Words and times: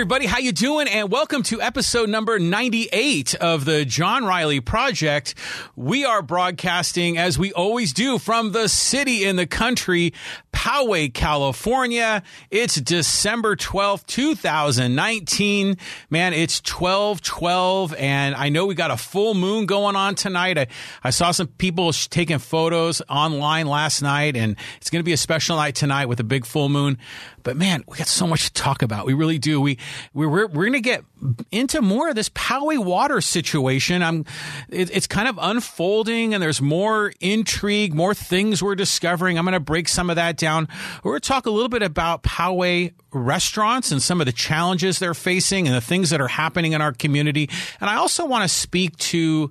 everybody, 0.00 0.24
how 0.24 0.38
you 0.38 0.50
doing? 0.50 0.88
And 0.88 1.12
welcome 1.12 1.42
to 1.42 1.60
episode 1.60 2.08
number 2.08 2.38
98 2.38 3.34
of 3.34 3.66
the 3.66 3.84
John 3.84 4.24
Riley 4.24 4.58
Project. 4.60 5.34
We 5.76 6.06
are 6.06 6.22
broadcasting 6.22 7.18
as 7.18 7.38
we 7.38 7.52
always 7.52 7.92
do 7.92 8.18
from 8.18 8.52
the 8.52 8.68
city 8.68 9.24
in 9.24 9.36
the 9.36 9.46
country, 9.46 10.14
Poway, 10.54 11.12
California. 11.12 12.22
It's 12.50 12.76
December 12.76 13.56
12th, 13.56 14.06
2019. 14.06 15.76
Man, 16.08 16.32
it's 16.32 16.60
1212 16.60 17.94
and 17.96 18.34
I 18.34 18.48
know 18.48 18.64
we 18.64 18.74
got 18.74 18.90
a 18.90 18.96
full 18.96 19.34
moon 19.34 19.66
going 19.66 19.96
on 19.96 20.14
tonight. 20.14 20.56
I, 20.56 20.68
I 21.04 21.10
saw 21.10 21.30
some 21.30 21.48
people 21.48 21.92
taking 21.92 22.38
photos 22.38 23.02
online 23.10 23.66
last 23.66 24.00
night 24.00 24.34
and 24.34 24.56
it's 24.78 24.88
going 24.88 25.00
to 25.00 25.04
be 25.04 25.12
a 25.12 25.18
special 25.18 25.56
night 25.56 25.74
tonight 25.74 26.06
with 26.06 26.20
a 26.20 26.24
big 26.24 26.46
full 26.46 26.70
moon. 26.70 26.96
But 27.42 27.56
man, 27.56 27.84
we 27.86 27.96
got 27.98 28.06
so 28.06 28.26
much 28.26 28.46
to 28.46 28.52
talk 28.52 28.82
about. 28.82 29.06
We 29.06 29.14
really 29.14 29.38
do. 29.38 29.60
We 29.60 29.78
we're 30.14 30.28
we're, 30.28 30.46
we're 30.46 30.64
going 30.64 30.72
to 30.74 30.80
get 30.80 31.04
into 31.50 31.82
more 31.82 32.08
of 32.08 32.14
this 32.14 32.28
Poway 32.30 32.82
water 32.82 33.20
situation. 33.20 34.02
I'm 34.02 34.24
it, 34.68 34.94
it's 34.94 35.06
kind 35.06 35.28
of 35.28 35.38
unfolding, 35.40 36.34
and 36.34 36.42
there's 36.42 36.60
more 36.62 37.12
intrigue, 37.20 37.94
more 37.94 38.14
things 38.14 38.62
we're 38.62 38.74
discovering. 38.74 39.38
I'm 39.38 39.44
going 39.44 39.52
to 39.52 39.60
break 39.60 39.88
some 39.88 40.10
of 40.10 40.16
that 40.16 40.36
down. 40.36 40.68
We're 41.02 41.12
going 41.12 41.20
to 41.20 41.28
talk 41.28 41.46
a 41.46 41.50
little 41.50 41.68
bit 41.68 41.82
about 41.82 42.22
Poway 42.22 42.92
restaurants 43.12 43.90
and 43.90 44.00
some 44.00 44.20
of 44.20 44.26
the 44.26 44.32
challenges 44.32 44.98
they're 44.98 45.14
facing 45.14 45.66
and 45.66 45.74
the 45.74 45.80
things 45.80 46.10
that 46.10 46.20
are 46.20 46.28
happening 46.28 46.72
in 46.72 46.80
our 46.80 46.92
community. 46.92 47.48
And 47.80 47.90
I 47.90 47.96
also 47.96 48.24
want 48.24 48.44
to 48.44 48.48
speak 48.48 48.96
to 48.98 49.50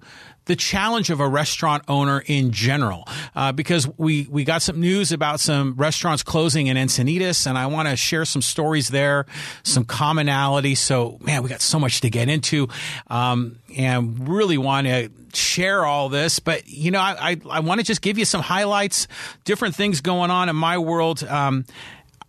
the 0.50 0.56
challenge 0.56 1.12
of 1.12 1.20
a 1.20 1.28
restaurant 1.28 1.84
owner 1.88 2.24
in 2.26 2.52
general, 2.52 3.08
uh, 3.36 3.52
because 3.52 3.88
we 4.00 4.28
we 4.32 4.44
got 4.44 4.64
some 4.64 4.80
news 4.80 5.12
about 5.12 5.40
some 5.40 5.76
restaurants 5.76 6.24
closing 6.24 6.66
in 6.66 6.76
Encinitas, 6.76 7.46
and 7.46 7.56
I 7.56 7.68
want 7.68 7.88
to 7.88 7.96
share 7.96 8.26
some 8.26 8.42
stories 8.42 8.88
there, 8.88 9.28
some 9.62 9.86
commonality. 9.86 10.74
So, 10.74 11.20
man, 11.22 11.44
we 11.44 11.50
got 11.50 11.62
so 11.62 11.80
much 11.80 12.02
to 12.02 12.10
get 12.10 12.30
into, 12.30 12.68
um, 13.12 13.60
and 13.78 14.28
really 14.28 14.58
want 14.58 14.88
to 14.88 15.12
share 15.36 15.86
all 15.86 16.10
this. 16.10 16.40
But 16.40 16.68
you 16.68 16.90
know, 16.90 17.00
I 17.00 17.16
I, 17.30 17.42
I 17.48 17.60
want 17.60 17.80
to 17.80 17.86
just 17.86 18.02
give 18.02 18.18
you 18.18 18.26
some 18.26 18.42
highlights, 18.42 19.08
different 19.46 19.76
things 19.76 20.02
going 20.02 20.32
on 20.32 20.50
in 20.50 20.56
my 20.56 20.80
world. 20.80 21.24
Um, 21.24 21.66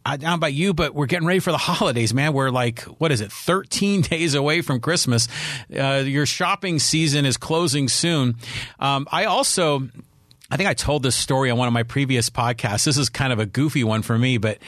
I 0.05 0.17
don't 0.17 0.31
know 0.31 0.35
about 0.35 0.55
you, 0.55 0.73
but 0.73 0.95
we're 0.95 1.07
getting 1.07 1.27
ready 1.27 1.41
for 1.41 1.51
the 1.51 1.59
holidays, 1.59 2.15
man. 2.15 2.33
We're 2.33 2.51
like, 2.51 2.83
what 2.83 3.13
is 3.13 3.21
it, 3.21 3.31
13 3.31 4.01
days 4.03 4.35
away 4.35 4.63
from 4.63 4.81
Christmas. 4.81 5.29
Uh, 5.75 6.03
your 6.07 6.27
shopping 6.27 6.79
season 6.79 7.27
is 7.27 7.37
closing 7.37 7.89
soon. 7.89 8.37
Um, 8.79 9.07
I 9.11 9.25
also. 9.25 9.89
I 10.53 10.57
think 10.57 10.69
I 10.69 10.75
told 10.75 11.05
this 11.05 11.15
story 11.15 11.49
on 11.49 11.59
one 11.59 11.69
of 11.69 11.73
my 11.73 11.85
previous 11.85 12.29
podcasts. 12.29 12.85
This 12.85 12.97
is 12.97 13.09
kind 13.09 13.33
of 13.33 13.39
a 13.39 13.47
goofy 13.47 13.85
one 13.85 14.03
for 14.03 14.19
me, 14.19 14.37
but 14.37 14.59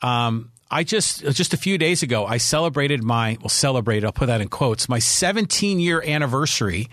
um, 0.00 0.52
I 0.70 0.82
just 0.82 1.24
just 1.32 1.54
a 1.54 1.56
few 1.56 1.78
days 1.78 2.02
ago 2.02 2.26
I 2.26 2.38
celebrated 2.38 3.02
my 3.02 3.36
well 3.40 3.48
celebrated 3.48 4.04
I'll 4.04 4.12
put 4.12 4.26
that 4.26 4.40
in 4.40 4.48
quotes 4.48 4.88
my 4.88 4.98
17 4.98 5.78
year 5.78 6.02
anniversary 6.02 6.88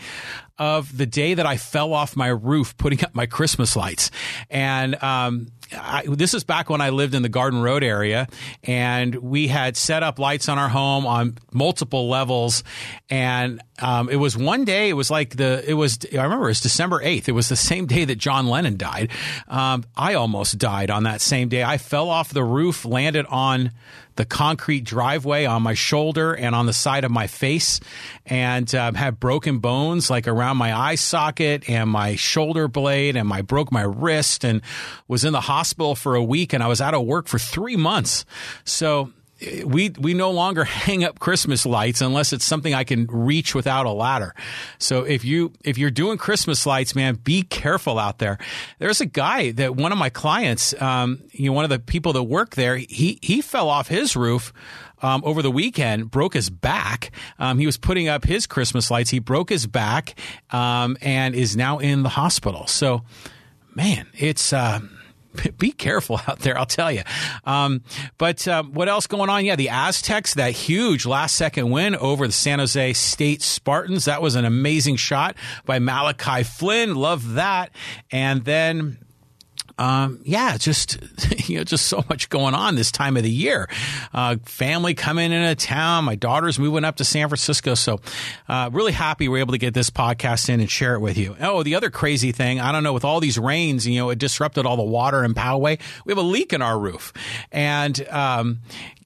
of 0.59 0.95
the 0.95 1.07
day 1.07 1.33
that 1.33 1.45
I 1.45 1.57
fell 1.57 1.93
off 1.93 2.15
my 2.15 2.27
roof 2.27 2.77
putting 2.77 3.03
up 3.03 3.15
my 3.15 3.25
Christmas 3.25 3.75
lights 3.75 4.11
and 4.49 5.01
um, 5.03 5.47
I, 5.77 6.03
this 6.07 6.33
is 6.33 6.43
back 6.43 6.69
when 6.69 6.81
I 6.81 6.89
lived 6.89 7.15
in 7.15 7.21
the 7.21 7.29
Garden 7.29 7.61
Road 7.61 7.83
area, 7.83 8.27
and 8.63 9.15
we 9.15 9.47
had 9.47 9.77
set 9.77 10.03
up 10.03 10.19
lights 10.19 10.49
on 10.49 10.57
our 10.57 10.69
home 10.69 11.05
on 11.05 11.37
multiple 11.51 12.09
levels. 12.09 12.63
And 13.09 13.61
um, 13.83 14.09
it 14.09 14.15
was 14.15 14.37
one 14.37 14.63
day. 14.63 14.87
It 14.87 14.93
was 14.93 15.11
like 15.11 15.35
the. 15.35 15.61
It 15.67 15.73
was. 15.73 15.99
I 16.13 16.23
remember 16.23 16.45
it 16.45 16.51
was 16.51 16.61
December 16.61 17.01
eighth. 17.03 17.27
It 17.27 17.33
was 17.33 17.49
the 17.49 17.57
same 17.57 17.85
day 17.85 18.05
that 18.05 18.17
John 18.17 18.47
Lennon 18.47 18.77
died. 18.77 19.09
Um, 19.49 19.83
I 19.97 20.13
almost 20.13 20.57
died 20.57 20.89
on 20.89 21.03
that 21.03 21.19
same 21.19 21.49
day. 21.49 21.63
I 21.63 21.77
fell 21.77 22.09
off 22.09 22.29
the 22.29 22.45
roof, 22.45 22.85
landed 22.85 23.25
on 23.25 23.71
the 24.15 24.23
concrete 24.23 24.85
driveway 24.85 25.43
on 25.43 25.63
my 25.63 25.73
shoulder 25.73 26.33
and 26.33 26.55
on 26.55 26.65
the 26.65 26.71
side 26.71 27.03
of 27.03 27.11
my 27.11 27.27
face, 27.27 27.81
and 28.25 28.73
um, 28.73 28.95
had 28.95 29.19
broken 29.19 29.59
bones 29.59 30.09
like 30.09 30.29
around 30.29 30.55
my 30.55 30.73
eye 30.73 30.95
socket 30.95 31.69
and 31.69 31.89
my 31.89 32.15
shoulder 32.15 32.69
blade, 32.69 33.17
and 33.17 33.33
I 33.33 33.41
broke 33.41 33.69
my 33.69 33.81
wrist 33.81 34.45
and 34.45 34.61
was 35.09 35.25
in 35.25 35.33
the 35.33 35.41
hospital 35.41 35.93
for 35.93 36.15
a 36.15 36.23
week, 36.23 36.53
and 36.53 36.63
I 36.63 36.67
was 36.67 36.79
out 36.79 36.93
of 36.93 37.05
work 37.05 37.27
for 37.27 37.37
three 37.37 37.75
months. 37.75 38.23
So 38.63 39.11
we 39.65 39.89
we 39.99 40.13
no 40.13 40.31
longer 40.31 40.63
hang 40.83 41.03
up 41.03 41.19
Christmas 41.19 41.65
lights 41.65 42.01
unless 42.01 42.33
it's 42.33 42.45
something 42.45 42.73
I 42.73 42.83
can 42.83 43.07
reach 43.07 43.55
without 43.55 43.85
a 43.85 43.91
ladder. 43.91 44.33
So 44.77 45.03
if 45.03 45.25
you 45.25 45.53
if 45.63 45.77
you're 45.77 45.91
doing 45.91 46.17
Christmas 46.17 46.65
lights, 46.65 46.95
man, 46.95 47.15
be 47.15 47.43
careful 47.43 47.99
out 47.99 48.19
there. 48.19 48.37
There's 48.79 49.01
a 49.01 49.05
guy 49.05 49.51
that 49.51 49.75
one 49.75 49.91
of 49.91 49.97
my 49.97 50.09
clients, 50.09 50.79
um, 50.81 51.21
you 51.31 51.49
know, 51.49 51.53
one 51.53 51.63
of 51.63 51.69
the 51.69 51.79
people 51.79 52.13
that 52.13 52.23
work 52.23 52.55
there, 52.55 52.77
he 52.77 53.19
he 53.21 53.41
fell 53.41 53.69
off 53.69 53.87
his 53.87 54.15
roof. 54.15 54.53
Um, 55.01 55.21
over 55.25 55.41
the 55.41 55.51
weekend, 55.51 56.09
broke 56.11 56.33
his 56.33 56.49
back. 56.49 57.11
Um, 57.37 57.59
he 57.59 57.65
was 57.65 57.75
putting 57.75 58.07
up 58.07 58.23
his 58.23 58.47
Christmas 58.47 58.89
lights. 58.89 59.09
He 59.09 59.19
broke 59.19 59.49
his 59.49 59.67
back 59.67 60.17
um, 60.49 60.95
and 61.01 61.35
is 61.35 61.57
now 61.57 61.79
in 61.79 62.03
the 62.03 62.09
hospital. 62.09 62.67
So, 62.67 63.01
man, 63.75 64.07
it's 64.13 64.53
uh, 64.53 64.79
be 65.57 65.71
careful 65.71 66.19
out 66.27 66.39
there, 66.39 66.57
I'll 66.57 66.65
tell 66.65 66.91
you. 66.91 67.03
Um, 67.45 67.81
but 68.17 68.47
uh, 68.47 68.63
what 68.63 68.89
else 68.89 69.07
going 69.07 69.29
on? 69.29 69.45
Yeah, 69.45 69.55
the 69.55 69.69
Aztecs, 69.69 70.35
that 70.35 70.51
huge 70.51 71.05
last 71.05 71.35
second 71.35 71.71
win 71.71 71.95
over 71.95 72.27
the 72.27 72.33
San 72.33 72.59
Jose 72.59 72.93
State 72.93 73.41
Spartans. 73.41 74.05
That 74.05 74.21
was 74.21 74.35
an 74.35 74.45
amazing 74.45 74.95
shot 74.97 75.35
by 75.65 75.79
Malachi 75.79 76.43
Flynn. 76.43 76.95
Love 76.95 77.33
that. 77.33 77.71
And 78.11 78.45
then 78.45 79.02
um, 79.77 80.19
yeah, 80.23 80.57
just 80.57 80.97
you 81.49 81.57
know, 81.57 81.63
just 81.63 81.87
so 81.87 82.03
much 82.09 82.29
going 82.29 82.53
on 82.53 82.75
this 82.75 82.91
time 82.91 83.17
of 83.17 83.23
the 83.23 83.31
year. 83.31 83.69
Uh, 84.13 84.37
family 84.45 84.93
coming 84.93 85.31
into 85.31 85.55
town. 85.55 86.05
My 86.05 86.15
daughter's 86.15 86.59
moving 86.59 86.85
up 86.85 86.97
to 86.97 87.05
San 87.05 87.27
Francisco, 87.27 87.73
so 87.73 87.99
uh, 88.47 88.69
really 88.71 88.91
happy 88.91 89.27
we're 89.27 89.39
able 89.39 89.53
to 89.53 89.57
get 89.57 89.73
this 89.73 89.89
podcast 89.89 90.49
in 90.49 90.59
and 90.59 90.69
share 90.69 90.95
it 90.95 90.99
with 90.99 91.17
you. 91.17 91.35
Oh, 91.39 91.63
the 91.63 91.75
other 91.75 91.89
crazy 91.89 92.31
thing, 92.31 92.59
I 92.59 92.71
don't 92.71 92.83
know, 92.83 92.93
with 92.93 93.05
all 93.05 93.19
these 93.19 93.37
rains, 93.37 93.87
you 93.87 93.99
know, 93.99 94.09
it 94.09 94.19
disrupted 94.19 94.65
all 94.65 94.77
the 94.77 94.83
water 94.83 95.23
in 95.23 95.33
Poway. 95.33 95.79
We 96.05 96.11
have 96.11 96.17
a 96.17 96.21
leak 96.21 96.53
in 96.53 96.61
our 96.61 96.77
roof, 96.77 97.13
and 97.51 98.07
um, 98.09 98.59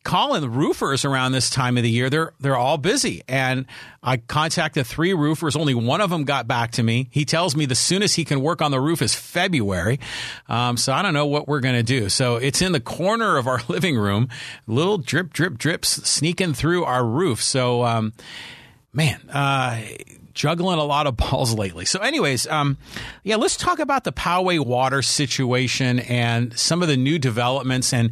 calling 0.08 0.40
the 0.40 0.50
roofers 0.50 1.04
around 1.04 1.34
this 1.34 1.50
time 1.50 1.76
of 1.76 1.84
the 1.84 1.90
year. 1.90 2.10
They're 2.10 2.34
they're 2.40 2.56
all 2.56 2.78
busy, 2.78 3.24
and 3.28 3.66
I 4.02 4.18
contacted 4.18 4.88
three 4.88 5.14
roofers. 5.14 5.56
Only 5.56 5.76
one 5.76 6.00
of 6.00 6.10
them 6.10 6.24
got 6.24 6.48
back 6.48 6.72
to 6.72 6.84
me. 6.84 7.10
He 7.12 7.26
tells 7.26 7.58
me 7.58 7.66
the 7.66 7.76
soonest 7.76 8.16
he 8.16 8.24
can 8.24 8.42
work 8.42 8.62
on 8.62 8.72
the 8.72 8.80
roof 8.80 9.02
is 9.02 9.14
February. 9.14 10.00
Um, 10.48 10.78
so 10.78 10.94
I 10.94 11.02
don't 11.02 11.14
know 11.14 11.28
what 11.28 11.48
we're 11.50 11.60
to 11.60 11.84
do. 11.84 12.08
So 12.08 12.38
it's 12.38 12.62
in 12.62 12.72
the 12.72 12.80
corner 12.80 13.38
of 13.38 13.48
our 13.48 13.60
living 13.68 13.98
room, 13.98 14.30
little 14.66 14.98
drip, 14.98 15.34
drip, 15.34 15.58
drips 15.58 15.90
sneaking 16.10 16.54
through 16.54 16.86
our 16.86 17.06
roof. 17.06 17.44
So, 17.44 17.84
um, 17.84 18.14
man, 18.94 19.20
uh, 19.30 19.82
juggling 20.34 20.80
a 20.80 20.84
lot 20.86 21.08
of 21.08 21.18
balls 21.18 21.54
lately. 21.54 21.84
So, 21.84 22.00
anyways, 22.00 22.48
um, 22.48 22.78
yeah, 23.24 23.36
let's 23.36 23.58
talk 23.58 23.80
about 23.80 24.06
the 24.06 24.14
Poway 24.14 24.64
water 24.66 25.02
situation 25.02 26.00
and 26.00 26.58
some 26.58 26.82
of 26.82 26.88
the 26.88 26.98
new 26.98 27.20
developments 27.20 27.92
and 27.94 28.12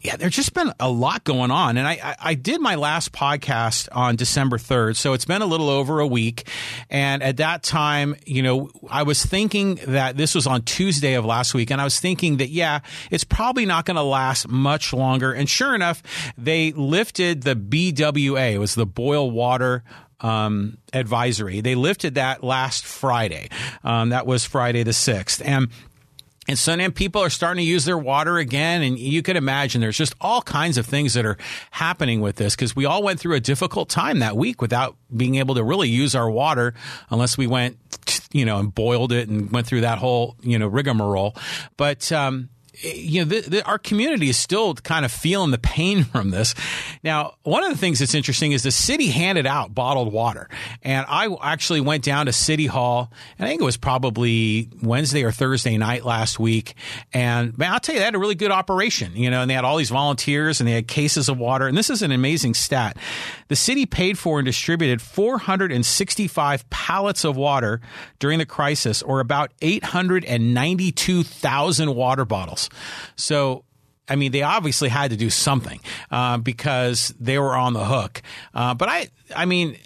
yeah, 0.00 0.16
there's 0.16 0.34
just 0.34 0.54
been 0.54 0.72
a 0.80 0.90
lot 0.90 1.24
going 1.24 1.50
on. 1.50 1.76
And 1.76 1.86
I, 1.86 1.92
I, 2.02 2.16
I, 2.20 2.34
did 2.34 2.60
my 2.60 2.76
last 2.76 3.12
podcast 3.12 3.88
on 3.92 4.16
December 4.16 4.56
3rd. 4.56 4.96
So 4.96 5.12
it's 5.12 5.26
been 5.26 5.42
a 5.42 5.46
little 5.46 5.68
over 5.68 6.00
a 6.00 6.06
week. 6.06 6.48
And 6.88 7.22
at 7.22 7.36
that 7.36 7.62
time, 7.62 8.16
you 8.24 8.42
know, 8.42 8.70
I 8.88 9.02
was 9.02 9.24
thinking 9.24 9.74
that 9.86 10.16
this 10.16 10.34
was 10.34 10.46
on 10.46 10.62
Tuesday 10.62 11.14
of 11.14 11.26
last 11.26 11.52
week. 11.52 11.70
And 11.70 11.80
I 11.80 11.84
was 11.84 12.00
thinking 12.00 12.38
that, 12.38 12.48
yeah, 12.48 12.80
it's 13.10 13.24
probably 13.24 13.66
not 13.66 13.84
going 13.84 13.96
to 13.96 14.02
last 14.02 14.48
much 14.48 14.94
longer. 14.94 15.32
And 15.32 15.48
sure 15.48 15.74
enough, 15.74 16.02
they 16.38 16.72
lifted 16.72 17.42
the 17.42 17.54
BWA. 17.54 18.54
It 18.54 18.58
was 18.58 18.74
the 18.74 18.86
boil 18.86 19.30
water 19.30 19.84
um, 20.20 20.78
advisory. 20.92 21.60
They 21.60 21.74
lifted 21.74 22.14
that 22.14 22.42
last 22.42 22.84
Friday. 22.84 23.48
Um, 23.84 24.10
that 24.10 24.26
was 24.26 24.44
Friday 24.44 24.82
the 24.82 24.90
6th. 24.92 25.42
And 25.44 25.68
and 26.50 26.58
so 26.58 26.74
then 26.74 26.90
people 26.90 27.22
are 27.22 27.30
starting 27.30 27.62
to 27.62 27.70
use 27.70 27.84
their 27.84 27.96
water 27.96 28.38
again. 28.38 28.82
And 28.82 28.98
you 28.98 29.22
can 29.22 29.36
imagine 29.36 29.80
there's 29.80 29.96
just 29.96 30.16
all 30.20 30.42
kinds 30.42 30.78
of 30.78 30.84
things 30.84 31.14
that 31.14 31.24
are 31.24 31.38
happening 31.70 32.20
with 32.20 32.34
this 32.34 32.56
because 32.56 32.74
we 32.74 32.86
all 32.86 33.04
went 33.04 33.20
through 33.20 33.36
a 33.36 33.40
difficult 33.40 33.88
time 33.88 34.18
that 34.18 34.36
week 34.36 34.60
without 34.60 34.96
being 35.16 35.36
able 35.36 35.54
to 35.54 35.62
really 35.62 35.88
use 35.88 36.16
our 36.16 36.28
water 36.28 36.74
unless 37.08 37.38
we 37.38 37.46
went, 37.46 37.78
you 38.32 38.44
know, 38.44 38.58
and 38.58 38.74
boiled 38.74 39.12
it 39.12 39.28
and 39.28 39.52
went 39.52 39.68
through 39.68 39.82
that 39.82 39.98
whole, 39.98 40.34
you 40.40 40.58
know, 40.58 40.66
rigmarole. 40.66 41.36
But, 41.76 42.10
um, 42.10 42.48
you 42.82 43.20
know, 43.20 43.28
the, 43.28 43.40
the, 43.40 43.66
our 43.66 43.78
community 43.78 44.28
is 44.28 44.36
still 44.36 44.74
kind 44.74 45.04
of 45.04 45.12
feeling 45.12 45.50
the 45.50 45.58
pain 45.58 46.04
from 46.04 46.30
this. 46.30 46.54
Now, 47.02 47.34
one 47.42 47.64
of 47.64 47.70
the 47.70 47.76
things 47.76 47.98
that's 47.98 48.14
interesting 48.14 48.52
is 48.52 48.62
the 48.62 48.70
city 48.70 49.08
handed 49.08 49.46
out 49.46 49.74
bottled 49.74 50.12
water, 50.12 50.48
and 50.82 51.04
I 51.08 51.34
actually 51.42 51.80
went 51.80 52.04
down 52.04 52.26
to 52.26 52.32
City 52.32 52.66
Hall, 52.66 53.12
and 53.38 53.46
I 53.46 53.50
think 53.50 53.60
it 53.60 53.64
was 53.64 53.76
probably 53.76 54.68
Wednesday 54.82 55.24
or 55.24 55.32
Thursday 55.32 55.76
night 55.78 56.04
last 56.04 56.38
week. 56.38 56.74
And 57.12 57.56
man, 57.58 57.72
I'll 57.72 57.80
tell 57.80 57.94
you, 57.94 58.00
they 58.00 58.04
had 58.04 58.14
a 58.14 58.18
really 58.18 58.34
good 58.34 58.50
operation, 58.50 59.16
you 59.16 59.30
know, 59.30 59.42
and 59.42 59.50
they 59.50 59.54
had 59.54 59.64
all 59.64 59.76
these 59.76 59.90
volunteers 59.90 60.60
and 60.60 60.68
they 60.68 60.72
had 60.72 60.88
cases 60.88 61.28
of 61.28 61.38
water. 61.38 61.66
And 61.66 61.76
this 61.76 61.90
is 61.90 62.02
an 62.02 62.12
amazing 62.12 62.54
stat. 62.54 62.96
The 63.48 63.56
city 63.56 63.84
paid 63.86 64.18
for 64.18 64.38
and 64.38 64.46
distributed 64.46 65.02
465 65.02 66.70
pallets 66.70 67.24
of 67.24 67.36
water 67.36 67.80
during 68.18 68.38
the 68.38 68.46
crisis, 68.46 69.02
or 69.02 69.20
about 69.20 69.52
892,000 69.60 71.94
water 71.94 72.24
bottles. 72.24 72.69
So 73.16 73.64
I 74.10 74.16
mean, 74.16 74.32
they 74.32 74.42
obviously 74.42 74.88
had 74.88 75.12
to 75.12 75.16
do 75.16 75.30
something 75.30 75.78
uh, 76.10 76.38
because 76.38 77.14
they 77.20 77.38
were 77.38 77.54
on 77.54 77.74
the 77.74 77.84
hook. 77.84 78.22
Uh, 78.52 78.74
but 78.74 78.88
I, 78.88 79.08
I 79.34 79.44
mean, 79.44 79.78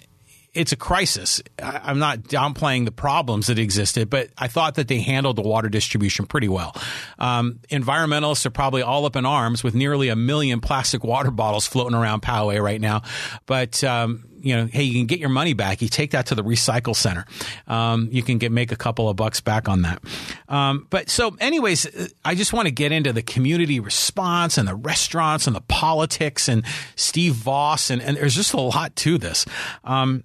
it's 0.55 0.71
a 0.71 0.75
crisis. 0.75 1.41
I, 1.61 1.91
am 1.91 1.99
not 1.99 2.19
downplaying 2.23 2.85
the 2.85 2.91
problems 2.91 3.47
that 3.47 3.59
existed, 3.59 4.09
but 4.09 4.29
I 4.37 4.47
thought 4.47 4.75
that 4.75 4.87
they 4.87 4.99
handled 4.99 5.35
the 5.35 5.43
water 5.43 5.69
distribution 5.69 6.25
pretty 6.25 6.47
well. 6.47 6.75
Um, 7.19 7.59
environmentalists 7.69 8.45
are 8.45 8.51
probably 8.51 8.81
all 8.81 9.05
up 9.05 9.15
in 9.15 9.25
arms 9.25 9.63
with 9.63 9.75
nearly 9.75 10.09
a 10.09 10.15
million 10.15 10.59
plastic 10.59 11.03
water 11.03 11.29
bottles 11.31 11.67
floating 11.67 11.95
around 11.95 12.21
Poway 12.23 12.63
right 12.63 12.81
now. 12.81 13.03
But 13.45 13.83
um, 13.83 14.23
you 14.45 14.55
know, 14.55 14.67
hey, 14.67 14.83
you 14.83 14.93
can 14.93 15.07
get 15.07 15.19
your 15.19 15.29
money 15.29 15.53
back. 15.53 15.81
You 15.81 15.89
take 15.89 16.11
that 16.11 16.27
to 16.27 16.35
the 16.35 16.43
recycle 16.43 16.95
center. 16.95 17.25
Um, 17.67 18.09
you 18.11 18.21
can 18.21 18.37
get 18.37 18.51
make 18.51 18.71
a 18.71 18.75
couple 18.75 19.09
of 19.09 19.15
bucks 19.15 19.41
back 19.41 19.67
on 19.67 19.81
that. 19.81 20.03
Um, 20.47 20.85
but 20.91 21.09
so, 21.09 21.35
anyways, 21.39 22.13
I 22.23 22.35
just 22.35 22.53
want 22.53 22.67
to 22.67 22.71
get 22.71 22.91
into 22.91 23.11
the 23.11 23.23
community 23.23 23.79
response 23.79 24.59
and 24.59 24.67
the 24.67 24.75
restaurants 24.75 25.47
and 25.47 25.55
the 25.55 25.61
politics 25.61 26.47
and 26.47 26.63
Steve 26.95 27.33
Vaus 27.33 27.89
and, 27.89 28.03
and 28.03 28.17
there's 28.17 28.35
just 28.35 28.53
a 28.53 28.61
lot 28.61 28.95
to 28.97 29.17
this. 29.17 29.45
Um, 29.83 30.23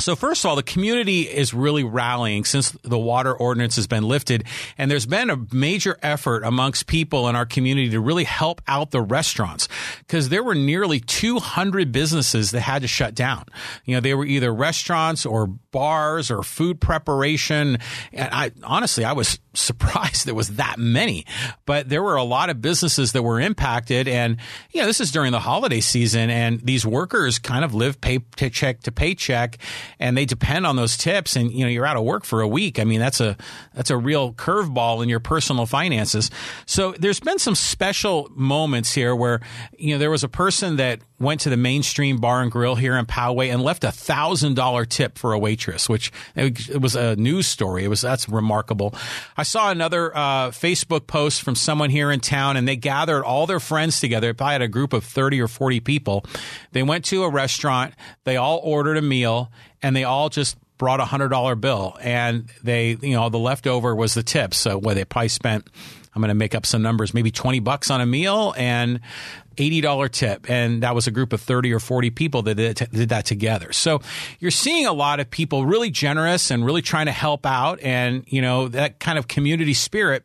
so 0.00 0.16
first 0.16 0.44
of 0.44 0.48
all, 0.48 0.56
the 0.56 0.64
community 0.64 1.22
is 1.22 1.54
really 1.54 1.84
rallying 1.84 2.44
since 2.44 2.72
the 2.82 2.98
water 2.98 3.32
ordinance 3.32 3.76
has 3.76 3.86
been 3.86 4.02
lifted, 4.02 4.42
and 4.76 4.90
there's 4.90 5.06
been 5.06 5.30
a 5.30 5.38
major 5.52 5.96
effort 6.02 6.42
amongst 6.42 6.88
people 6.88 7.28
in 7.28 7.36
our 7.36 7.46
community 7.46 7.90
to 7.90 8.00
really 8.00 8.24
help 8.24 8.60
out 8.66 8.90
the 8.90 9.00
restaurants 9.00 9.68
because 10.00 10.30
there 10.30 10.42
were 10.42 10.56
nearly 10.56 10.98
200 10.98 11.92
businesses 11.92 12.50
that 12.50 12.62
had 12.62 12.82
to 12.82 12.88
shut 12.88 13.14
down. 13.14 13.44
You 13.84 13.94
know, 13.94 14.00
they 14.00 14.14
were 14.14 14.24
either 14.24 14.52
restaurants 14.52 15.24
or 15.24 15.46
bars 15.46 16.28
or 16.28 16.42
food 16.42 16.80
preparation, 16.80 17.78
and 18.12 18.28
I 18.32 18.50
honestly 18.64 19.04
I 19.04 19.12
was 19.12 19.38
surprised 19.54 20.26
there 20.26 20.34
was 20.34 20.56
that 20.56 20.76
many, 20.76 21.24
but 21.66 21.88
there 21.88 22.02
were 22.02 22.16
a 22.16 22.24
lot 22.24 22.50
of 22.50 22.60
businesses 22.60 23.12
that 23.12 23.22
were 23.22 23.38
impacted, 23.38 24.08
and 24.08 24.38
you 24.72 24.80
know, 24.80 24.88
this 24.88 25.00
is 25.00 25.12
during 25.12 25.30
the 25.30 25.38
holiday 25.38 25.80
season, 25.80 26.30
and 26.30 26.60
these 26.62 26.84
workers 26.84 27.38
kind 27.38 27.64
of 27.64 27.74
live 27.74 28.00
paycheck 28.00 28.80
to 28.80 28.90
paycheck 28.90 29.58
and 29.98 30.16
they 30.16 30.24
depend 30.24 30.66
on 30.66 30.76
those 30.76 30.96
tips 30.96 31.36
and 31.36 31.52
you 31.52 31.64
know 31.64 31.70
you're 31.70 31.86
out 31.86 31.96
of 31.96 32.04
work 32.04 32.24
for 32.24 32.40
a 32.40 32.48
week. 32.48 32.78
I 32.78 32.84
mean 32.84 33.00
that's 33.00 33.20
a 33.20 33.36
that's 33.74 33.90
a 33.90 33.96
real 33.96 34.32
curveball 34.32 35.02
in 35.02 35.08
your 35.08 35.20
personal 35.20 35.66
finances. 35.66 36.30
So 36.66 36.92
there's 36.92 37.20
been 37.20 37.38
some 37.38 37.54
special 37.54 38.30
moments 38.34 38.92
here 38.92 39.14
where 39.14 39.40
you 39.78 39.94
know 39.94 39.98
there 39.98 40.10
was 40.10 40.24
a 40.24 40.28
person 40.28 40.76
that 40.76 41.00
went 41.18 41.40
to 41.42 41.50
the 41.50 41.56
mainstream 41.56 42.18
bar 42.18 42.42
and 42.42 42.50
grill 42.50 42.74
here 42.74 42.96
in 42.96 43.06
Poway 43.06 43.52
and 43.52 43.62
left 43.62 43.84
a 43.84 43.92
thousand 43.92 44.54
dollar 44.54 44.84
tip 44.84 45.16
for 45.16 45.32
a 45.32 45.38
waitress, 45.38 45.88
which 45.88 46.10
it 46.34 46.80
was 46.80 46.96
a 46.96 47.16
news 47.16 47.46
story. 47.46 47.84
It 47.84 47.88
was 47.88 48.00
that's 48.00 48.28
remarkable. 48.28 48.94
I 49.36 49.44
saw 49.44 49.70
another 49.70 50.14
uh, 50.16 50.50
Facebook 50.50 51.06
post 51.06 51.42
from 51.42 51.54
someone 51.54 51.90
here 51.90 52.10
in 52.10 52.20
town, 52.20 52.56
and 52.56 52.66
they 52.66 52.76
gathered 52.76 53.24
all 53.24 53.46
their 53.46 53.60
friends 53.60 54.00
together. 54.00 54.30
If 54.30 54.42
I 54.42 54.52
had 54.52 54.62
a 54.62 54.68
group 54.68 54.92
of 54.92 55.04
thirty 55.04 55.40
or 55.40 55.48
forty 55.48 55.80
people. 55.80 56.24
They 56.72 56.82
went 56.82 57.04
to 57.06 57.22
a 57.22 57.30
restaurant. 57.30 57.94
They 58.24 58.36
all 58.36 58.60
ordered 58.62 58.96
a 58.96 59.02
meal, 59.02 59.52
and 59.82 59.94
they 59.94 60.04
all 60.04 60.28
just 60.28 60.56
brought 60.78 61.00
a 61.00 61.04
hundred 61.04 61.28
dollar 61.28 61.54
bill, 61.54 61.96
and 62.00 62.50
they 62.62 62.96
you 63.00 63.14
know 63.14 63.28
the 63.28 63.38
leftover 63.38 63.94
was 63.94 64.14
the 64.14 64.22
tip. 64.22 64.54
So 64.54 64.78
what 64.78 64.94
they 64.94 65.04
probably 65.04 65.28
spent. 65.28 65.68
I'm 66.14 66.20
going 66.20 66.28
to 66.28 66.34
make 66.34 66.54
up 66.54 66.66
some 66.66 66.82
numbers, 66.82 67.12
maybe 67.12 67.30
20 67.30 67.60
bucks 67.60 67.90
on 67.90 68.00
a 68.00 68.06
meal 68.06 68.54
and 68.56 69.00
$80 69.56 70.10
tip. 70.10 70.48
And 70.50 70.82
that 70.82 70.94
was 70.94 71.06
a 71.06 71.10
group 71.10 71.32
of 71.32 71.40
30 71.40 71.72
or 71.72 71.80
40 71.80 72.10
people 72.10 72.42
that 72.42 72.54
did, 72.56 72.76
that 72.76 73.24
together. 73.24 73.72
So 73.72 74.00
you're 74.38 74.50
seeing 74.50 74.86
a 74.86 74.92
lot 74.92 75.20
of 75.20 75.30
people 75.30 75.64
really 75.66 75.90
generous 75.90 76.50
and 76.50 76.64
really 76.64 76.82
trying 76.82 77.06
to 77.06 77.12
help 77.12 77.46
out. 77.46 77.80
And, 77.80 78.24
you 78.26 78.42
know, 78.42 78.68
that 78.68 79.00
kind 79.00 79.18
of 79.18 79.28
community 79.28 79.74
spirit 79.74 80.24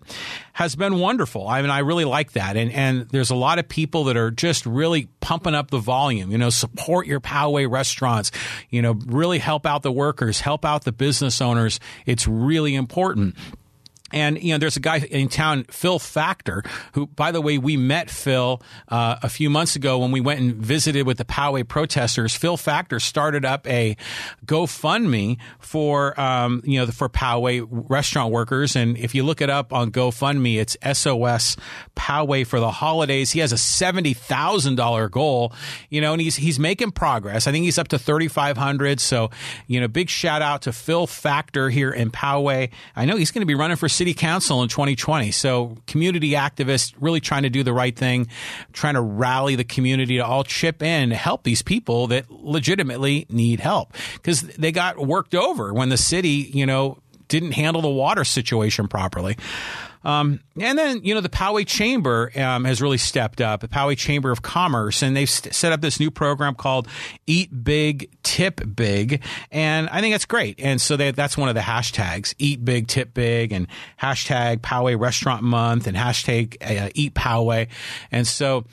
has 0.54 0.76
been 0.76 1.00
wonderful. 1.00 1.48
I 1.48 1.62
mean, 1.62 1.72
I 1.72 1.80
really 1.80 2.06
like 2.06 2.34
that. 2.34 2.58
And, 2.58 2.72
and 2.72 3.08
there's 3.10 3.30
a 3.30 3.36
lot 3.36 3.60
of 3.60 3.70
people 3.70 4.06
that 4.06 4.18
are 4.18 4.32
just 4.32 4.66
really 4.66 5.08
pumping 5.22 5.56
up 5.56 5.72
the 5.72 5.80
volume, 5.80 6.32
you 6.32 6.38
know, 6.38 6.50
support 6.50 7.08
your 7.08 7.22
Poway 7.22 7.70
restaurants, 7.70 8.32
you 8.70 8.82
know, 8.82 8.94
really 9.06 9.40
help 9.40 9.66
out 9.66 9.84
the 9.84 9.92
workers, 9.92 10.42
help 10.42 10.66
out 10.66 10.84
the 10.84 10.92
business 10.92 11.42
owners. 11.42 11.80
It's 12.06 12.28
really 12.28 12.76
important. 12.76 13.36
And 14.12 14.42
you 14.42 14.54
know, 14.54 14.58
there's 14.58 14.78
a 14.78 14.82
guy 14.82 15.00
in 15.00 15.30
town, 15.30 15.66
Phil 15.70 16.00
Factor, 16.00 16.64
who, 16.94 17.08
by 17.08 17.32
the 17.32 17.42
way, 17.42 17.58
we 17.58 17.78
met 17.78 18.10
Phil 18.10 18.62
uh, 18.88 19.18
a 19.22 19.30
few 19.30 19.50
months 19.50 19.76
ago 19.76 20.00
when 20.00 20.12
we 20.12 20.22
went 20.22 20.40
and 20.40 20.56
visited 20.56 21.06
with 21.06 21.18
the 21.18 21.26
Poway 21.26 21.68
protesters. 21.68 22.36
Phil 22.36 22.58
Factor 22.58 23.00
started 23.00 23.46
up 23.46 23.68
a 23.68 23.96
GoFundMe 24.46 25.38
for 25.60 26.20
um, 26.20 26.62
you 26.64 26.80
know 26.80 26.88
for 26.88 27.10
Poway 27.10 27.68
restaurant 27.70 28.32
workers, 28.32 28.76
and 28.76 28.98
if 28.98 29.14
you 29.16 29.24
look 29.24 29.42
it 29.42 29.50
up 29.50 29.74
on 29.74 29.92
GoFundMe, 29.92 30.60
it's 30.60 30.78
SOS 30.98 31.58
Poway 31.96 32.46
for 32.46 32.60
the 32.60 32.72
holidays. 32.72 33.32
He 33.32 33.40
has 33.40 33.52
a 33.52 33.58
seventy 33.58 34.14
thousand 34.14 34.76
dollar 34.76 35.10
goal, 35.10 35.54
you 35.90 36.02
know, 36.02 36.14
and 36.14 36.22
he's 36.22 36.36
he's 36.36 36.60
making 36.60 36.92
progress. 36.92 37.48
I 37.48 37.52
think 37.52 37.66
he's 37.66 37.78
up 37.78 37.90
to 37.90 38.00
thirty 38.00 38.28
five 38.28 38.58
hundred. 38.58 39.00
So, 39.00 39.30
you 39.68 39.80
know, 39.80 39.88
big 39.88 40.10
shout 40.10 40.42
out 40.42 40.64
to 40.64 40.72
Phil 40.72 41.08
Factor 41.08 41.70
here 41.70 41.92
in 41.92 42.12
Poway. 42.12 42.70
I 42.96 43.06
know 43.06 43.16
he's 43.16 43.32
going 43.32 43.42
to 43.42 43.46
be 43.46 43.56
running 43.56 43.78
for 43.78 43.90
city 44.00 44.14
council 44.14 44.64
in 44.64 44.70
2020. 44.70 45.30
So 45.32 45.76
community 45.86 46.32
activists 46.32 46.94
really 47.02 47.20
trying 47.20 47.44
to 47.44 47.50
do 47.50 47.64
the 47.64 47.74
right 47.74 47.94
thing, 47.94 48.30
trying 48.72 48.94
to 48.94 49.02
rally 49.02 49.56
the 49.56 49.66
community 49.66 50.16
to 50.16 50.26
all 50.26 50.46
chip 50.46 50.82
in 50.82 51.10
to 51.10 51.18
help 51.18 51.44
these 51.44 51.62
people 51.62 52.08
that 52.08 52.32
legitimately 52.32 53.26
need 53.30 53.60
help 53.60 53.94
because 54.14 54.44
they 54.44 54.72
got 54.72 55.06
worked 55.06 55.36
over 55.36 55.74
when 55.74 55.90
the 55.90 55.98
city, 55.98 56.50
you 56.54 56.66
know, 56.66 56.98
didn't 57.28 57.52
handle 57.52 57.82
the 57.82 57.90
water 57.90 58.24
situation 58.24 58.88
properly. 58.88 59.36
Um, 60.04 60.40
and 60.60 60.78
then, 60.78 61.04
you 61.04 61.14
know, 61.14 61.22
the 61.22 61.30
Poway 61.30 61.68
Chamber 61.68 62.32
um, 62.36 62.64
has 62.66 62.82
really 62.82 62.98
stepped 62.98 63.42
up, 63.42 63.62
the 63.62 63.68
Poway 63.68 63.98
Chamber 63.98 64.32
of 64.32 64.42
Commerce, 64.42 65.02
and 65.02 65.16
they've 65.16 65.30
st- 65.30 65.54
set 65.54 65.72
up 65.72 65.82
this 65.82 66.00
new 66.00 66.10
program 66.10 66.56
called 66.56 66.88
Eat 67.28 67.64
Big, 67.64 68.10
Tip 68.24 68.62
Big. 68.76 69.22
And 69.52 69.90
I 69.90 70.02
think 70.02 70.14
that's 70.14 70.26
great. 70.26 70.60
And 70.60 70.80
so 70.80 70.96
they, 70.96 71.12
that's 71.12 71.38
one 71.38 71.50
of 71.50 71.56
the 71.56 71.62
hashtags 71.62 72.34
Eat 72.38 72.64
Big, 72.64 72.88
Tip 72.88 73.14
Big, 73.14 73.52
and 73.52 73.68
hashtag 74.02 74.60
Poway 74.60 75.00
Restaurant 75.00 75.44
Month, 75.44 75.88
and 75.88 75.98
hashtag 75.98 76.56
uh, 76.62 76.90
Eat 76.96 77.14
Poway. 77.14 77.68
And 78.12 78.26
so 78.26 78.66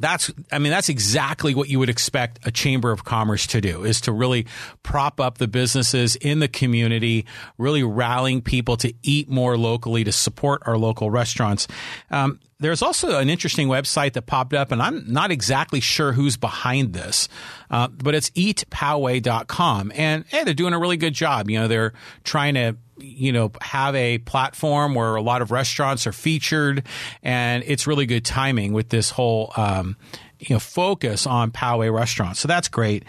that's 0.00 0.32
i 0.50 0.58
mean 0.58 0.72
that's 0.72 0.88
exactly 0.88 1.54
what 1.54 1.68
you 1.68 1.78
would 1.78 1.88
expect 1.88 2.38
a 2.44 2.50
chamber 2.50 2.90
of 2.90 3.04
commerce 3.04 3.46
to 3.46 3.60
do 3.60 3.84
is 3.84 4.00
to 4.00 4.12
really 4.12 4.46
prop 4.82 5.20
up 5.20 5.38
the 5.38 5.46
businesses 5.46 6.16
in 6.16 6.40
the 6.40 6.48
community 6.48 7.24
really 7.58 7.82
rallying 7.82 8.42
people 8.42 8.76
to 8.76 8.92
eat 9.02 9.28
more 9.28 9.56
locally 9.56 10.04
to 10.04 10.12
support 10.12 10.62
our 10.66 10.76
local 10.76 11.10
restaurants. 11.10 11.68
Um, 12.10 12.40
there's 12.60 12.82
also 12.82 13.18
an 13.18 13.28
interesting 13.28 13.68
website 13.68 14.12
that 14.14 14.22
popped 14.22 14.54
up 14.54 14.72
and 14.72 14.82
i'm 14.82 15.04
not 15.10 15.30
exactly 15.30 15.80
sure 15.80 16.12
who's 16.12 16.36
behind 16.36 16.92
this 16.92 17.28
uh, 17.70 17.88
but 17.88 18.14
it's 18.14 18.30
eatpoway.com 18.30 19.92
and 19.94 20.24
hey 20.28 20.44
they're 20.44 20.54
doing 20.54 20.74
a 20.74 20.78
really 20.78 20.96
good 20.96 21.14
job 21.14 21.50
you 21.50 21.58
know 21.58 21.68
they're 21.68 21.92
trying 22.24 22.54
to 22.54 22.76
you 22.98 23.32
know, 23.32 23.50
have 23.60 23.94
a 23.94 24.18
platform 24.18 24.94
where 24.94 25.16
a 25.16 25.22
lot 25.22 25.42
of 25.42 25.50
restaurants 25.50 26.06
are 26.06 26.12
featured, 26.12 26.86
and 27.22 27.64
it's 27.66 27.86
really 27.86 28.06
good 28.06 28.24
timing 28.24 28.72
with 28.72 28.88
this 28.88 29.10
whole, 29.10 29.52
um, 29.56 29.96
you 30.38 30.54
know, 30.54 30.60
focus 30.60 31.26
on 31.26 31.50
Poway 31.50 31.92
restaurants. 31.92 32.40
So 32.40 32.48
that's 32.48 32.68
great. 32.68 33.04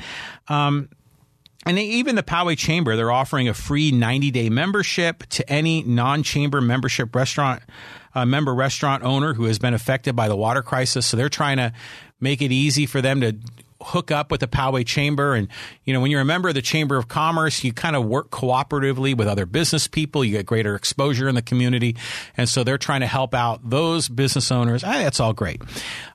Um, 0.47 0.89
and 1.65 1.79
even 1.79 2.15
the 2.15 2.23
Poway 2.23 2.57
Chamber, 2.57 2.95
they're 2.95 3.11
offering 3.11 3.47
a 3.47 3.53
free 3.53 3.91
90 3.91 4.31
day 4.31 4.49
membership 4.49 5.23
to 5.29 5.49
any 5.49 5.83
non 5.83 6.23
chamber 6.23 6.61
membership 6.61 7.15
restaurant, 7.15 7.63
uh, 8.15 8.25
member 8.25 8.55
restaurant 8.55 9.03
owner 9.03 9.33
who 9.33 9.43
has 9.43 9.59
been 9.59 9.73
affected 9.73 10.15
by 10.15 10.27
the 10.27 10.35
water 10.35 10.63
crisis. 10.63 11.05
So 11.05 11.17
they're 11.17 11.29
trying 11.29 11.57
to 11.57 11.73
make 12.19 12.41
it 12.41 12.51
easy 12.51 12.85
for 12.85 13.01
them 13.01 13.21
to 13.21 13.35
hook 13.81 14.09
up 14.09 14.31
with 14.31 14.39
the 14.39 14.47
Poway 14.47 14.85
Chamber. 14.85 15.35
And, 15.35 15.47
you 15.83 15.93
know, 15.93 15.99
when 15.99 16.09
you're 16.09 16.21
a 16.21 16.25
member 16.25 16.49
of 16.49 16.55
the 16.55 16.61
Chamber 16.61 16.97
of 16.97 17.07
Commerce, 17.07 17.63
you 17.63 17.73
kind 17.73 17.95
of 17.95 18.05
work 18.05 18.31
cooperatively 18.31 19.15
with 19.15 19.27
other 19.27 19.45
business 19.45 19.87
people. 19.87 20.23
You 20.23 20.31
get 20.31 20.45
greater 20.45 20.75
exposure 20.75 21.27
in 21.27 21.35
the 21.35 21.41
community. 21.41 21.95
And 22.37 22.49
so 22.49 22.63
they're 22.63 22.77
trying 22.77 23.01
to 23.01 23.07
help 23.07 23.35
out 23.35 23.69
those 23.69 24.07
business 24.07 24.51
owners. 24.51 24.83
I, 24.83 25.03
that's 25.03 25.19
all 25.19 25.33
great. 25.33 25.61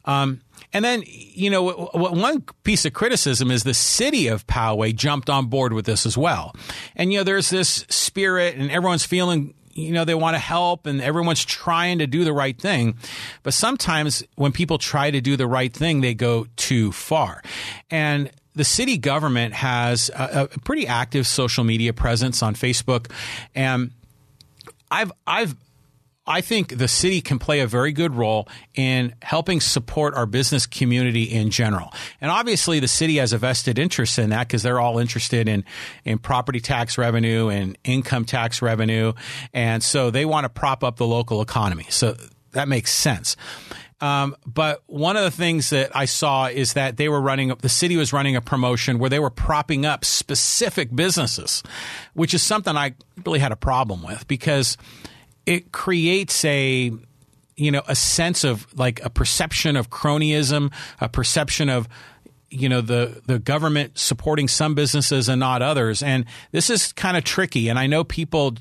Um, 0.04 0.40
and 0.72 0.84
then, 0.84 1.02
you 1.06 1.50
know, 1.50 1.90
one 1.92 2.42
piece 2.62 2.84
of 2.84 2.92
criticism 2.92 3.50
is 3.50 3.64
the 3.64 3.74
city 3.74 4.28
of 4.28 4.46
Poway 4.46 4.94
jumped 4.94 5.28
on 5.28 5.46
board 5.46 5.72
with 5.72 5.84
this 5.84 6.06
as 6.06 6.16
well. 6.16 6.54
And, 6.94 7.12
you 7.12 7.18
know, 7.18 7.24
there's 7.24 7.50
this 7.50 7.84
spirit 7.88 8.56
and 8.56 8.70
everyone's 8.70 9.04
feeling 9.04 9.54
you 9.80 9.92
know, 9.92 10.04
they 10.04 10.14
want 10.14 10.34
to 10.34 10.38
help 10.38 10.86
and 10.86 11.00
everyone's 11.00 11.44
trying 11.44 11.98
to 11.98 12.06
do 12.06 12.24
the 12.24 12.32
right 12.32 12.58
thing. 12.58 12.96
But 13.42 13.54
sometimes 13.54 14.22
when 14.36 14.52
people 14.52 14.78
try 14.78 15.10
to 15.10 15.20
do 15.20 15.36
the 15.36 15.46
right 15.46 15.72
thing, 15.72 16.00
they 16.00 16.14
go 16.14 16.46
too 16.56 16.92
far. 16.92 17.42
And 17.90 18.30
the 18.54 18.64
city 18.64 18.98
government 18.98 19.54
has 19.54 20.10
a, 20.10 20.48
a 20.52 20.60
pretty 20.60 20.86
active 20.86 21.26
social 21.26 21.64
media 21.64 21.92
presence 21.92 22.42
on 22.42 22.54
Facebook. 22.54 23.10
And 23.54 23.92
I've, 24.90 25.12
I've, 25.26 25.54
I 26.26 26.42
think 26.42 26.76
the 26.76 26.86
city 26.86 27.20
can 27.20 27.38
play 27.38 27.60
a 27.60 27.66
very 27.66 27.92
good 27.92 28.14
role 28.14 28.46
in 28.74 29.14
helping 29.22 29.60
support 29.60 30.14
our 30.14 30.26
business 30.26 30.66
community 30.66 31.24
in 31.24 31.50
general. 31.50 31.92
And 32.20 32.30
obviously, 32.30 32.78
the 32.78 32.88
city 32.88 33.16
has 33.16 33.32
a 33.32 33.38
vested 33.38 33.78
interest 33.78 34.18
in 34.18 34.30
that 34.30 34.46
because 34.46 34.62
they're 34.62 34.80
all 34.80 34.98
interested 34.98 35.48
in, 35.48 35.64
in 36.04 36.18
property 36.18 36.60
tax 36.60 36.98
revenue 36.98 37.48
and 37.48 37.76
income 37.84 38.24
tax 38.26 38.62
revenue. 38.62 39.12
And 39.52 39.82
so 39.82 40.10
they 40.10 40.24
want 40.24 40.44
to 40.44 40.48
prop 40.50 40.84
up 40.84 40.96
the 40.96 41.06
local 41.06 41.40
economy. 41.42 41.86
So 41.88 42.16
that 42.52 42.68
makes 42.68 42.92
sense. 42.92 43.36
Um, 44.00 44.34
but 44.46 44.82
one 44.86 45.16
of 45.16 45.24
the 45.24 45.30
things 45.30 45.70
that 45.70 45.94
I 45.94 46.06
saw 46.06 46.46
is 46.46 46.72
that 46.72 46.96
they 46.96 47.08
were 47.08 47.20
running, 47.20 47.48
the 47.60 47.68
city 47.68 47.96
was 47.96 48.12
running 48.12 48.34
a 48.34 48.40
promotion 48.40 48.98
where 48.98 49.10
they 49.10 49.18
were 49.18 49.30
propping 49.30 49.84
up 49.84 50.04
specific 50.04 50.94
businesses, 50.94 51.62
which 52.14 52.32
is 52.32 52.42
something 52.42 52.76
I 52.76 52.94
really 53.26 53.40
had 53.40 53.52
a 53.52 53.56
problem 53.56 54.02
with 54.02 54.26
because 54.26 54.78
it 55.50 55.72
creates 55.72 56.44
a, 56.44 56.92
you 57.56 57.70
know, 57.72 57.82
a 57.88 57.96
sense 57.96 58.44
of 58.44 58.66
like 58.78 59.04
a 59.04 59.10
perception 59.10 59.74
of 59.74 59.90
cronyism, 59.90 60.72
a 61.00 61.08
perception 61.08 61.68
of, 61.68 61.88
you 62.52 62.68
know 62.68 62.80
the 62.80 63.22
the 63.26 63.38
government 63.38 63.96
supporting 63.96 64.48
some 64.48 64.74
businesses 64.74 65.28
and 65.28 65.38
not 65.38 65.62
others. 65.62 66.02
And 66.02 66.24
this 66.50 66.68
is 66.68 66.92
kind 66.92 67.16
of 67.16 67.22
tricky 67.22 67.68
and 67.68 67.78
i 67.78 67.86
know 67.86 68.02
people 68.02 68.56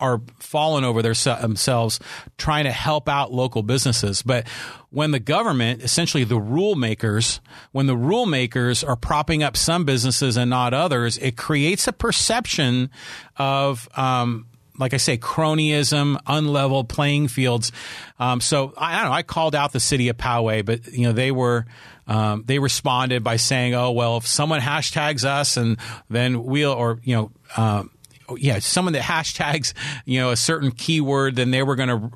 are 0.00 0.20
falling 0.38 0.82
over 0.82 1.02
their, 1.02 1.12
themselves 1.12 2.00
trying 2.36 2.64
to 2.64 2.72
help 2.72 3.08
out 3.08 3.32
local 3.32 3.62
businesses. 3.62 4.22
But 4.22 4.48
when 4.90 5.10
the 5.10 5.20
government 5.20 5.82
essentially 5.82 6.24
the 6.24 6.40
rule 6.40 6.74
makers 6.74 7.40
when 7.72 7.86
the 7.86 7.96
rule 7.96 8.24
makers 8.24 8.82
are 8.82 8.96
propping 8.96 9.42
up 9.42 9.58
some 9.58 9.84
businesses 9.84 10.38
and 10.38 10.48
not 10.48 10.72
others 10.72 11.18
it 11.18 11.36
creates 11.36 11.86
a 11.86 11.92
perception 11.92 12.88
of 13.36 13.88
um, 13.94 14.46
like 14.78 14.94
I 14.94 14.96
say, 14.98 15.16
cronyism, 15.16 16.16
unlevel 16.24 16.88
playing 16.88 17.28
fields. 17.28 17.72
Um, 18.18 18.40
so 18.40 18.74
I, 18.76 18.94
I, 18.94 19.02
don't 19.02 19.10
know. 19.10 19.16
I 19.16 19.22
called 19.22 19.54
out 19.54 19.72
the 19.72 19.80
city 19.80 20.08
of 20.08 20.16
Poway, 20.16 20.64
but 20.64 20.86
you 20.88 21.04
know 21.04 21.12
they 21.12 21.30
were 21.30 21.66
um, 22.06 22.44
they 22.46 22.58
responded 22.58 23.22
by 23.24 23.36
saying, 23.36 23.74
"Oh 23.74 23.92
well, 23.92 24.16
if 24.16 24.26
someone 24.26 24.60
hashtags 24.60 25.24
us, 25.24 25.56
and 25.56 25.78
then 26.08 26.44
we'll, 26.44 26.72
or 26.72 27.00
you 27.02 27.16
know." 27.16 27.30
Um, 27.56 27.90
yeah, 28.38 28.58
someone 28.58 28.94
that 28.94 29.02
hashtags, 29.02 29.74
you 30.06 30.18
know, 30.18 30.30
a 30.30 30.36
certain 30.36 30.70
keyword, 30.70 31.36
then 31.36 31.50
they 31.50 31.62
were 31.62 31.76
going 31.76 31.90
to 31.90 32.10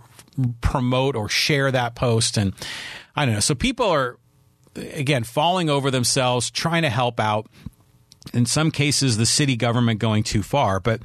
promote 0.61 1.17
or 1.17 1.29
share 1.29 1.71
that 1.71 1.95
post. 1.95 2.37
And 2.37 2.55
I 3.15 3.25
don't 3.25 3.35
know. 3.35 3.41
So 3.41 3.55
people 3.55 3.87
are, 3.87 4.19
again, 4.75 5.25
falling 5.25 5.69
over 5.69 5.91
themselves, 5.91 6.51
trying 6.51 6.83
to 6.83 6.91
help 6.91 7.21
out. 7.21 7.47
In 8.33 8.47
some 8.47 8.71
cases, 8.71 9.17
the 9.17 9.27
city 9.27 9.57
government 9.57 10.01
going 10.01 10.23
too 10.23 10.43
far. 10.43 10.81
But 10.81 11.01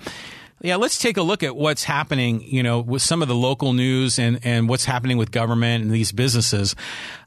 yeah, 0.63 0.77
let's 0.77 0.97
take 0.97 1.17
a 1.17 1.21
look 1.21 1.43
at 1.43 1.55
what's 1.55 1.83
happening, 1.83 2.41
you 2.41 2.63
know, 2.63 2.79
with 2.79 3.01
some 3.01 3.21
of 3.21 3.27
the 3.27 3.35
local 3.35 3.73
news 3.73 4.17
and, 4.17 4.39
and 4.43 4.69
what's 4.69 4.85
happening 4.85 5.17
with 5.17 5.29
government 5.29 5.83
and 5.83 5.91
these 5.91 6.13
businesses. 6.13 6.73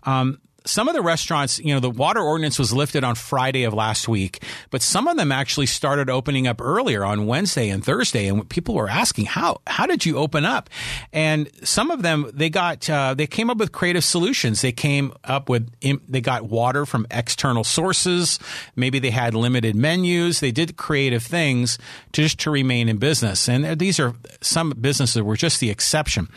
Um, 0.05 0.41
some 0.67 0.89
of 0.89 0.95
the 0.95 1.03
restaurants, 1.03 1.59
you 1.59 1.73
know, 1.73 1.81
the 1.81 1.91
water 1.91 2.21
ordinance 2.21 2.59
was 2.59 2.73
lifted 2.73 3.05
on 3.05 3.15
Friday 3.15 3.65
of 3.65 3.73
last 3.73 4.09
week, 4.09 4.43
but 4.71 4.83
some 4.83 5.09
of 5.09 5.17
them 5.17 5.33
actually 5.33 5.67
started 5.67 6.11
opening 6.11 6.47
up 6.47 6.61
earlier 6.61 7.05
on 7.05 7.27
Wednesday 7.27 7.69
and 7.69 7.85
Thursday. 7.85 8.27
And 8.29 8.49
people 8.49 8.75
were 8.75 8.89
asking, 8.89 9.27
how, 9.27 9.61
how 9.67 9.87
did 9.87 10.05
you 10.05 10.19
open 10.19 10.45
up? 10.45 10.69
And 11.13 11.51
some 11.63 11.91
of 11.91 12.03
them, 12.03 12.31
they 12.35 12.51
got, 12.51 12.89
uh, 12.91 13.15
they 13.15 13.27
came 13.27 13.51
up 13.51 13.59
with 13.59 13.73
creative 13.73 14.05
solutions. 14.05 14.61
They 14.63 14.73
came 14.73 15.13
up 15.25 15.49
with, 15.49 15.71
they 15.81 16.21
got 16.21 16.45
water 16.49 16.85
from 16.85 17.07
external 17.11 17.65
sources. 17.65 18.39
Maybe 18.75 18.99
they 18.99 19.11
had 19.11 19.35
limited 19.35 19.77
menus. 19.77 20.41
They 20.41 20.53
did 20.53 20.77
creative 20.77 21.23
things 21.23 21.79
just 22.13 22.41
to 22.41 22.51
remain 22.51 22.89
in 22.89 22.99
business. 22.99 23.49
And 23.49 23.79
these 23.79 24.01
are 24.01 24.15
some 24.41 24.71
businesses 24.71 25.23
were 25.23 25.37
just 25.37 25.61
the 25.61 25.71
exception, 25.71 26.29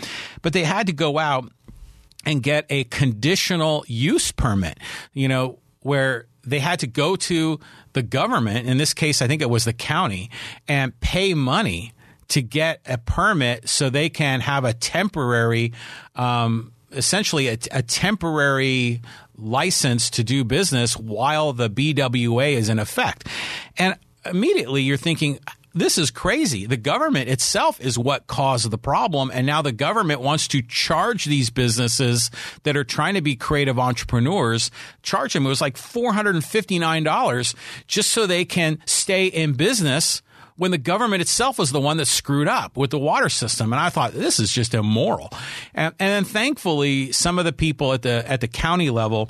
but 0.41 0.53
they 0.53 0.63
had 0.63 0.88
to 0.88 0.93
go 0.93 1.17
out 1.17 1.51
and 2.25 2.43
get 2.43 2.65
a 2.69 2.83
conditional 2.85 3.85
use 3.88 4.31
permit, 4.31 4.79
you 5.13 5.27
know, 5.27 5.59
where 5.81 6.27
they 6.43 6.59
had 6.59 6.79
to 6.79 6.88
go 6.88 7.15
to 7.15 7.59
the 7.93 8.03
government, 8.03 8.67
in 8.67 8.77
this 8.77 8.93
case, 8.93 9.21
I 9.21 9.27
think 9.27 9.41
it 9.41 9.49
was 9.49 9.65
the 9.65 9.73
county, 9.73 10.29
and 10.67 10.97
pay 10.99 11.33
money 11.33 11.93
to 12.29 12.41
get 12.41 12.81
a 12.85 12.97
permit 12.97 13.67
so 13.67 13.89
they 13.89 14.09
can 14.09 14.41
have 14.41 14.63
a 14.63 14.73
temporary, 14.73 15.73
um, 16.15 16.71
essentially 16.91 17.47
a, 17.47 17.57
a 17.71 17.81
temporary 17.81 19.01
license 19.35 20.09
to 20.11 20.23
do 20.23 20.43
business 20.43 20.95
while 20.97 21.53
the 21.53 21.69
BWA 21.69 22.53
is 22.53 22.69
in 22.69 22.77
effect. 22.77 23.27
And 23.77 23.97
immediately 24.25 24.83
you're 24.83 24.97
thinking, 24.97 25.39
this 25.73 25.97
is 25.97 26.09
crazy. 26.09 26.65
The 26.65 26.77
government 26.77 27.29
itself 27.29 27.79
is 27.79 27.97
what 27.97 28.27
caused 28.27 28.69
the 28.71 28.77
problem. 28.77 29.29
And 29.33 29.45
now 29.45 29.61
the 29.61 29.71
government 29.71 30.21
wants 30.21 30.47
to 30.49 30.61
charge 30.61 31.25
these 31.25 31.49
businesses 31.49 32.31
that 32.63 32.75
are 32.75 32.83
trying 32.83 33.13
to 33.13 33.21
be 33.21 33.35
creative 33.35 33.77
entrepreneurs, 33.77 34.71
charge 35.03 35.33
them. 35.33 35.45
It 35.45 35.49
was 35.49 35.61
like 35.61 35.75
$459 35.75 37.55
just 37.88 38.11
so 38.11 38.25
they 38.25 38.45
can 38.45 38.79
stay 38.85 39.27
in 39.27 39.53
business 39.53 40.21
when 40.55 40.71
the 40.71 40.77
government 40.77 41.21
itself 41.21 41.57
was 41.57 41.71
the 41.71 41.79
one 41.79 41.97
that 41.97 42.07
screwed 42.07 42.47
up 42.47 42.75
with 42.75 42.89
the 42.89 42.99
water 42.99 43.29
system. 43.29 43.71
And 43.71 43.79
I 43.79 43.89
thought 43.89 44.11
this 44.11 44.39
is 44.39 44.51
just 44.51 44.73
immoral. 44.73 45.29
And, 45.73 45.93
and 45.99 46.09
then 46.09 46.25
thankfully, 46.25 47.13
some 47.13 47.39
of 47.39 47.45
the 47.45 47.53
people 47.53 47.93
at 47.93 48.01
the 48.01 48.29
at 48.29 48.41
the 48.41 48.47
county 48.47 48.89
level 48.89 49.29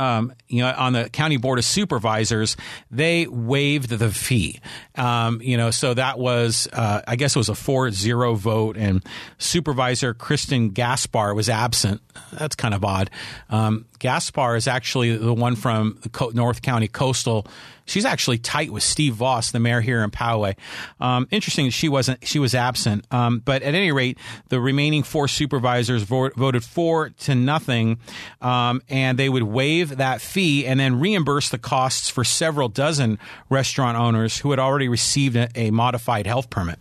um, 0.00 0.32
you 0.48 0.62
know, 0.62 0.72
on 0.76 0.94
the 0.94 1.10
county 1.10 1.36
board 1.36 1.58
of 1.58 1.64
supervisors, 1.64 2.56
they 2.90 3.26
waived 3.26 3.90
the 3.90 4.10
fee. 4.10 4.58
Um, 5.00 5.40
you 5.40 5.56
know, 5.56 5.70
so 5.70 5.94
that 5.94 6.18
was, 6.18 6.68
uh, 6.74 7.00
I 7.08 7.16
guess 7.16 7.34
it 7.34 7.38
was 7.38 7.48
a 7.48 7.54
4-0 7.54 8.36
vote, 8.36 8.76
and 8.76 9.02
Supervisor 9.38 10.12
Kristen 10.12 10.70
Gaspar 10.70 11.34
was 11.34 11.48
absent. 11.48 12.02
That's 12.34 12.54
kind 12.54 12.74
of 12.74 12.84
odd. 12.84 13.08
Um, 13.48 13.86
Gaspar 13.98 14.56
is 14.56 14.68
actually 14.68 15.16
the 15.16 15.32
one 15.32 15.56
from 15.56 15.98
North 16.34 16.60
County 16.60 16.86
Coastal 16.86 17.46
She's 17.90 18.04
actually 18.04 18.38
tight 18.38 18.70
with 18.70 18.84
Steve 18.84 19.14
Vaus, 19.14 19.50
the 19.50 19.58
mayor 19.58 19.80
here 19.80 20.04
in 20.04 20.12
Poway. 20.12 20.56
Um, 21.00 21.26
interesting 21.32 21.70
she 21.70 21.88
wasn't 21.88 22.24
she 22.26 22.38
was 22.38 22.54
absent. 22.54 23.04
Um, 23.10 23.40
but 23.40 23.62
at 23.62 23.74
any 23.74 23.90
rate, 23.90 24.16
the 24.48 24.60
remaining 24.60 25.02
four 25.02 25.26
supervisors 25.26 26.04
vo- 26.04 26.30
voted 26.30 26.62
four 26.62 27.10
to 27.10 27.34
nothing, 27.34 27.98
um, 28.40 28.80
and 28.88 29.18
they 29.18 29.28
would 29.28 29.42
waive 29.42 29.96
that 29.96 30.20
fee 30.20 30.66
and 30.66 30.78
then 30.78 31.00
reimburse 31.00 31.48
the 31.48 31.58
costs 31.58 32.08
for 32.08 32.22
several 32.22 32.68
dozen 32.68 33.18
restaurant 33.48 33.98
owners 33.98 34.38
who 34.38 34.50
had 34.50 34.60
already 34.60 34.88
received 34.90 35.36
a, 35.36 35.48
a 35.54 35.70
modified 35.70 36.26
health 36.26 36.50
permit. 36.50 36.80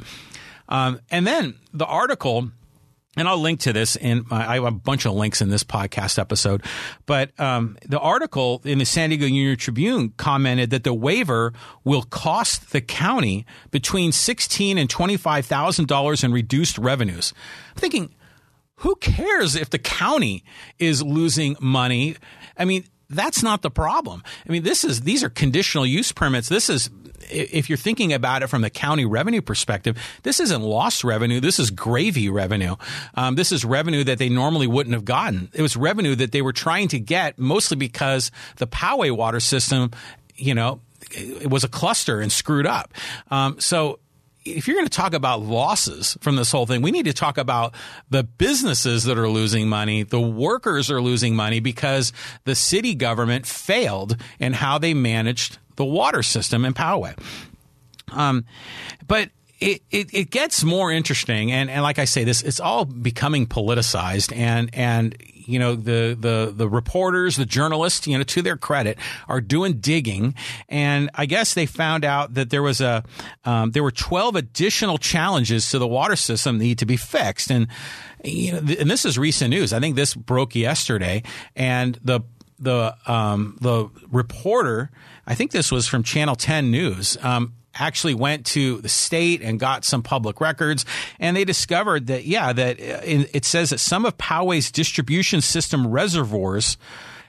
Um, 0.68 1.00
and 1.10 1.26
then 1.26 1.56
the 1.74 1.86
article 1.86 2.52
and 3.18 3.28
I'll 3.28 3.40
link 3.40 3.60
to 3.62 3.74
this 3.74 3.96
in 3.96 4.26
my, 4.30 4.50
I 4.50 4.54
have 4.56 4.64
a 4.66 4.72
bunch 4.72 5.06
of 5.06 5.14
links 5.14 5.42
in 5.42 5.50
this 5.50 5.64
podcast 5.64 6.20
episode. 6.20 6.64
But 7.06 7.38
um, 7.40 7.78
the 7.86 8.00
article 8.00 8.62
in 8.64 8.78
the 8.78 8.86
San 8.86 9.10
Diego 9.10 9.26
Union 9.26 9.58
Tribune 9.58 10.14
commented 10.16 10.70
that 10.70 10.84
the 10.84 10.94
waiver 10.94 11.54
will 11.84 12.04
cost 12.04 12.72
the 12.72 12.82
county 12.82 13.46
between 13.72 14.12
sixteen 14.12 14.78
and 14.78 14.90
twenty 14.90 15.18
five 15.18 15.46
thousand 15.46 15.88
dollars 15.88 16.24
in 16.24 16.32
reduced 16.32 16.78
revenues. 16.78 17.34
I'm 17.76 17.82
thinking, 17.82 18.16
who 18.76 18.96
cares 18.96 19.56
if 19.56 19.70
the 19.70 19.80
county 19.80 20.44
is 20.78 21.04
losing 21.04 21.58
money? 21.60 22.16
I 22.58 22.66
mean, 22.66 22.86
that's 23.10 23.42
not 23.44 23.64
the 23.64 23.72
problem. 23.72 24.24
I 24.48 24.52
mean, 24.52 24.64
this 24.64 24.84
is 24.84 25.02
these 25.02 25.24
are 25.24 25.30
conditional 25.30 25.86
use 25.86 26.12
permits. 26.12 26.48
This 26.48 26.70
is 26.70 26.90
if 27.30 27.70
you're 27.70 27.78
thinking 27.78 28.14
about 28.14 28.44
it 28.44 28.48
from 28.48 28.62
the 28.62 28.70
county 28.70 29.06
revenue 29.06 29.42
perspective, 29.42 29.98
this 30.24 30.40
isn't 30.40 30.62
lost 30.62 31.04
revenue. 31.04 31.40
This 31.40 31.60
is 31.60 31.72
gravy 31.72 32.30
revenue. 32.30 32.76
Um, 33.16 33.36
this 33.36 33.52
is 33.52 33.64
revenue 33.64 34.04
that 34.04 34.18
they 34.18 34.30
normally 34.30 34.68
wouldn't 34.68 34.94
have 34.94 35.06
gotten. 35.06 35.50
It 35.54 35.62
was 35.62 35.78
revenue 35.78 36.16
that 36.16 36.32
they 36.32 36.42
were 36.42 36.54
trying 36.54 36.88
to 36.90 37.00
get 37.00 37.38
mostly 37.40 37.78
because 37.78 38.32
the 38.58 38.68
Poway 38.68 39.16
water 39.16 39.40
system, 39.40 39.92
you 40.36 40.54
know, 40.54 40.82
it 41.12 41.50
was 41.50 41.64
a 41.64 41.70
cluster 41.70 42.20
and 42.20 42.32
screwed 42.32 42.66
up. 42.66 42.94
Um, 43.32 43.60
so 43.60 44.00
if 44.46 44.68
you're 44.68 44.76
going 44.76 44.88
to 44.88 44.96
talk 44.96 45.14
about 45.14 45.42
losses 45.42 46.18
from 46.22 46.36
this 46.36 46.52
whole 46.52 46.66
thing, 46.66 46.82
we 46.82 46.92
need 46.92 47.06
to 47.06 47.14
talk 47.14 47.38
about 47.38 47.74
the 48.10 48.24
businesses 48.24 49.04
that 49.04 49.18
are 49.18 49.30
losing 49.30 49.68
money. 49.68 50.04
The 50.04 50.20
workers 50.20 50.90
are 50.90 51.02
losing 51.02 51.36
money 51.36 51.60
because 51.60 52.14
the 52.46 52.56
city 52.56 52.96
government 52.96 53.46
failed 53.46 54.18
in 54.40 54.54
how 54.54 54.78
they 54.78 54.94
managed 54.94 55.58
the 55.80 55.86
water 55.86 56.22
system 56.22 56.66
in 56.66 56.74
Poway. 56.74 57.18
Um, 58.12 58.44
but 59.08 59.30
it, 59.62 59.82
it, 59.92 60.14
it, 60.14 60.30
gets 60.30 60.62
more 60.62 60.92
interesting, 60.92 61.54
and, 61.54 61.70
and 61.70 61.84
like 61.84 62.00
I 62.00 62.06
say, 62.06 62.26
this 62.26 62.42
it's 62.42 62.60
all 62.60 62.84
becoming 62.84 63.48
politicized, 63.48 64.36
and 64.36 64.70
and 64.74 65.16
you 65.34 65.58
know 65.58 65.76
the 65.76 66.18
the 66.20 66.54
the 66.54 66.68
reporters, 66.68 67.38
the 67.38 67.46
journalists, 67.46 68.08
you 68.08 68.18
know, 68.18 68.24
to 68.26 68.42
their 68.42 68.58
credit, 68.58 68.98
are 69.30 69.40
doing 69.40 69.80
digging, 69.80 70.36
and 70.68 71.10
I 71.14 71.26
guess 71.26 71.54
they 71.54 71.66
found 71.66 72.04
out 72.04 72.34
that 72.34 72.50
there 72.50 72.64
was 72.64 72.82
a 72.82 73.06
um, 73.46 73.72
there 73.72 73.84
were 73.84 73.92
twelve 73.92 74.36
additional 74.36 74.98
challenges 74.98 75.70
to 75.72 75.80
the 75.80 75.88
water 75.88 76.18
system 76.18 76.58
that 76.58 76.64
need 76.64 76.80
to 76.80 76.86
be 76.86 76.98
fixed, 76.98 77.52
and 77.52 77.68
you 78.24 78.52
know, 78.52 78.62
th- 78.62 78.80
and 78.80 78.92
this 78.92 79.06
is 79.06 79.18
recent 79.18 79.52
news. 79.52 79.72
I 79.72 79.80
think 79.80 79.96
this 79.96 80.14
broke 80.14 80.56
yesterday, 80.56 81.24
and 81.56 81.98
the 82.04 82.22
the 82.60 82.96
um, 83.08 83.58
the 83.62 83.90
reporter, 84.12 84.92
I 85.30 85.36
think 85.36 85.52
this 85.52 85.72
was 85.72 85.88
from 85.88 86.02
Channel 86.02 86.36
10 86.36 86.72
News, 86.72 87.16
um, 87.22 87.54
actually 87.76 88.16
went 88.16 88.48
to 88.48 88.82
the 88.82 88.90
state 88.90 89.44
and 89.44 89.60
got 89.60 89.86
some 89.86 90.02
public 90.02 90.42
records, 90.42 90.86
and 91.20 91.38
they 91.38 91.46
discovered 91.46 92.08
that 92.08 92.26
yeah, 92.26 92.52
that 92.52 92.82
uh, 92.82 93.02
it 93.06 93.46
says 93.46 93.70
that 93.70 93.78
some 93.78 94.06
of 94.06 94.18
Poway's 94.18 94.72
distribution 94.72 95.42
system 95.42 95.88
reservoirs 95.88 96.78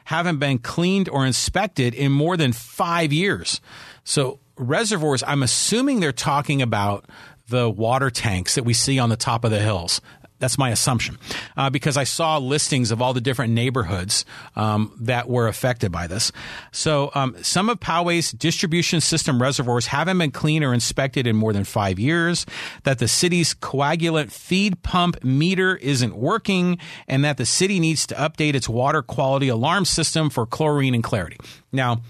haven't 0.05 0.39
been 0.39 0.59
cleaned 0.59 1.11
or 1.11 1.27
inspected 1.27 1.95
in 1.95 2.11
more 2.11 2.39
than 2.39 2.53
five 2.53 3.13
years. 3.13 3.61
So 4.03 4.41
reservoirs, 4.57 5.23
I'm 5.27 5.43
assuming 5.43 6.01
they're 6.01 6.11
talking 6.11 6.63
about 6.63 7.05
the 7.49 7.69
water 7.69 8.11
tanks 8.11 8.55
that 8.55 8.65
we 8.65 8.73
see 8.73 8.99
on 8.99 9.11
the 9.11 9.17
top 9.17 9.45
of 9.45 9.51
the 9.51 9.61
hills 9.61 10.01
that's 10.41 10.59
my 10.59 10.71
assumption 10.71 11.19
uh, 11.57 11.71
because 11.71 11.97
I 11.97 12.05
saw 12.05 12.39
listings 12.39 12.91
of 12.91 13.01
all 13.01 13.13
the 13.13 13.21
different 13.21 13.53
neighborhoods 13.53 14.25
um, 14.57 14.93
that 15.01 15.29
were 15.29 15.47
affected 15.47 15.93
by 15.93 16.07
this. 16.07 16.33
So 16.73 17.11
um, 17.15 17.37
some 17.43 17.69
of 17.69 17.79
Poway's 17.79 18.33
distribution 18.33 19.01
system 19.01 19.41
reservoirs 19.41 19.87
haven't 19.87 20.19
been 20.19 20.33
cleaned 20.33 20.65
or 20.65 20.75
inspected 20.75 21.27
in 21.27 21.37
more 21.37 21.53
than 21.53 21.65
five 21.65 21.99
years. 21.99 22.47
That 22.83 22.99
the 22.99 23.07
city's 23.07 23.55
coagulant 23.55 24.33
feed 24.33 24.83
pump 24.83 25.23
meter 25.23 25.77
isn't 25.77 26.17
working, 26.17 26.79
and 27.07 27.25
that 27.25 27.37
the 27.37 27.47
city 27.47 27.79
needs 27.79 28.07
to 28.09 28.15
update 28.15 28.55
its 28.55 28.69
water 28.69 29.03
quality 29.03 29.49
alarm 29.49 29.85
system 29.85 30.31
for 30.31 30.47
chlorine 30.47 30.95
and 30.95 31.05
clarity. 31.05 31.37
Now, 31.71 32.01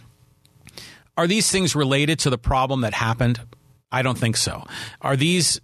are 1.17 1.27
these 1.27 1.51
things 1.51 1.75
related 1.75 2.21
to 2.21 2.31
the 2.31 2.39
problem 2.39 2.83
that 2.83 2.95
happened? 2.95 3.41
I 3.93 4.03
don't 4.03 4.17
think 4.17 4.37
so. 4.37 4.65
Are 5.01 5.17
these 5.17 5.61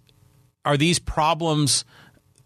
are 0.65 0.75
these 0.77 0.99
problems? 0.99 1.85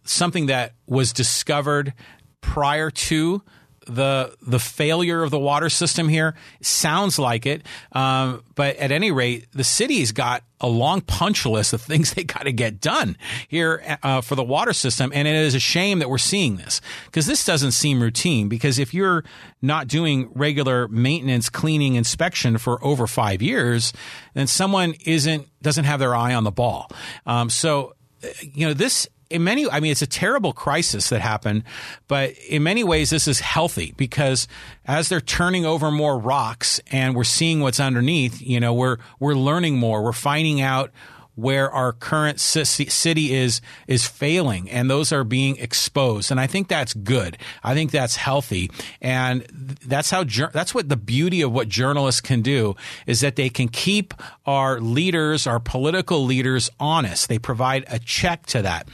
Something 0.03 0.48
that 0.48 0.74
was 0.88 1.13
discovered 1.13 1.93
prior 2.41 2.89
to 2.89 3.41
the 3.88 4.36
the 4.41 4.60
failure 4.60 5.24
of 5.24 5.31
the 5.31 5.39
water 5.39 5.67
system 5.67 6.08
here. 6.08 6.36
Sounds 6.62 7.17
like 7.17 7.46
it 7.46 7.65
um, 7.93 8.43
but 8.53 8.75
at 8.77 8.91
any 8.91 9.12
rate 9.12 9.48
the 9.53 9.63
city's 9.63 10.12
got 10.12 10.43
a 10.60 10.67
long 10.67 11.01
punch 11.01 11.46
list 11.48 11.74
of 11.74 11.81
things 11.91 12.13
they 12.13 12.24
got 12.24 12.43
to 12.43 12.51
get 12.51 12.79
done 12.79 13.17
here 13.48 13.98
uh, 14.03 14.22
for 14.22 14.36
the 14.36 14.43
water 14.43 14.74
system 14.74 15.12
and 15.15 15.27
it 15.27 15.36
is 15.36 15.55
a 15.55 15.60
shame 15.60 16.00
that 16.00 16.10
we're 16.10 16.20
seeing 16.20 16.58
this 16.58 16.79
because 17.05 17.25
this 17.25 17.43
doesn't 17.43 17.72
seem 17.72 18.01
routine 18.01 18.48
because 18.48 18.77
if 18.77 18.93
you're 18.93 19.24
not 19.63 19.88
doing 19.88 20.29
regular 20.36 20.88
maintenance 20.88 21.50
cleaning 21.50 21.96
inspection 21.96 22.60
for 22.60 22.84
over 22.86 23.08
five 23.08 23.41
years 23.41 23.93
then 24.36 24.46
someone 24.46 24.93
isn't 25.05 25.48
doesn't 25.62 25.86
have 25.86 26.00
their 26.00 26.15
eye 26.15 26.34
on 26.34 26.43
the 26.43 26.51
ball. 26.51 26.89
Um, 27.25 27.50
so 27.50 27.96
you 28.41 28.67
know 28.67 28.74
this 28.74 29.08
in 29.32 29.44
many, 29.44 29.70
I 29.70 29.80
mean, 29.80 29.92
it's 29.92 30.02
a 30.02 30.08
terrible 30.08 30.54
crisis 30.54 31.10
that 31.10 31.22
happened, 31.22 31.64
but 32.08 32.32
in 32.50 32.64
many 32.64 32.84
ways, 32.84 33.10
this 33.10 33.28
is 33.28 33.40
healthy 33.40 33.94
because 33.98 34.48
as 34.86 35.10
they're 35.10 35.22
turning 35.22 35.66
over 35.66 35.92
more 35.92 36.18
rocks 36.20 36.80
and 36.92 37.16
we're 37.16 37.24
seeing 37.24 37.62
what's 37.62 37.80
underneath, 37.80 38.42
you 38.42 38.60
know, 38.60 38.74
we're, 38.74 38.98
we're 39.20 39.36
learning 39.36 39.78
more. 39.78 40.04
We're 40.04 40.12
finding 40.12 40.62
out 40.62 40.92
where 41.36 41.72
our 41.72 41.94
current 41.94 42.40
city 42.40 43.34
is 43.34 43.62
is 43.88 44.06
failing 44.06 44.70
and 44.70 44.90
those 44.90 45.12
are 45.12 45.24
being 45.24 45.58
exposed. 45.58 46.32
And 46.32 46.40
i 46.40 46.48
think 46.48 46.68
that's 46.68 46.94
good. 46.94 47.38
I 47.64 47.74
think 47.74 47.92
that's 47.92 48.16
healthy. 48.16 48.70
And 49.02 49.46
that's 49.86 50.10
how 50.10 50.24
that's 50.24 50.76
what 50.76 50.90
the 50.90 50.98
beauty 50.98 51.42
of 51.42 51.52
what 51.52 51.70
journalists 51.70 52.22
can 52.22 52.42
do 52.42 52.76
is 53.08 53.22
that 53.22 53.36
they 53.36 53.50
can 53.50 53.68
keep 53.68 54.14
our 54.46 54.80
leaders 54.80 55.48
our 55.48 55.60
political 55.60 56.24
leaders 56.26 56.70
honest. 56.80 57.30
They 57.30 57.40
provide 57.40 57.86
a 57.88 58.00
check 58.00 58.46
to 58.48 58.62
that. 58.64 58.88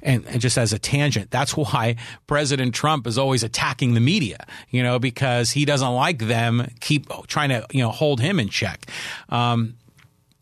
And, 0.00 0.24
just 0.38 0.56
as 0.56 0.72
a 0.72 0.78
tangent, 0.78 1.30
that's 1.30 1.56
why 1.56 1.96
President 2.26 2.74
Trump 2.74 3.06
is 3.06 3.18
always 3.18 3.42
attacking 3.42 3.94
the 3.94 4.00
media, 4.00 4.46
you 4.70 4.82
know, 4.82 4.98
because 4.98 5.50
he 5.50 5.64
doesn't 5.64 5.92
like 5.92 6.20
them 6.20 6.70
keep 6.80 7.08
trying 7.26 7.48
to, 7.48 7.66
you 7.72 7.82
know, 7.82 7.90
hold 7.90 8.20
him 8.20 8.38
in 8.38 8.48
check. 8.48 8.86
Um, 9.28 9.74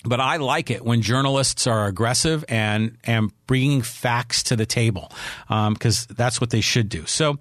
but 0.07 0.21
I 0.21 0.37
like 0.37 0.71
it 0.71 0.85
when 0.85 1.03
journalists 1.03 1.67
are 1.67 1.87
aggressive 1.87 2.45
and 2.49 2.97
and 3.05 3.33
bringing 3.47 3.83
facts 3.83 4.43
to 4.45 4.57
the 4.57 4.67
table 4.67 5.11
because 5.49 6.07
um, 6.09 6.17
that's 6.17 6.41
what 6.41 6.51
they 6.51 6.61
should 6.61 6.89
do. 6.89 7.07
So, 7.07 7.39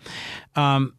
um, 0.55 0.95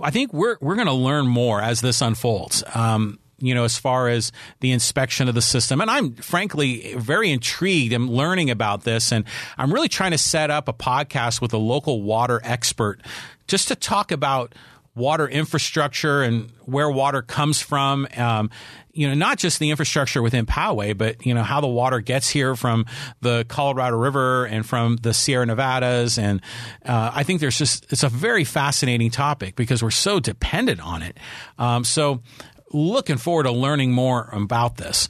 I 0.00 0.10
think 0.10 0.32
we're 0.32 0.56
we're 0.60 0.74
going 0.76 0.86
to 0.86 0.92
learn 0.92 1.26
more 1.26 1.60
as 1.60 1.80
this 1.80 2.00
unfolds. 2.00 2.62
Um, 2.74 3.18
you 3.38 3.54
know, 3.54 3.64
as 3.64 3.76
far 3.76 4.08
as 4.08 4.32
the 4.60 4.72
inspection 4.72 5.28
of 5.28 5.34
the 5.34 5.42
system. 5.42 5.80
And 5.82 5.90
I'm 5.90 6.14
frankly 6.14 6.94
very 6.96 7.30
intrigued. 7.30 7.92
I'm 7.92 8.10
learning 8.10 8.50
about 8.50 8.84
this 8.84 9.12
and 9.12 9.24
I'm 9.58 9.72
really 9.72 9.88
trying 9.88 10.12
to 10.12 10.18
set 10.18 10.50
up 10.50 10.68
a 10.68 10.72
podcast 10.72 11.42
with 11.42 11.52
a 11.52 11.58
local 11.58 12.02
water 12.02 12.40
expert 12.44 13.02
just 13.46 13.68
to 13.68 13.76
talk 13.76 14.10
about 14.10 14.54
water 14.96 15.28
infrastructure 15.28 16.22
and 16.22 16.50
where 16.64 16.90
water 16.90 17.22
comes 17.22 17.60
from. 17.60 18.08
Um, 18.16 18.50
you 18.92 19.06
know, 19.06 19.14
not 19.14 19.36
just 19.36 19.58
the 19.58 19.70
infrastructure 19.70 20.22
within 20.22 20.46
Poway, 20.46 20.96
but 20.96 21.24
you 21.24 21.34
know 21.34 21.42
how 21.42 21.60
the 21.60 21.66
water 21.68 22.00
gets 22.00 22.30
here 22.30 22.56
from 22.56 22.86
the 23.20 23.44
Colorado 23.46 23.98
River 23.98 24.46
and 24.46 24.64
from 24.64 24.96
the 24.96 25.12
Sierra 25.12 25.44
Nevadas, 25.44 26.18
and 26.18 26.40
uh, 26.84 27.12
I 27.14 27.22
think 27.22 27.40
there's 27.40 27.58
just 27.58 27.92
it's 27.92 28.02
a 28.02 28.08
very 28.08 28.44
fascinating 28.44 29.10
topic 29.10 29.54
because 29.54 29.82
we're 29.82 29.90
so 29.90 30.18
dependent 30.18 30.80
on 30.80 31.02
it. 31.02 31.18
Um, 31.58 31.84
so 31.84 32.22
looking 32.72 33.18
forward 33.18 33.44
to 33.44 33.52
learning 33.52 33.92
more 33.92 34.30
about 34.32 34.78
this. 34.78 35.08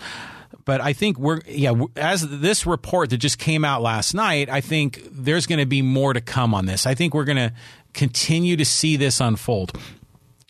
But 0.64 0.80
I 0.80 0.94
think 0.94 1.16
we're, 1.16 1.42
yeah, 1.46 1.74
as 1.94 2.28
this 2.28 2.66
report 2.66 3.10
that 3.10 3.18
just 3.18 3.38
came 3.38 3.64
out 3.64 3.82
last 3.82 4.14
night, 4.14 4.50
I 4.50 4.60
think 4.60 5.00
there's 5.12 5.46
going 5.46 5.60
to 5.60 5.66
be 5.66 5.80
more 5.80 6.12
to 6.12 6.20
come 6.20 6.54
on 6.54 6.66
this. 6.66 6.86
I 6.86 6.94
think 6.96 7.14
we're 7.14 7.24
going 7.24 7.36
to 7.36 7.52
continue 7.96 8.56
to 8.56 8.64
see 8.64 8.96
this 8.96 9.20
unfold. 9.20 9.76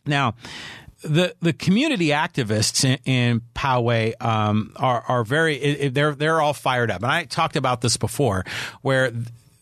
Now, 0.05 0.35
the 1.03 1.35
the 1.41 1.53
community 1.53 2.09
activists 2.09 2.85
in, 2.85 2.99
in 3.05 3.43
Poway 3.55 4.13
um, 4.21 4.73
are 4.77 5.03
are 5.09 5.25
very 5.25 5.89
they're 5.89 6.15
they're 6.15 6.41
all 6.41 6.53
fired 6.53 6.91
up, 6.91 7.03
and 7.03 7.11
I 7.11 7.25
talked 7.25 7.57
about 7.57 7.81
this 7.81 7.97
before, 7.97 8.45
where 8.83 9.13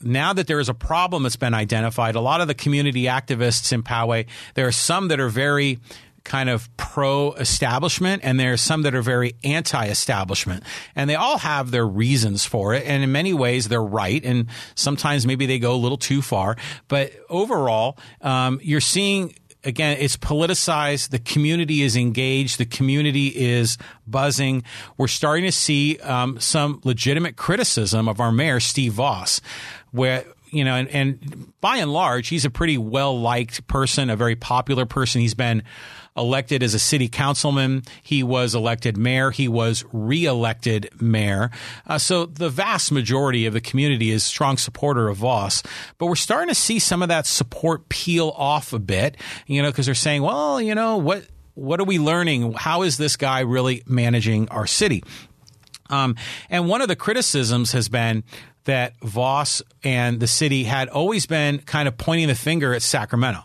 now 0.01 0.33
that 0.33 0.47
there 0.47 0.61
is 0.61 0.69
a 0.69 0.75
problem 0.75 1.23
that's 1.23 1.37
been 1.37 1.55
identified, 1.55 2.15
a 2.15 2.21
lot 2.21 2.41
of 2.41 2.49
the 2.49 2.55
community 2.55 3.05
activists 3.05 3.73
in 3.73 3.83
Poway, 3.83 4.27
there 4.55 4.67
are 4.67 4.73
some 4.73 5.09
that 5.09 5.21
are 5.21 5.29
very 5.31 5.79
kind 6.25 6.49
of 6.49 6.75
pro 6.77 7.33
establishment 7.35 8.23
and 8.25 8.41
there 8.41 8.55
are 8.55 8.57
some 8.57 8.83
that 8.83 8.95
are 8.95 9.03
very 9.03 9.35
anti 9.45 9.87
establishment. 9.87 10.65
And 10.97 11.09
they 11.09 11.15
all 11.15 11.39
have 11.39 11.71
their 11.71 11.87
reasons 11.87 12.45
for 12.45 12.75
it. 12.75 12.85
And 12.87 13.03
in 13.03 13.13
many 13.13 13.35
ways, 13.35 13.69
they're 13.69 13.83
right. 13.83 14.25
And 14.25 14.49
sometimes 14.75 15.27
maybe 15.27 15.47
they 15.47 15.59
go 15.59 15.75
a 15.75 15.77
little 15.77 15.99
too 15.99 16.23
far. 16.23 16.57
But 16.89 17.13
overall, 17.29 17.99
um, 18.21 18.59
you're 18.63 18.81
seeing 18.81 19.35
again, 19.65 19.97
it's 19.99 20.17
politicized. 20.17 21.11
The 21.11 21.19
community 21.19 21.83
is 21.83 21.97
engaged. 21.97 22.59
The 22.59 22.67
community 22.67 23.29
is 23.29 23.79
buzzing. 24.07 24.63
We're 24.97 25.09
starting 25.09 25.45
to 25.45 25.53
see 25.53 25.99
um, 25.99 26.39
some 26.39 26.81
legitimate 26.85 27.37
criticism 27.37 28.09
of 28.09 28.21
our 28.21 28.31
mayor, 28.31 28.61
Steve 28.61 28.95
Vaus, 28.95 29.41
where 29.91 30.25
you 30.55 30.65
know, 30.65 30.75
and, 30.75 30.89
and 30.89 31.53
by 31.61 31.79
and 31.79 31.93
large, 31.93 32.29
he's 32.29 32.45
a 32.45 32.51
pretty 32.51 32.79
well 32.79 33.19
liked 33.21 33.67
person, 33.67 34.11
a 34.11 34.17
very 34.17 34.37
popular 34.37 34.87
person. 34.87 35.21
He's 35.21 35.35
been 35.35 35.63
elected 36.17 36.63
as 36.63 36.75
a 36.75 36.79
city 36.79 37.09
councilman. 37.09 37.83
He 38.03 38.23
was 38.23 38.55
elected 38.55 38.97
mayor. 38.97 39.31
He 39.31 39.49
was 39.49 39.85
reelected 39.93 40.89
mayor. 41.01 41.51
Uh, 41.87 41.99
so 41.99 42.27
the 42.27 42.49
vast 42.49 42.93
majority 42.93 43.47
of 43.47 43.53
the 43.53 43.61
community 43.61 44.11
is 44.11 44.23
strong 44.23 44.57
supporter 44.57 45.09
of 45.09 45.19
Vaus. 45.19 45.63
But 45.99 46.07
we're 46.07 46.15
starting 46.15 46.49
to 46.49 46.55
see 46.55 46.79
some 46.79 47.03
of 47.03 47.09
that 47.09 47.27
support 47.27 47.89
peel 47.89 48.33
off 48.37 48.73
a 48.73 48.79
bit, 48.79 49.17
you 49.47 49.61
know, 49.63 49.71
because 49.71 49.87
they're 49.87 49.95
saying, 49.95 50.23
well, 50.23 50.61
you 50.61 50.75
know, 50.75 50.99
what 50.99 51.27
what 51.55 51.81
are 51.81 51.85
we 51.85 51.99
learning? 51.99 52.53
How 52.53 52.83
is 52.83 52.97
this 52.97 53.17
guy 53.17 53.41
really 53.41 53.83
managing 53.87 54.49
our 54.49 54.67
city? 54.67 55.03
Um, 55.91 56.17
and 56.51 56.69
one 56.69 56.81
of 56.81 56.89
the 56.89 56.97
criticisms 56.97 57.73
has 57.73 57.89
been 57.89 58.25
that 58.65 58.99
Vaus 59.01 59.63
and 59.83 60.21
the 60.21 60.27
city 60.27 60.65
had 60.65 60.89
always 60.89 61.27
been 61.27 61.59
kind 61.59 61.89
of 61.89 61.97
pointing 61.97 62.29
the 62.29 62.35
finger 62.35 62.75
at 62.75 62.83
Sacramento 62.83 63.43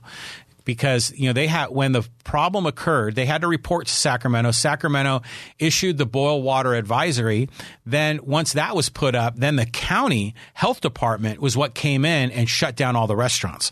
because 0.69 1.11
you 1.15 1.25
know 1.25 1.33
they 1.33 1.47
had 1.47 1.69
when 1.69 1.93
the 1.93 2.07
problem 2.23 2.67
occurred, 2.67 3.15
they 3.15 3.25
had 3.25 3.41
to 3.41 3.47
report 3.47 3.87
to 3.87 3.93
Sacramento. 3.93 4.51
Sacramento 4.51 5.23
issued 5.57 5.97
the 5.97 6.05
boil 6.05 6.43
water 6.43 6.75
advisory. 6.75 7.49
Then 7.87 8.19
once 8.23 8.53
that 8.53 8.75
was 8.75 8.87
put 8.87 9.15
up, 9.15 9.35
then 9.35 9.55
the 9.55 9.65
county 9.65 10.35
health 10.53 10.79
department 10.79 11.39
was 11.41 11.57
what 11.57 11.73
came 11.73 12.05
in 12.05 12.29
and 12.29 12.47
shut 12.47 12.75
down 12.75 12.95
all 12.95 13.07
the 13.07 13.15
restaurants. 13.15 13.71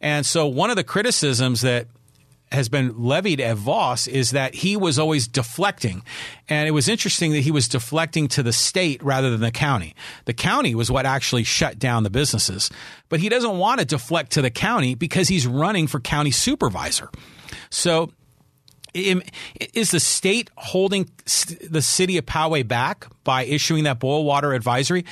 And 0.00 0.26
so 0.26 0.48
one 0.48 0.70
of 0.70 0.74
the 0.74 0.82
criticisms 0.82 1.60
that 1.60 1.86
has 2.52 2.68
been 2.68 3.02
levied 3.02 3.40
at 3.40 3.56
Vaus 3.56 4.06
is 4.06 4.30
that 4.32 4.54
he 4.54 4.76
was 4.76 4.98
always 4.98 5.26
deflecting. 5.26 6.02
And 6.48 6.68
it 6.68 6.72
was 6.72 6.88
interesting 6.88 7.32
that 7.32 7.40
he 7.40 7.50
was 7.50 7.68
deflecting 7.68 8.28
to 8.28 8.42
the 8.42 8.52
state 8.52 9.02
rather 9.02 9.30
than 9.30 9.40
the 9.40 9.50
county. 9.50 9.94
The 10.26 10.34
county 10.34 10.74
was 10.74 10.90
what 10.90 11.06
actually 11.06 11.44
shut 11.44 11.78
down 11.78 12.02
the 12.02 12.10
businesses. 12.10 12.70
But 13.08 13.20
he 13.20 13.28
doesn't 13.28 13.58
want 13.58 13.80
to 13.80 13.86
deflect 13.86 14.32
to 14.32 14.42
the 14.42 14.50
county 14.50 14.94
because 14.94 15.28
he's 15.28 15.46
running 15.46 15.86
for 15.86 16.00
county 16.00 16.30
supervisor. 16.30 17.10
So 17.70 18.12
is 18.94 19.90
the 19.90 20.00
state 20.00 20.50
holding 20.56 21.08
the 21.68 21.82
city 21.82 22.18
of 22.18 22.26
Poway 22.26 22.66
back 22.66 23.06
by 23.24 23.44
issuing 23.44 23.84
that 23.84 23.98
boil 23.98 24.24
water 24.24 24.52
advisory? 24.52 25.04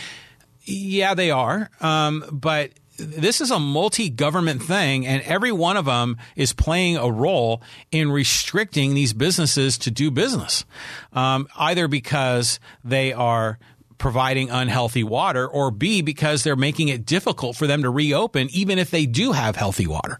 Yeah, 0.65 1.15
they 1.15 1.31
are. 1.31 1.71
Um, 1.81 2.25
but 2.31 2.71
this 3.01 3.41
is 3.41 3.51
a 3.51 3.59
multi-government 3.59 4.63
thing 4.63 5.07
and 5.07 5.23
every 5.23 5.53
one 5.53 5.77
of 5.77 5.85
them 5.85 6.17
is 6.37 6.53
playing 6.53 6.97
a 6.97 7.11
role 7.11 7.63
in 7.91 8.11
restricting 8.11 8.95
these 8.95 9.13
businesses 9.13 9.79
to 9.79 9.91
do 9.91 10.11
business 10.11 10.65
um, 11.13 11.49
either 11.57 11.89
because 11.89 12.61
they 12.85 13.13
are 13.13 13.59
providing 13.99 14.51
unhealthy 14.51 15.05
water 15.05 15.47
or 15.47 15.71
b 15.71 16.01
because 16.03 16.43
they're 16.43 16.57
making 16.57 16.89
it 16.89 17.05
difficult 17.05 17.55
for 17.55 17.67
them 17.67 17.83
to 17.83 17.91
reopen 17.91 18.49
even 18.51 18.79
if 18.79 18.91
they 18.91 19.07
do 19.07 19.33
have 19.33 19.55
healthy 19.55 19.87
water. 19.87 20.19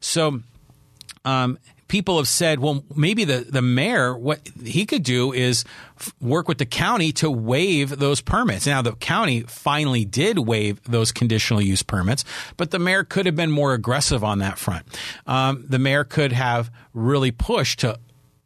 So 0.00 0.40
um, 1.24 1.58
people 1.88 2.18
have 2.18 2.28
said, 2.28 2.60
well, 2.60 2.84
maybe 2.94 3.24
the, 3.24 3.46
the 3.48 3.62
mayor, 3.62 4.16
what 4.16 4.46
he 4.62 4.86
could 4.86 5.02
do 5.02 5.32
is 5.32 5.64
f- 5.98 6.14
work 6.20 6.46
with 6.46 6.58
the 6.58 6.66
county 6.66 7.12
to 7.12 7.30
waive 7.30 7.98
those 7.98 8.20
permits. 8.20 8.66
Now, 8.66 8.82
the 8.82 8.92
county 8.92 9.40
finally 9.42 10.04
did 10.04 10.38
waive 10.38 10.82
those 10.84 11.10
conditional 11.10 11.60
use 11.60 11.82
permits, 11.82 12.24
but 12.56 12.70
the 12.70 12.78
mayor 12.78 13.04
could 13.04 13.26
have 13.26 13.36
been 13.36 13.50
more 13.50 13.72
aggressive 13.74 14.22
on 14.22 14.38
that 14.38 14.58
front. 14.58 14.86
Um, 15.26 15.64
the 15.68 15.78
mayor 15.78 16.04
could 16.04 16.32
have 16.32 16.70
really 16.92 17.30
pushed 17.30 17.80
to 17.80 17.98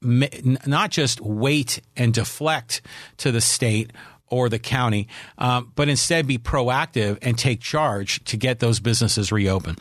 not 0.03 0.91
just 0.91 1.21
wait 1.21 1.81
and 1.97 2.13
deflect 2.13 2.83
to 3.19 3.31
the 3.31 3.41
state 3.41 3.93
or 4.33 4.49
the 4.49 4.59
county, 4.59 5.07
um, 5.37 5.71
but 5.75 5.91
instead 5.91 6.27
be 6.27 6.39
proactive 6.39 7.19
and 7.21 7.37
take 7.37 7.61
charge 7.61 8.25
to 8.25 8.39
get 8.39 8.61
those 8.61 8.81
businesses 8.81 9.31
reopened. 9.31 9.79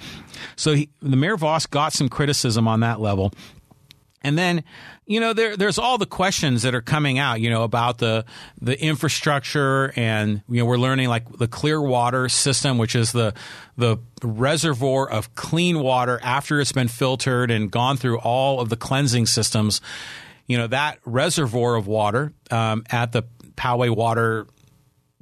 So 0.57 0.73
he, 0.73 0.89
the 1.01 1.15
mayor 1.15 1.37
Vaus 1.37 1.65
got 1.65 1.93
some 1.93 2.09
criticism 2.09 2.67
on 2.67 2.81
that 2.81 2.99
level. 2.99 3.31
And 4.23 4.37
then, 4.37 4.63
you 5.07 5.19
know, 5.19 5.33
there, 5.33 5.57
there's 5.57 5.79
all 5.79 5.97
the 5.97 6.05
questions 6.05 6.61
that 6.63 6.75
are 6.75 6.81
coming 6.81 7.17
out, 7.17 7.39
you 7.39 7.49
know, 7.49 7.63
about 7.63 7.97
the 7.97 8.25
the 8.61 8.79
infrastructure, 8.79 9.91
and 9.95 10.43
you 10.47 10.57
know, 10.57 10.65
we're 10.65 10.77
learning 10.77 11.07
like 11.07 11.27
the 11.37 11.47
clear 11.47 11.81
water 11.81 12.29
system, 12.29 12.77
which 12.77 12.93
is 12.93 13.13
the 13.13 13.33
the 13.77 13.97
reservoir 14.21 15.09
of 15.09 15.33
clean 15.33 15.79
water 15.79 16.19
after 16.21 16.59
it's 16.59 16.71
been 16.71 16.87
filtered 16.87 17.49
and 17.49 17.71
gone 17.71 17.97
through 17.97 18.19
all 18.19 18.59
of 18.59 18.69
the 18.69 18.77
cleansing 18.77 19.25
systems. 19.25 19.81
You 20.45 20.57
know, 20.57 20.67
that 20.67 20.99
reservoir 21.03 21.75
of 21.75 21.87
water 21.87 22.33
um, 22.51 22.83
at 22.91 23.13
the 23.13 23.23
Poway 23.55 23.89
Water 23.89 24.47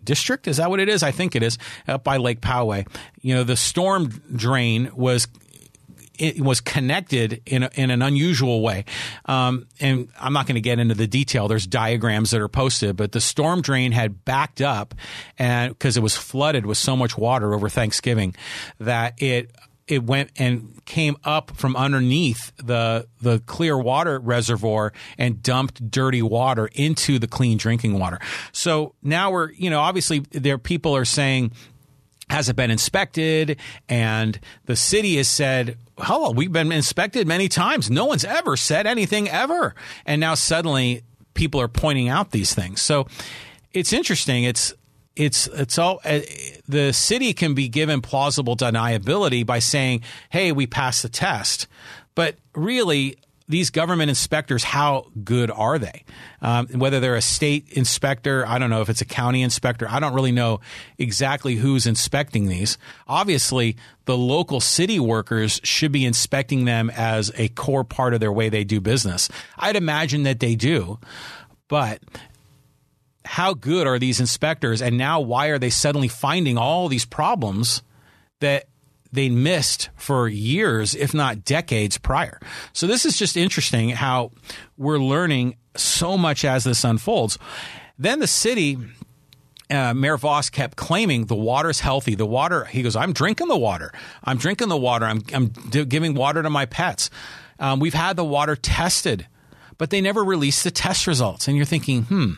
District. 0.04 0.48
Is 0.48 0.58
that 0.58 0.70
what 0.70 0.80
it 0.80 0.90
is? 0.90 1.04
I 1.04 1.12
think 1.12 1.36
it 1.36 1.44
is 1.44 1.58
up 1.88 2.04
by 2.04 2.18
Lake 2.18 2.42
Poway. 2.42 2.88
You 3.22 3.36
know, 3.36 3.44
the 3.44 3.58
storm 3.58 4.08
drain 4.36 4.92
was 4.96 5.28
it 6.20 6.42
was 6.42 6.60
connected 6.60 7.42
in 7.46 7.64
a, 7.64 7.70
in 7.76 7.92
an 7.92 8.02
unusual 8.02 8.62
way. 8.62 8.84
Um, 9.26 9.68
and 9.80 10.10
I'm 10.20 10.34
not 10.34 10.48
going 10.48 10.56
to 10.56 10.62
get 10.62 10.78
into 10.78 10.94
the 10.94 11.08
detail. 11.08 11.48
There's 11.48 11.66
diagrams 11.66 12.32
that 12.32 12.42
are 12.42 12.50
posted, 12.50 12.98
but 12.98 13.14
the 13.14 13.22
storm 13.22 13.62
drain 13.62 13.94
had 13.94 14.26
backed 14.26 14.62
up 14.62 14.94
and 15.38 15.70
because 15.72 15.96
it 15.96 16.04
was 16.04 16.18
flooded 16.18 16.66
with 16.66 16.78
so 16.78 16.98
much 16.98 17.18
water 17.18 17.54
over 17.54 17.70
Thanksgiving 17.70 18.36
that 18.80 19.22
it 19.22 19.52
it 19.90 20.04
went 20.04 20.30
and 20.38 20.80
came 20.86 21.18
up 21.26 21.52
from 21.58 21.76
underneath 21.76 22.54
the 22.58 23.08
the 23.22 23.40
clear 23.40 23.78
water 23.78 24.20
reservoir 24.20 24.94
and 25.18 25.44
dumped 25.44 25.92
dirty 25.92 26.22
water 26.22 26.70
into 26.74 27.20
the 27.20 27.28
clean 27.28 27.58
drinking 27.58 28.00
water. 28.00 28.20
So 28.52 28.94
now 29.04 29.32
we're, 29.32 29.52
you 29.52 29.70
know, 29.70 29.82
obviously 29.82 30.20
there 30.32 30.58
people 30.58 30.96
are 30.96 31.06
saying 31.06 31.52
has 32.30 32.48
it 32.48 32.56
been 32.56 32.70
inspected? 32.70 33.58
And 33.90 34.40
the 34.66 34.76
city 34.76 35.18
has 35.18 35.28
said, 35.28 35.80
"Oh, 35.98 36.32
we've 36.32 36.52
been 36.52 36.72
inspected 36.72 37.28
many 37.28 37.50
times. 37.50 37.90
No 37.90 38.06
one's 38.06 38.24
ever 38.24 38.56
said 38.56 38.86
anything 38.86 39.28
ever." 39.28 39.74
And 40.06 40.22
now 40.22 40.36
suddenly 40.36 41.02
people 41.34 41.60
are 41.60 41.68
pointing 41.68 42.08
out 42.08 42.30
these 42.30 42.54
things. 42.54 42.84
So 42.84 43.08
it's 43.74 43.94
interesting. 43.94 44.44
It's 44.44 44.74
it's 45.20 45.48
it's 45.48 45.78
all 45.78 46.00
uh, 46.06 46.22
the 46.68 46.94
city 46.94 47.34
can 47.34 47.54
be 47.54 47.68
given 47.68 48.02
plausible 48.02 48.56
deniability 48.56 49.46
by 49.46 49.60
saying, 49.60 50.02
"Hey, 50.30 50.54
we 50.54 50.66
passed 50.66 51.04
the 51.04 51.10
test," 51.10 51.68
but 52.16 52.38
really. 52.56 53.18
These 53.52 53.72
government 53.72 54.10
inspectors, 54.10 54.64
how 54.64 55.08
good 55.24 55.50
are 55.50 55.80
they? 55.80 56.04
Um, 56.40 56.68
whether 56.68 57.00
they're 57.00 57.16
a 57.16 57.22
state 57.22 57.68
inspector, 57.72 58.46
I 58.46 58.60
don't 58.60 58.70
know 58.70 58.82
if 58.82 58.90
it's 58.90 59.02
a 59.02 59.06
county 59.06 59.42
inspector. 59.42 59.88
I 59.90 60.00
don't 60.00 60.14
really 60.14 60.32
know 60.32 60.60
exactly 61.00 61.56
who's 61.56 61.88
inspecting 61.88 62.46
these. 62.46 62.78
Obviously, 63.08 63.76
the 64.06 64.16
local 64.16 64.60
city 64.60 65.00
workers 65.00 65.60
should 65.64 65.92
be 65.92 66.06
inspecting 66.06 66.66
them 66.66 66.92
as 66.92 67.32
a 67.38 67.48
core 67.48 67.84
part 67.84 68.14
of 68.14 68.20
their 68.20 68.32
way 68.32 68.50
they 68.50 68.64
do 68.64 68.80
business. 68.80 69.30
I'd 69.58 69.76
imagine 69.76 70.22
that 70.24 70.40
they 70.40 70.54
do, 70.56 71.00
but 71.68 72.04
how 73.30 73.54
good 73.54 73.86
are 73.86 74.00
these 74.00 74.20
inspectors 74.20 74.82
and 74.82 74.98
now 74.98 75.20
why 75.20 75.48
are 75.48 75.60
they 75.60 75.70
suddenly 75.70 76.08
finding 76.08 76.58
all 76.58 76.88
these 76.88 77.06
problems 77.06 77.84
that 78.40 78.66
they 79.12 79.30
missed 79.30 79.90
for 79.96 80.28
years 80.28 80.96
if 80.96 81.14
not 81.14 81.46
decades 81.46 82.00
prior 82.00 82.40
so 82.74 82.88
this 82.88 83.06
is 83.06 83.18
just 83.20 83.38
interesting 83.38 83.90
how 83.90 84.32
we're 84.78 84.98
learning 84.98 85.56
so 85.76 86.18
much 86.18 86.44
as 86.44 86.64
this 86.64 86.84
unfolds 86.84 87.38
then 88.00 88.20
the 88.20 88.28
city 88.28 88.80
uh, 89.70 89.94
Mayor 89.94 90.18
Vaus 90.18 90.50
kept 90.50 90.76
claiming 90.76 91.26
the 91.26 91.36
water's 91.36 91.80
healthy. 91.80 92.16
The 92.16 92.26
water, 92.26 92.66
he 92.66 92.82
goes, 92.82 92.96
I'm 92.96 93.14
drinking 93.14 93.50
the 93.50 93.58
water. 93.58 93.92
I'm 94.24 94.38
drinking 94.38 94.70
the 94.70 94.78
water. 94.78 95.06
I'm, 95.06 95.22
I'm 95.32 95.50
d- 95.50 95.86
giving 95.86 96.16
water 96.16 96.42
to 96.42 96.50
my 96.50 96.66
pets. 96.66 97.12
Um, 97.60 97.80
we've 97.80 97.94
had 97.94 98.16
the 98.16 98.26
water 98.26 98.56
tested, 98.56 99.28
but 99.78 99.92
they 99.92 100.02
never 100.02 100.24
released 100.24 100.64
the 100.64 100.72
test 100.72 101.06
results. 101.06 101.48
And 101.48 101.56
you're 101.56 101.68
thinking, 101.68 102.06
hmm, 102.06 102.32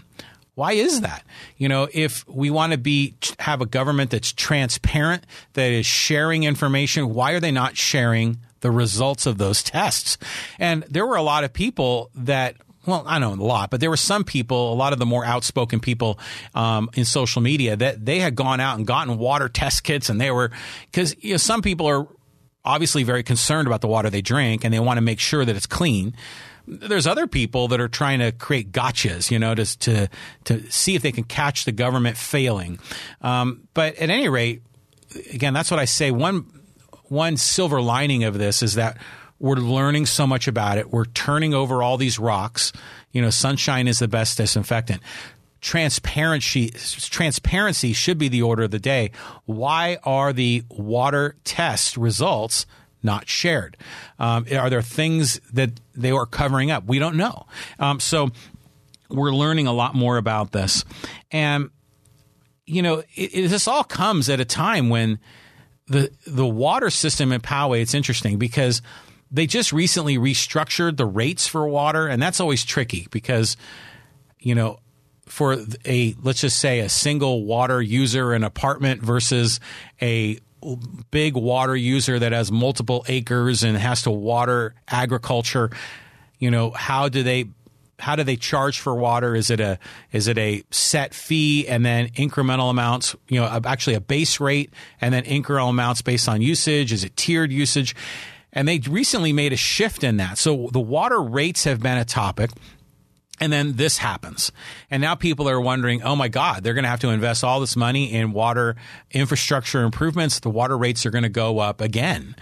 why 0.62 0.74
is 0.74 1.02
that? 1.02 1.24
You 1.58 1.68
know, 1.70 1.88
if 1.92 2.24
we 2.28 2.52
want 2.52 2.72
to 2.74 2.78
be 2.78 3.16
have 3.40 3.62
a 3.62 3.66
government 3.66 4.12
that's 4.12 4.32
transparent, 4.32 5.26
that 5.54 5.72
is 5.72 5.88
sharing 5.88 6.44
information, 6.44 7.16
why 7.16 7.32
are 7.32 7.40
they 7.40 7.50
not 7.50 7.78
sharing 7.78 8.38
the 8.60 8.70
results 8.70 9.26
of 9.26 9.40
those 9.40 9.64
tests? 9.64 10.20
And 10.60 10.84
there 10.84 11.08
were 11.08 11.16
a 11.16 11.24
lot 11.24 11.44
of 11.44 11.52
people 11.52 12.12
that 12.14 12.58
well, 12.86 13.04
I 13.08 13.18
know 13.18 13.34
a 13.34 13.36
lot, 13.36 13.72
but 13.72 13.80
there 13.80 13.90
were 13.90 13.98
some 13.98 14.24
people, 14.24 14.72
a 14.72 14.76
lot 14.76 14.94
of 14.94 15.00
the 15.00 15.06
more 15.08 15.26
outspoken 15.26 15.80
people 15.80 16.20
um, 16.54 16.92
in 16.94 17.06
social 17.06 17.42
media, 17.42 17.76
that 17.76 18.06
they 18.06 18.20
had 18.20 18.36
gone 18.36 18.60
out 18.60 18.78
and 18.78 18.86
gotten 18.86 19.18
water 19.18 19.50
test 19.50 19.84
kits, 19.84 20.10
and 20.10 20.22
they 20.22 20.30
were 20.30 20.52
because 20.92 21.16
you 21.24 21.32
know 21.32 21.38
some 21.38 21.64
people 21.64 21.88
are 21.88 22.08
obviously 22.64 23.02
very 23.02 23.24
concerned 23.24 23.68
about 23.68 23.82
the 23.82 23.88
water 23.88 24.12
they 24.12 24.22
drink, 24.22 24.64
and 24.64 24.72
they 24.72 24.80
want 24.80 24.98
to 24.98 25.02
make 25.02 25.20
sure 25.20 25.44
that 25.44 25.56
it's 25.56 25.66
clean. 25.66 26.16
There's 26.68 27.08
other 27.08 27.28
people 27.28 27.68
that 27.70 27.82
are 27.82 27.88
trying 27.88 28.20
to 28.20 28.32
create 28.32 28.72
gotchas, 28.72 29.32
you 29.32 29.40
know, 29.40 29.56
to 29.56 29.66
to 29.80 30.10
to 30.46 30.72
see 30.72 30.96
if 30.96 31.02
they 31.02 31.12
can 31.12 31.24
catch 31.24 31.66
the 31.66 31.72
government 31.72 32.18
failing. 32.18 32.80
Um, 33.22 33.68
but 33.74 33.96
at 33.96 34.10
any 34.10 34.30
rate, 34.30 34.62
again, 35.34 35.54
that's 35.54 35.72
what 35.72 35.80
I 35.80 35.86
say. 35.86 36.12
One 36.12 36.46
one 37.06 37.38
silver 37.38 37.82
lining 37.82 38.24
of 38.24 38.38
this 38.38 38.64
is 38.64 38.76
that 38.76 38.98
we're 39.40 39.56
learning 39.56 40.06
so 40.06 40.28
much 40.28 40.48
about 40.48 40.78
it. 40.78 40.92
We're 40.92 41.06
turning 41.06 41.54
over 41.54 41.82
all 41.82 41.98
these 41.98 42.20
rocks. 42.20 42.72
You 43.12 43.22
know, 43.22 43.32
sunshine 43.32 43.88
is 43.88 44.00
the 44.00 44.08
best 44.08 44.38
disinfectant. 44.38 45.02
Transparency, 45.62 46.70
transparency 46.70 47.94
should 47.94 48.18
be 48.18 48.30
the 48.30 48.44
order 48.44 48.64
of 48.64 48.72
the 48.72 48.80
day. 48.80 49.12
Why 49.46 49.98
are 50.04 50.32
the 50.32 50.64
water 50.70 51.36
test 51.44 51.98
results 51.98 52.66
not 53.04 53.28
shared? 53.28 53.78
Um, 54.20 54.46
are 54.52 54.70
there 54.70 54.82
things 54.82 55.40
that 55.54 55.80
they 55.96 56.12
are 56.12 56.26
covering 56.26 56.72
up? 56.72 56.86
We 56.86 57.00
don't 57.00 57.16
know. 57.16 57.48
Um, 57.80 58.00
so 58.00 58.30
we're 59.10 59.34
learning 59.34 59.68
a 59.68 59.74
lot 59.74 59.96
more 59.96 60.18
about 60.18 60.52
this. 60.52 60.86
And, 61.32 61.70
you 62.66 62.82
know, 62.82 63.00
it, 63.16 63.34
it, 63.34 63.48
this 63.50 63.68
all 63.68 63.84
comes 63.84 64.30
at 64.30 64.40
a 64.40 64.46
time 64.46 64.90
when 64.90 65.20
the, 65.88 66.12
the 66.26 66.48
water 66.48 66.90
system 66.90 67.32
in 67.32 67.42
Poway, 67.42 67.82
it's 67.82 67.94
interesting 67.94 68.38
because 68.38 68.82
they 69.32 69.48
just 69.48 69.72
recently 69.72 70.18
restructured 70.18 70.98
the 70.98 71.06
rates 71.06 71.48
for 71.48 71.68
water, 71.68 72.08
and 72.08 72.22
that's 72.22 72.40
always 72.40 72.66
tricky 72.66 73.08
because, 73.12 73.56
you 74.40 74.56
know, 74.56 74.80
for 75.26 75.56
a 75.86 76.14
let's 76.22 76.42
just 76.42 76.58
say 76.58 76.80
a 76.80 76.90
single 76.90 77.46
water 77.46 77.82
user 77.82 78.34
an 78.34 78.44
apartment 78.44 79.02
versus 79.02 79.62
a 80.02 80.38
big 81.12 81.36
water 81.36 81.76
user 81.76 82.20
that 82.20 82.32
has 82.32 82.52
multiple 82.52 83.06
acres 83.08 83.64
and 83.64 83.78
has 83.78 84.04
to 84.04 84.12
water 84.12 84.74
agriculture, 84.88 85.70
you 86.40 86.52
know, 86.52 86.72
how 86.72 87.10
do 87.10 87.24
they 87.24 87.46
how 88.00 88.16
do 88.16 88.24
they 88.24 88.36
charge 88.36 88.80
for 88.80 88.96
water? 88.96 89.36
Is 89.36 89.50
it 89.50 89.60
a 89.60 89.78
is 90.12 90.28
it 90.28 90.38
a 90.38 90.64
set 90.72 91.14
fee 91.14 91.68
and 91.68 91.86
then 91.86 92.10
incremental 92.10 92.70
amounts? 92.70 93.16
You 93.30 93.42
know, 93.42 93.62
actually 93.66 93.96
a 93.96 94.02
base 94.02 94.40
rate 94.40 94.74
and 95.00 95.14
then 95.14 95.24
incremental 95.24 95.70
amounts 95.70 96.02
based 96.02 96.28
on 96.28 96.42
usage. 96.42 96.92
Is 96.92 97.04
it 97.04 97.16
tiered 97.16 97.52
usage? 97.52 97.96
And 98.54 98.68
they 98.68 98.80
recently 98.80 99.32
made 99.32 99.54
a 99.54 99.58
shift 99.58 100.04
in 100.04 100.18
that. 100.18 100.38
So 100.38 100.70
the 100.74 100.80
water 100.80 101.22
rates 101.22 101.64
have 101.64 101.80
been 101.80 101.98
a 101.98 102.06
topic. 102.06 102.50
And 103.42 103.52
then 103.52 103.74
this 103.74 103.98
happens. 103.98 104.52
And 104.92 105.02
now 105.02 105.16
people 105.16 105.50
are 105.50 105.60
wondering, 105.60 106.04
oh 106.04 106.16
my 106.16 106.28
God, 106.28 106.64
they're 106.64 106.76
going 106.76 106.84
to 106.84 106.90
have 106.90 107.00
to 107.00 107.10
invest 107.10 107.44
all 107.44 107.60
this 107.60 107.76
money 107.76 108.14
in 108.14 108.34
water 108.34 108.76
infrastructure 109.10 109.82
improvements. 109.82 110.40
The 110.40 110.52
water 110.52 110.78
rates 110.78 111.08
are 111.08 111.10
going 111.10 111.24
to 111.24 111.30
go 111.30 111.58
up 111.58 111.82
again. 111.82 112.36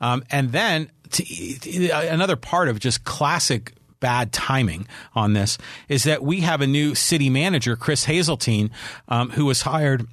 Um, 0.00 0.24
and 0.30 0.52
then 0.52 0.90
to, 1.10 1.24
to, 1.58 1.88
another 1.90 2.36
part 2.36 2.68
of 2.68 2.80
just 2.80 3.04
classic 3.04 3.74
bad 4.00 4.32
timing 4.32 4.88
on 5.14 5.34
this 5.34 5.58
is 5.90 6.04
that 6.04 6.22
we 6.22 6.40
have 6.40 6.62
a 6.62 6.66
new 6.66 6.94
city 6.94 7.28
manager, 7.28 7.76
Chris 7.76 8.04
Hazeltine, 8.06 8.70
um, 9.08 9.30
who 9.30 9.44
was 9.44 9.60
hired. 9.60 10.06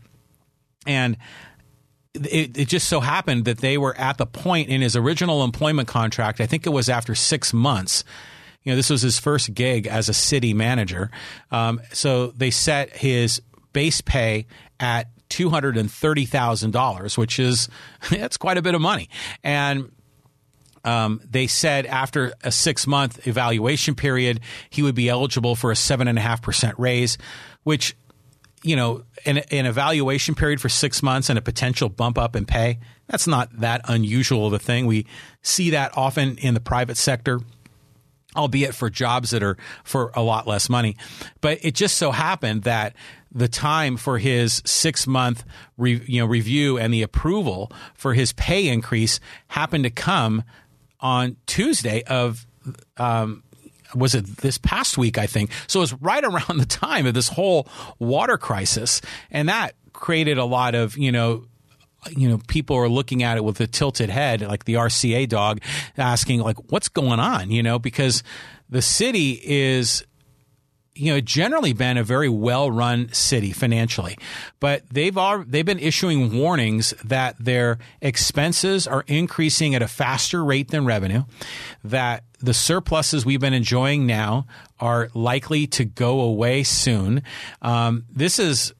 And 0.85 1.15
it, 2.13 2.57
it, 2.57 2.67
just 2.67 2.89
so 2.89 2.99
happened 2.99 3.45
that 3.45 3.59
they 3.59 3.77
were 3.77 3.97
at 3.97 4.17
the 4.17 4.25
point 4.25 4.67
in 4.67 4.81
his 4.81 4.97
original 4.97 5.43
employment 5.45 5.87
contract. 5.87 6.41
I 6.41 6.47
think 6.47 6.65
it 6.65 6.71
was 6.71 6.89
after 6.89 7.15
six 7.15 7.53
months. 7.53 8.03
You 8.63 8.71
know, 8.71 8.75
this 8.75 8.89
was 8.89 9.01
his 9.01 9.19
first 9.19 9.53
gig 9.53 9.87
as 9.87 10.09
a 10.09 10.13
city 10.13 10.53
manager. 10.53 11.11
Um, 11.51 11.81
so 11.91 12.27
they 12.27 12.51
set 12.51 12.89
his 12.89 13.41
base 13.73 14.01
pay 14.01 14.47
at 14.79 15.07
two 15.29 15.49
hundred 15.49 15.77
and 15.77 15.91
thirty 15.91 16.25
thousand 16.25 16.71
dollars, 16.71 17.17
which 17.17 17.39
is 17.39 17.67
that's 18.09 18.37
quite 18.37 18.57
a 18.57 18.61
bit 18.61 18.75
of 18.75 18.81
money. 18.81 19.09
And 19.43 19.91
um, 20.85 21.21
they 21.29 21.47
said 21.47 21.85
after 21.85 22.33
a 22.43 22.51
six 22.51 22.85
month 22.87 23.27
evaluation 23.27 23.95
period, 23.95 24.41
he 24.69 24.81
would 24.81 24.95
be 24.95 25.09
eligible 25.09 25.55
for 25.55 25.71
a 25.71 25.75
seven 25.75 26.07
and 26.07 26.17
a 26.17 26.21
half 26.21 26.41
percent 26.41 26.77
raise, 26.77 27.17
which, 27.63 27.95
you 28.63 28.75
know, 28.75 29.03
an, 29.25 29.37
an 29.37 29.65
evaluation 29.65 30.35
period 30.35 30.59
for 30.59 30.69
six 30.69 31.01
months 31.01 31.29
and 31.29 31.39
a 31.39 31.41
potential 31.41 31.89
bump 31.89 32.17
up 32.17 32.35
in 32.35 32.45
pay, 32.45 32.79
that's 33.07 33.27
not 33.27 33.49
that 33.59 33.81
unusual 33.85 34.47
of 34.47 34.53
a 34.53 34.59
thing. 34.59 34.85
We 34.85 35.05
see 35.41 35.71
that 35.71 35.97
often 35.97 36.37
in 36.37 36.53
the 36.53 36.59
private 36.59 36.97
sector 36.97 37.39
albeit 38.35 38.75
for 38.75 38.89
jobs 38.89 39.31
that 39.31 39.43
are 39.43 39.57
for 39.83 40.11
a 40.15 40.21
lot 40.21 40.47
less 40.47 40.69
money. 40.69 40.95
But 41.41 41.59
it 41.63 41.75
just 41.75 41.97
so 41.97 42.11
happened 42.11 42.63
that 42.63 42.93
the 43.33 43.47
time 43.47 43.97
for 43.97 44.17
his 44.17 44.61
six 44.65 45.07
month 45.07 45.43
re, 45.77 46.01
you 46.05 46.19
know 46.19 46.25
review 46.25 46.77
and 46.77 46.93
the 46.93 47.01
approval 47.01 47.71
for 47.95 48.13
his 48.13 48.33
pay 48.33 48.67
increase 48.67 49.19
happened 49.47 49.83
to 49.85 49.89
come 49.89 50.43
on 50.99 51.35
Tuesday 51.47 52.03
of 52.03 52.45
um, 52.97 53.43
was 53.95 54.15
it 54.15 54.25
this 54.37 54.57
past 54.57 54.97
week 54.97 55.17
I 55.17 55.27
think 55.27 55.51
so 55.67 55.79
it 55.79 55.81
was 55.81 55.93
right 55.93 56.23
around 56.23 56.57
the 56.57 56.65
time 56.65 57.05
of 57.05 57.13
this 57.13 57.27
whole 57.27 57.67
water 57.99 58.37
crisis 58.37 59.01
and 59.31 59.49
that 59.49 59.75
created 59.93 60.37
a 60.37 60.45
lot 60.45 60.75
of 60.75 60.97
you 60.97 61.11
know 61.11 61.45
you 62.11 62.27
know 62.27 62.39
people 62.47 62.75
are 62.75 62.89
looking 62.89 63.23
at 63.23 63.37
it 63.37 63.43
with 63.43 63.59
a 63.59 63.67
tilted 63.67 64.09
head 64.09 64.41
like 64.41 64.65
the 64.65 64.75
RCA 64.75 65.27
dog 65.27 65.61
asking 65.97 66.41
like 66.41 66.71
what's 66.71 66.89
going 66.89 67.19
on 67.19 67.51
you 67.51 67.63
know 67.63 67.79
because 67.79 68.23
the 68.69 68.81
city 68.81 69.39
is 69.43 70.03
you 70.95 71.13
know 71.13 71.19
generally 71.19 71.73
been 71.73 71.97
a 71.97 72.03
very 72.03 72.29
well 72.29 72.69
run 72.69 73.11
city 73.13 73.51
financially, 73.51 74.17
but 74.59 74.83
they've 74.91 75.17
all, 75.17 75.43
they've 75.43 75.65
been 75.65 75.79
issuing 75.79 76.37
warnings 76.37 76.93
that 77.03 77.35
their 77.39 77.79
expenses 78.01 78.87
are 78.87 79.03
increasing 79.07 79.75
at 79.75 79.81
a 79.81 79.87
faster 79.87 80.43
rate 80.43 80.69
than 80.69 80.85
revenue, 80.85 81.23
that 81.83 82.23
the 82.39 82.53
surpluses 82.53 83.25
we've 83.25 83.39
been 83.39 83.53
enjoying 83.53 84.05
now 84.05 84.45
are 84.79 85.09
likely 85.13 85.65
to 85.67 85.85
go 85.85 86.21
away 86.21 86.63
soon. 86.63 87.23
Um, 87.61 88.05
this 88.11 88.37
is 88.37 88.73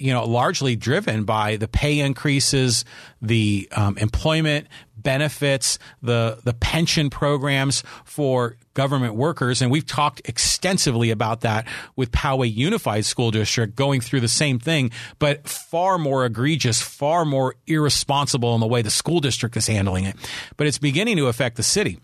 you 0.00 0.12
know, 0.12 0.24
largely 0.24 0.76
driven 0.76 1.24
by 1.24 1.56
the 1.56 1.68
pay 1.68 2.00
increases, 2.00 2.84
the 3.20 3.68
um, 3.72 3.98
employment 3.98 4.66
benefits, 4.96 5.78
the 6.02 6.38
the 6.44 6.54
pension 6.54 7.10
programs 7.10 7.82
for 8.04 8.56
government 8.74 9.14
workers, 9.14 9.62
and 9.62 9.70
we've 9.70 9.86
talked 9.86 10.20
extensively 10.24 11.10
about 11.10 11.40
that 11.40 11.66
with 11.96 12.10
Poway 12.12 12.52
Unified 12.52 13.04
School 13.04 13.30
District, 13.30 13.74
going 13.74 14.00
through 14.00 14.20
the 14.20 14.28
same 14.28 14.58
thing, 14.58 14.90
but 15.18 15.48
far 15.48 15.98
more 15.98 16.24
egregious, 16.24 16.80
far 16.80 17.24
more 17.24 17.54
irresponsible 17.66 18.54
in 18.54 18.60
the 18.60 18.66
way 18.66 18.82
the 18.82 18.90
school 18.90 19.20
district 19.20 19.56
is 19.56 19.66
handling 19.66 20.04
it. 20.04 20.16
But 20.56 20.66
it's 20.66 20.78
beginning 20.78 21.16
to 21.16 21.26
affect 21.26 21.56
the 21.56 21.62
city. 21.62 21.98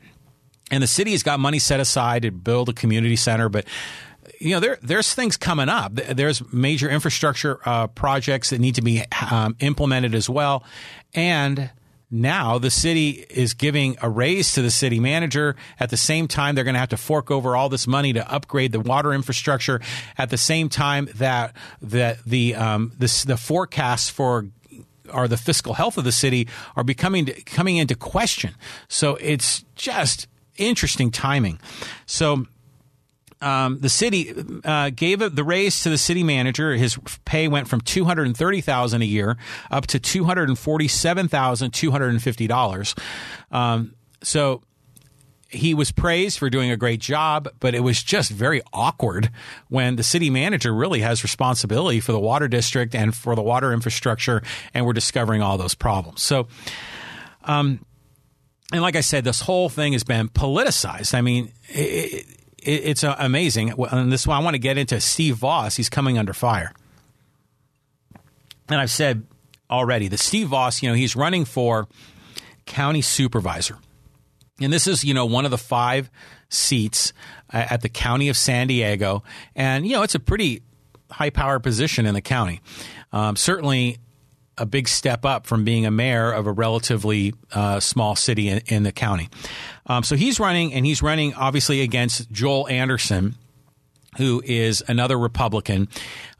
And 0.70 0.82
the 0.82 0.88
city 0.88 1.12
has 1.12 1.22
got 1.22 1.38
money 1.38 1.60
set 1.60 1.78
aside 1.78 2.22
to 2.22 2.32
build 2.32 2.68
a 2.68 2.72
community 2.72 3.14
center, 3.14 3.48
but 3.48 3.66
you 4.40 4.50
know, 4.50 4.60
there 4.60 4.78
there's 4.82 5.14
things 5.14 5.36
coming 5.36 5.68
up. 5.68 5.94
There's 5.94 6.42
major 6.52 6.88
infrastructure 6.88 7.60
uh, 7.64 7.86
projects 7.88 8.50
that 8.50 8.60
need 8.60 8.76
to 8.76 8.82
be 8.82 9.02
um, 9.30 9.56
implemented 9.60 10.14
as 10.14 10.28
well, 10.28 10.64
and 11.14 11.70
now 12.10 12.58
the 12.58 12.70
city 12.70 13.26
is 13.30 13.54
giving 13.54 13.96
a 14.00 14.08
raise 14.08 14.52
to 14.52 14.62
the 14.62 14.70
city 14.70 15.00
manager. 15.00 15.56
At 15.80 15.90
the 15.90 15.96
same 15.96 16.28
time, 16.28 16.54
they're 16.54 16.64
going 16.64 16.74
to 16.74 16.80
have 16.80 16.90
to 16.90 16.96
fork 16.96 17.30
over 17.30 17.56
all 17.56 17.68
this 17.68 17.86
money 17.86 18.12
to 18.12 18.32
upgrade 18.32 18.72
the 18.72 18.80
water 18.80 19.12
infrastructure. 19.12 19.80
At 20.16 20.30
the 20.30 20.36
same 20.36 20.68
time 20.68 21.08
that 21.16 21.54
that 21.82 22.24
the 22.24 22.54
um, 22.54 22.92
the, 22.98 23.24
the 23.26 23.36
forecasts 23.36 24.08
for 24.08 24.46
or 25.12 25.28
the 25.28 25.36
fiscal 25.36 25.74
health 25.74 25.98
of 25.98 26.04
the 26.04 26.12
city 26.12 26.48
are 26.76 26.84
becoming 26.84 27.26
coming 27.44 27.76
into 27.76 27.94
question. 27.94 28.54
So 28.88 29.16
it's 29.16 29.64
just 29.74 30.28
interesting 30.56 31.10
timing. 31.10 31.58
So 32.06 32.46
um, 33.40 33.78
the 33.80 33.88
city 33.88 34.34
uh, 34.64 34.90
gave 34.90 35.18
the 35.18 35.44
raise 35.44 35.82
to 35.82 35.90
the 35.90 35.98
city 35.98 36.22
manager. 36.22 36.74
His 36.74 36.98
pay 37.24 37.48
went 37.48 37.68
from 37.68 37.80
two 37.80 38.04
hundred 38.04 38.26
and 38.26 38.36
thirty 38.36 38.60
thousand 38.60 39.02
a 39.02 39.04
year 39.04 39.36
up 39.70 39.86
to 39.88 39.98
two 39.98 40.24
hundred 40.24 40.48
and 40.48 40.58
forty-seven 40.58 41.28
thousand 41.28 41.72
two 41.72 41.90
hundred 41.90 42.10
and 42.10 42.22
fifty 42.22 42.46
dollars. 42.46 42.94
Um, 43.50 43.94
so 44.22 44.62
he 45.48 45.74
was 45.74 45.92
praised 45.92 46.38
for 46.38 46.50
doing 46.50 46.70
a 46.70 46.76
great 46.76 47.00
job, 47.00 47.48
but 47.60 47.74
it 47.74 47.80
was 47.80 48.02
just 48.02 48.30
very 48.30 48.62
awkward 48.72 49.30
when 49.68 49.96
the 49.96 50.02
city 50.02 50.30
manager 50.30 50.74
really 50.74 51.00
has 51.00 51.22
responsibility 51.22 52.00
for 52.00 52.12
the 52.12 52.20
water 52.20 52.48
district 52.48 52.94
and 52.94 53.14
for 53.14 53.34
the 53.34 53.42
water 53.42 53.72
infrastructure, 53.72 54.42
and 54.74 54.84
we're 54.86 54.92
discovering 54.92 55.42
all 55.42 55.58
those 55.58 55.74
problems. 55.74 56.22
So. 56.22 56.48
Um, 57.44 57.84
and 58.72 58.82
like 58.82 58.96
I 58.96 59.00
said, 59.00 59.22
this 59.22 59.40
whole 59.40 59.68
thing 59.68 59.92
has 59.92 60.02
been 60.02 60.28
politicized. 60.28 61.14
I 61.14 61.20
mean, 61.20 61.52
it, 61.68 62.26
it's 62.66 63.04
uh, 63.04 63.14
amazing. 63.18 63.72
And 63.90 64.12
this 64.12 64.26
one, 64.26 64.36
I 64.36 64.44
want 64.44 64.54
to 64.54 64.58
get 64.58 64.78
into 64.78 65.00
Steve 65.00 65.36
Vaus. 65.36 65.76
He's 65.76 65.88
coming 65.88 66.18
under 66.18 66.32
fire. 66.32 66.72
And 68.68 68.80
I've 68.80 68.90
said 68.90 69.24
already 69.70 70.08
that 70.08 70.18
Steve 70.18 70.48
Vaus, 70.48 70.82
you 70.82 70.88
know, 70.88 70.94
he's 70.94 71.16
running 71.16 71.44
for 71.44 71.88
county 72.66 73.02
supervisor. 73.02 73.78
And 74.60 74.72
this 74.72 74.86
is, 74.86 75.04
you 75.04 75.14
know, 75.14 75.26
one 75.26 75.44
of 75.44 75.50
the 75.50 75.58
five 75.58 76.10
seats 76.48 77.12
uh, 77.52 77.66
at 77.70 77.82
the 77.82 77.88
county 77.88 78.28
of 78.28 78.36
San 78.36 78.66
Diego. 78.66 79.22
And, 79.54 79.86
you 79.86 79.92
know, 79.92 80.02
it's 80.02 80.14
a 80.14 80.20
pretty 80.20 80.62
high 81.10 81.30
power 81.30 81.58
position 81.60 82.06
in 82.06 82.14
the 82.14 82.20
county. 82.20 82.60
Um, 83.12 83.36
certainly 83.36 83.98
a 84.58 84.66
big 84.66 84.88
step 84.88 85.24
up 85.24 85.46
from 85.46 85.64
being 85.64 85.84
a 85.84 85.90
mayor 85.90 86.32
of 86.32 86.46
a 86.46 86.52
relatively 86.52 87.34
uh, 87.52 87.78
small 87.80 88.16
city 88.16 88.48
in, 88.48 88.62
in 88.66 88.82
the 88.82 88.92
county. 88.92 89.28
Um, 89.86 90.02
so 90.02 90.16
he's 90.16 90.40
running, 90.40 90.74
and 90.74 90.84
he's 90.84 91.02
running 91.02 91.34
obviously 91.34 91.80
against 91.80 92.30
Joel 92.32 92.68
Anderson, 92.68 93.36
who 94.16 94.42
is 94.44 94.82
another 94.88 95.18
Republican. 95.18 95.88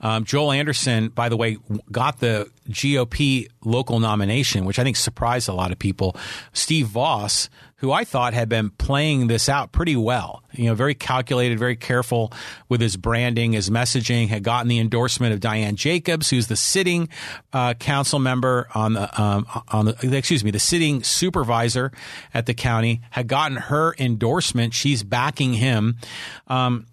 Um, 0.01 0.25
Joel 0.25 0.53
Anderson, 0.53 1.09
by 1.09 1.29
the 1.29 1.37
way, 1.37 1.59
got 1.91 2.21
the 2.21 2.51
GOP 2.69 3.49
local 3.65 4.01
nomination, 4.01 4.65
which 4.65 4.79
I 4.79 4.85
think 4.85 4.97
surprised 4.97 5.49
a 5.49 5.55
lot 5.55 5.73
of 5.73 5.79
people. 5.79 6.17
Steve 6.53 6.87
Vaus, 6.87 7.49
who 7.77 7.93
I 7.93 8.05
thought 8.05 8.35
had 8.35 8.49
been 8.49 8.71
playing 8.71 9.27
this 9.27 9.49
out 9.49 9.73
pretty 9.73 9.97
well, 9.97 10.43
you 10.53 10.67
know, 10.67 10.75
very 10.75 10.95
calculated, 10.95 11.59
very 11.59 11.77
careful 11.77 12.33
with 12.69 12.81
his 12.81 12.97
branding, 12.97 13.53
his 13.53 13.71
messaging, 13.71 14.29
had 14.29 14.43
gotten 14.43 14.69
the 14.69 14.79
endorsement 14.79 15.35
of 15.35 15.41
Dianne 15.41 15.75
Jacobs, 15.75 16.31
who's 16.31 16.47
the 16.47 16.57
sitting 16.57 17.09
uh, 17.53 17.75
council 17.75 18.19
member 18.19 18.69
on 18.75 18.95
the 18.95 19.21
um, 19.21 19.47
on 19.69 19.87
the 19.87 20.17
excuse 20.17 20.45
me, 20.45 20.51
the 20.51 20.59
sitting 20.59 21.03
supervisor 21.03 21.93
at 22.35 22.47
the 22.47 22.55
county, 22.55 23.03
had 23.11 23.29
gotten 23.29 23.57
her 23.57 23.95
endorsement. 23.99 24.75
She's 24.75 25.03
backing 25.03 25.55
him. 25.55 25.97
Um, 26.49 26.87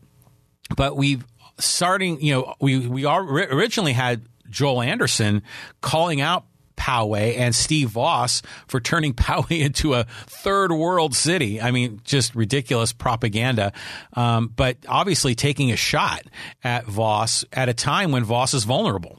but 0.76 0.96
we've 0.96 1.26
starting, 1.60 2.22
you 2.22 2.34
know, 2.34 2.56
we 2.60 2.88
we 2.88 3.06
originally 3.06 3.94
had 3.94 4.24
Joel 4.50 4.82
Anderson 4.82 5.44
calling 5.82 6.22
out 6.22 6.46
Poway 6.76 7.38
and 7.38 7.54
Steve 7.56 7.90
Vaus 7.90 8.42
for 8.68 8.80
turning 8.80 9.14
Poway 9.14 9.62
into 9.62 9.94
a 9.94 10.04
third 10.04 10.72
world 10.72 11.16
city. 11.16 11.62
I 11.62 11.72
mean, 11.72 12.02
just 12.04 12.36
ridiculous 12.36 12.94
propaganda. 12.94 13.74
Um, 14.14 14.52
but 14.56 14.78
obviously 14.88 15.36
taking 15.36 15.72
a 15.72 15.78
shot 15.78 16.24
at 16.64 16.86
Vaus 16.86 17.46
at 17.54 17.70
a 17.70 17.74
time 17.74 18.12
when 18.12 18.24
Vaus 18.24 18.54
is 18.54 18.64
vulnerable. 18.64 19.18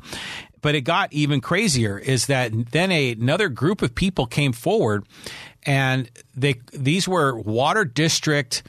But 0.61 0.75
it 0.75 0.83
got 0.83 1.13
even 1.13 1.41
crazier 1.41 1.99
is 1.99 2.27
that 2.27 2.71
then 2.71 2.91
a, 2.91 3.13
another 3.13 3.51
group 3.51 3.83
of 3.83 3.95
people 3.95 4.27
came 4.27 4.53
forward 4.53 5.05
and 5.65 6.11
they 6.35 6.61
these 6.73 7.07
were 7.07 7.39
water 7.39 7.85
district 7.85 8.63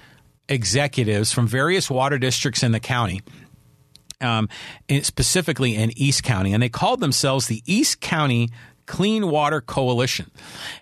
executives 0.48 1.32
from 1.32 1.48
various 1.48 1.90
water 1.90 2.18
districts 2.18 2.64
in 2.64 2.72
the 2.72 2.80
county. 2.80 3.22
Um, 4.22 4.48
specifically 5.02 5.76
in 5.76 5.92
East 5.98 6.24
County, 6.24 6.54
and 6.54 6.64
they 6.64 6.70
called 6.70 7.02
themselves 7.02 7.48
the 7.48 7.62
East 7.66 8.00
County 8.00 8.50
Clean 8.86 9.28
Water 9.28 9.62
Coalition. 9.62 10.32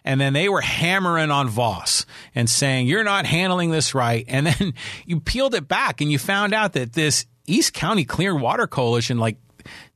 And 0.03 0.19
then 0.19 0.33
they 0.33 0.49
were 0.49 0.61
hammering 0.61 1.31
on 1.31 1.49
Vaus 1.49 2.05
and 2.35 2.49
saying, 2.49 2.87
You're 2.87 3.03
not 3.03 3.25
handling 3.25 3.71
this 3.71 3.95
right. 3.95 4.25
And 4.27 4.47
then 4.47 4.73
you 5.05 5.19
peeled 5.19 5.55
it 5.55 5.67
back 5.67 6.01
and 6.01 6.11
you 6.11 6.19
found 6.19 6.53
out 6.53 6.73
that 6.73 6.93
this 6.93 7.25
East 7.45 7.73
County 7.73 8.05
Clean 8.05 8.39
Water 8.39 8.67
Coalition, 8.67 9.17
like, 9.17 9.37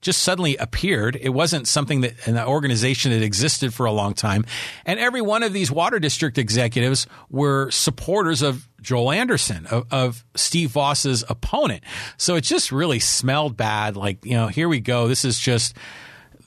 just 0.02 0.24
suddenly 0.24 0.58
appeared. 0.58 1.18
It 1.20 1.30
wasn't 1.30 1.68
something 1.68 2.02
that 2.02 2.28
an 2.28 2.38
organization 2.38 3.12
that 3.12 3.22
existed 3.22 3.74
for 3.74 3.86
a 3.86 3.92
long 3.92 4.14
time. 4.14 4.46
And 4.86 5.00
every 5.00 5.22
one 5.22 5.44
of 5.44 5.54
these 5.54 5.72
water 5.72 6.00
district 6.00 6.38
executives 6.38 7.08
were 7.30 7.72
supporters 7.72 8.42
of 8.42 8.68
Joel 8.82 9.12
Anderson, 9.12 9.66
of, 9.68 9.86
of 9.92 10.24
Steve 10.36 10.72
Vaus's 10.72 11.24
opponent. 11.30 11.84
So 12.18 12.36
it 12.36 12.42
just 12.42 12.72
really 12.72 13.00
smelled 13.00 13.58
bad. 13.58 13.96
Like, 13.96 14.24
you 14.26 14.34
know, 14.34 14.48
here 14.48 14.70
we 14.70 14.80
go. 14.80 15.08
This 15.08 15.26
is 15.26 15.40
just 15.40 15.76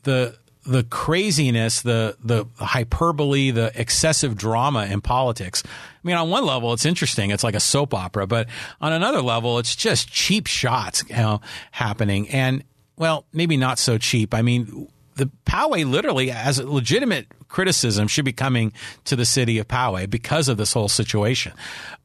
the 0.04 0.38
the 0.64 0.84
craziness, 0.84 1.82
the 1.82 2.16
the 2.22 2.46
hyperbole, 2.58 3.50
the 3.50 3.72
excessive 3.74 4.36
drama 4.36 4.86
in 4.86 5.00
politics. 5.00 5.62
I 5.64 5.68
mean, 6.02 6.16
on 6.16 6.30
one 6.30 6.44
level, 6.44 6.72
it's 6.72 6.84
interesting; 6.84 7.30
it's 7.30 7.44
like 7.44 7.54
a 7.54 7.60
soap 7.60 7.94
opera, 7.94 8.26
but 8.26 8.48
on 8.80 8.92
another 8.92 9.22
level, 9.22 9.58
it's 9.58 9.74
just 9.74 10.10
cheap 10.10 10.46
shots 10.46 11.04
you 11.08 11.16
know, 11.16 11.40
happening. 11.70 12.28
And 12.28 12.64
well, 13.00 13.24
maybe 13.32 13.56
not 13.56 13.78
so 13.78 13.96
cheap. 13.96 14.34
I 14.34 14.42
mean, 14.42 14.86
the 15.14 15.30
Poway 15.46 15.90
literally 15.90 16.30
as 16.30 16.58
a 16.58 16.70
legitimate 16.70 17.28
criticism 17.48 18.08
should 18.08 18.26
be 18.26 18.32
coming 18.34 18.74
to 19.06 19.16
the 19.16 19.24
city 19.24 19.56
of 19.56 19.66
Poway 19.66 20.08
because 20.08 20.50
of 20.50 20.58
this 20.58 20.74
whole 20.74 20.86
situation. 20.86 21.52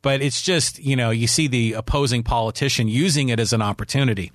But 0.02 0.22
it's 0.22 0.42
just, 0.42 0.80
you 0.80 0.96
know, 0.96 1.10
you 1.10 1.28
see 1.28 1.48
the 1.50 1.74
opposing 1.74 2.24
politician 2.24 2.88
using 2.88 3.28
it 3.28 3.42
as 3.42 3.52
an 3.52 3.62
opportunity. 3.62 4.32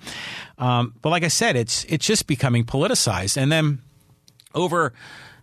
Um, 0.59 0.93
but 1.01 1.09
like 1.09 1.23
I 1.23 1.29
said, 1.29 1.55
it's 1.55 1.83
it's 1.85 2.05
just 2.05 2.27
becoming 2.27 2.63
politicized. 2.63 3.37
And 3.37 3.51
then 3.51 3.79
over 4.53 4.93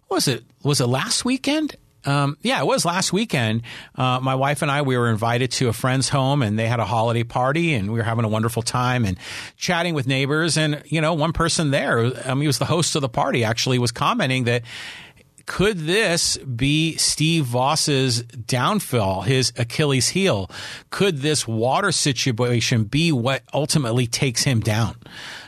was 0.09 0.29
it 0.29 0.45
was 0.63 0.81
it 0.81 0.87
last 0.87 1.25
weekend? 1.25 1.75
Um, 2.05 2.39
yeah, 2.43 2.61
it 2.61 2.67
was 2.67 2.85
last 2.85 3.13
weekend. 3.13 3.63
Uh, 3.95 4.21
my 4.21 4.35
wife 4.35 4.63
and 4.63 4.71
I, 4.71 4.83
we 4.83 4.97
were 4.97 5.11
invited 5.11 5.51
to 5.53 5.69
a 5.69 5.73
friend's 5.73 6.09
home 6.09 6.43
and 6.43 6.59
they 6.59 6.67
had 6.67 6.81
a 6.81 6.85
holiday 6.85 7.25
party 7.25 7.75
and 7.75 7.93
we 7.93 7.99
were 7.99 8.05
having 8.05 8.25
a 8.25 8.29
wonderful 8.29 8.63
time 8.63 9.05
and 9.05 9.19
chatting 9.57 9.95
with 9.95 10.07
neighbors. 10.07 10.57
And, 10.57 10.83
you 10.87 11.01
know, 11.01 11.15
one 11.15 11.33
person 11.33 11.71
there, 11.71 12.13
um, 12.25 12.41
he 12.41 12.47
was 12.47 12.59
the 12.59 12.65
host 12.65 12.95
of 12.95 13.03
the 13.03 13.09
party, 13.09 13.45
actually 13.45 13.79
was 13.79 13.93
commenting 13.93 14.45
that 14.45 14.63
could 15.49 15.79
this 15.79 16.37
be 16.37 16.97
Steve 16.99 17.47
Vaus's 17.47 18.23
downfall, 18.23 19.23
his 19.23 19.51
Achilles 19.57 20.11
heel? 20.11 20.51
Could 20.91 21.19
this 21.19 21.49
water 21.49 21.91
situation 21.91 22.85
be 22.85 23.13
what 23.13 23.43
ultimately 23.55 24.07
takes 24.07 24.45
him 24.45 24.61
down? 24.61 24.97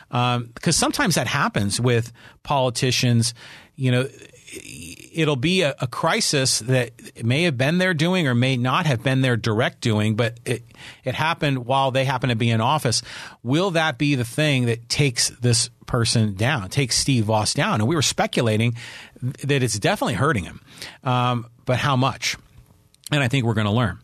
Um, 0.09 0.49
because 0.55 0.75
sometimes 0.75 1.15
that 1.15 1.27
happens 1.27 1.79
with 1.79 2.11
politicians. 2.41 3.35
You 3.75 3.91
know, 3.91 4.09
it'll 4.51 5.35
be 5.35 5.61
a, 5.61 5.75
a, 5.79 5.87
crisis 5.87 6.59
that 6.59 6.91
may 7.23 7.43
have 7.43 7.57
been 7.57 7.77
their 7.77 7.93
doing 7.93 8.27
or 8.27 8.35
may 8.35 8.57
not 8.57 8.85
have 8.85 9.01
been 9.03 9.21
their 9.21 9.37
direct 9.37 9.81
doing, 9.81 10.15
but 10.15 10.39
it, 10.45 10.63
it 11.03 11.15
happened 11.15 11.65
while 11.65 11.91
they 11.91 12.05
happen 12.05 12.29
to 12.29 12.35
be 12.35 12.49
in 12.49 12.59
office. 12.59 13.01
Will 13.43 13.71
that 13.71 13.97
be 13.97 14.15
the 14.15 14.25
thing 14.25 14.65
that 14.65 14.89
takes 14.89 15.29
this 15.29 15.69
person 15.85 16.35
down, 16.35 16.69
takes 16.69 16.97
Steve 16.97 17.25
Vaus 17.25 17.53
down? 17.53 17.81
And 17.81 17.87
we 17.87 17.95
were 17.95 18.01
speculating 18.01 18.75
that 19.21 19.63
it's 19.63 19.79
definitely 19.79 20.15
hurting 20.15 20.43
him, 20.43 20.61
um, 21.03 21.47
but 21.65 21.77
how 21.77 21.95
much? 21.95 22.37
And 23.11 23.23
I 23.23 23.27
think 23.27 23.45
we're 23.45 23.53
going 23.53 23.67
to 23.67 23.73
learn. 23.73 23.99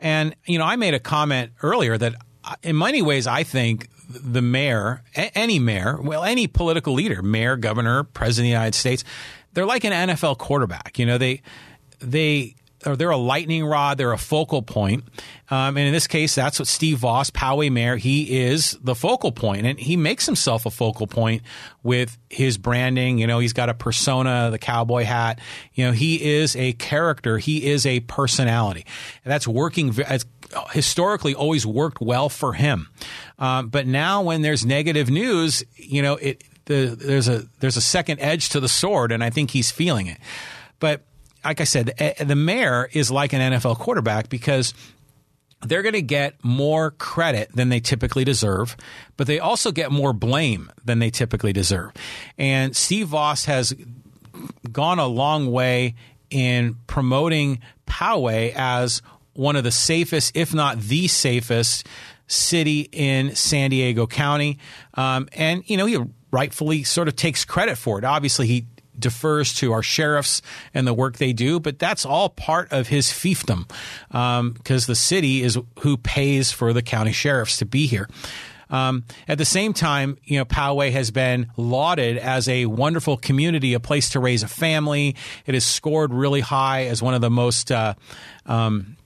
And, 0.00 0.34
you 0.46 0.58
know, 0.58 0.64
I 0.64 0.76
made 0.76 0.94
a 0.94 1.00
comment 1.00 1.52
earlier 1.62 1.96
that 1.98 2.14
in 2.62 2.76
many 2.76 3.02
ways, 3.02 3.26
I 3.26 3.42
think 3.42 3.88
the 4.08 4.42
mayor, 4.42 5.02
any 5.14 5.58
mayor, 5.58 6.00
well, 6.00 6.24
any 6.24 6.46
political 6.46 6.94
leader, 6.94 7.22
mayor, 7.22 7.56
governor, 7.56 8.04
president 8.04 8.46
of 8.46 8.50
the 8.50 8.50
United 8.50 8.74
States, 8.74 9.04
they're 9.54 9.66
like 9.66 9.84
an 9.84 9.92
NFL 9.92 10.38
quarterback. 10.38 10.98
You 10.98 11.06
know, 11.06 11.18
they 11.18 11.42
they 12.00 12.56
or 12.86 12.96
they're 12.96 13.10
a 13.10 13.16
lightning 13.16 13.64
rod, 13.64 13.98
they're 13.98 14.12
a 14.12 14.18
focal 14.18 14.62
point. 14.62 15.04
Um, 15.50 15.76
and 15.76 15.86
in 15.86 15.92
this 15.92 16.06
case, 16.06 16.34
that's 16.34 16.58
what 16.58 16.68
Steve 16.68 16.98
Vaus, 16.98 17.30
Poway 17.30 17.70
Mayor, 17.70 17.96
he 17.96 18.42
is 18.42 18.78
the 18.82 18.94
focal 18.94 19.32
point, 19.32 19.66
and 19.66 19.78
he 19.78 19.96
makes 19.96 20.26
himself 20.26 20.66
a 20.66 20.70
focal 20.70 21.06
point 21.06 21.42
with 21.82 22.18
his 22.30 22.58
branding. 22.58 23.18
You 23.18 23.26
know, 23.26 23.38
he's 23.38 23.52
got 23.52 23.68
a 23.68 23.74
persona, 23.74 24.50
the 24.50 24.58
cowboy 24.58 25.04
hat. 25.04 25.40
You 25.74 25.86
know, 25.86 25.92
he 25.92 26.22
is 26.22 26.56
a 26.56 26.72
character, 26.74 27.38
he 27.38 27.66
is 27.66 27.86
a 27.86 28.00
personality. 28.00 28.84
And 29.24 29.32
that's 29.32 29.48
working. 29.48 29.92
That's 29.92 30.26
historically 30.70 31.34
always 31.34 31.66
worked 31.66 32.00
well 32.00 32.28
for 32.28 32.52
him. 32.52 32.88
Um, 33.38 33.68
but 33.68 33.86
now, 33.86 34.22
when 34.22 34.42
there's 34.42 34.64
negative 34.64 35.10
news, 35.10 35.64
you 35.76 36.02
know, 36.02 36.16
it 36.16 36.44
the, 36.66 36.96
there's 36.98 37.28
a 37.28 37.44
there's 37.60 37.76
a 37.76 37.82
second 37.82 38.20
edge 38.20 38.50
to 38.50 38.60
the 38.60 38.68
sword, 38.68 39.12
and 39.12 39.22
I 39.22 39.30
think 39.30 39.50
he's 39.50 39.70
feeling 39.70 40.06
it. 40.06 40.18
But 40.80 41.02
like 41.44 41.60
I 41.60 41.64
said, 41.64 41.86
the, 41.86 42.24
the 42.24 42.36
mayor 42.36 42.88
is 42.92 43.10
like 43.10 43.32
an 43.32 43.52
NFL 43.52 43.78
quarterback 43.78 44.28
because 44.28 44.72
they're 45.62 45.82
going 45.82 45.94
to 45.94 46.02
get 46.02 46.42
more 46.44 46.90
credit 46.92 47.50
than 47.54 47.68
they 47.68 47.80
typically 47.80 48.24
deserve, 48.24 48.76
but 49.16 49.26
they 49.26 49.38
also 49.38 49.72
get 49.72 49.90
more 49.90 50.12
blame 50.12 50.70
than 50.84 50.98
they 50.98 51.10
typically 51.10 51.52
deserve. 51.52 51.92
And 52.38 52.76
Steve 52.76 53.08
Vaus 53.08 53.46
has 53.46 53.74
gone 54.70 54.98
a 54.98 55.06
long 55.06 55.50
way 55.50 55.94
in 56.30 56.76
promoting 56.86 57.60
Poway 57.86 58.52
as 58.54 59.02
one 59.34 59.56
of 59.56 59.64
the 59.64 59.70
safest, 59.70 60.36
if 60.36 60.54
not 60.54 60.78
the 60.80 61.08
safest, 61.08 61.86
city 62.26 62.88
in 62.92 63.34
San 63.34 63.70
Diego 63.70 64.06
County. 64.06 64.58
Um, 64.94 65.28
and, 65.32 65.68
you 65.68 65.76
know, 65.76 65.86
he 65.86 65.98
rightfully 66.34 66.82
sort 66.82 67.06
of 67.06 67.14
takes 67.14 67.44
credit 67.44 67.78
for 67.78 67.98
it. 67.98 68.04
Obviously, 68.04 68.48
he 68.48 68.66
defers 68.98 69.54
to 69.54 69.72
our 69.72 69.82
sheriffs 69.82 70.42
and 70.74 70.86
the 70.86 70.92
work 70.92 71.16
they 71.16 71.32
do, 71.32 71.60
but 71.60 71.78
that's 71.78 72.04
all 72.04 72.28
part 72.28 72.72
of 72.72 72.88
his 72.88 73.08
fiefdom 73.08 73.68
because 74.08 74.84
um, 74.84 74.86
the 74.86 74.94
city 74.94 75.42
is 75.42 75.56
who 75.80 75.96
pays 75.96 76.50
for 76.50 76.72
the 76.72 76.82
county 76.82 77.12
sheriffs 77.12 77.58
to 77.58 77.66
be 77.66 77.86
here. 77.86 78.08
Um, 78.70 79.04
at 79.28 79.38
the 79.38 79.44
same 79.44 79.72
time, 79.72 80.16
you 80.24 80.38
know, 80.38 80.44
Poway 80.44 80.90
has 80.90 81.10
been 81.10 81.50
lauded 81.56 82.16
as 82.16 82.48
a 82.48 82.66
wonderful 82.66 83.16
community, 83.16 83.74
a 83.74 83.80
place 83.80 84.10
to 84.10 84.20
raise 84.20 84.42
a 84.42 84.48
family. 84.48 85.14
It 85.46 85.54
has 85.54 85.64
scored 85.64 86.12
really 86.12 86.40
high 86.40 86.86
as 86.86 87.02
one 87.02 87.14
of 87.14 87.20
the 87.20 87.30
most, 87.30 87.70
uh, 87.70 87.94
um, 88.46 88.96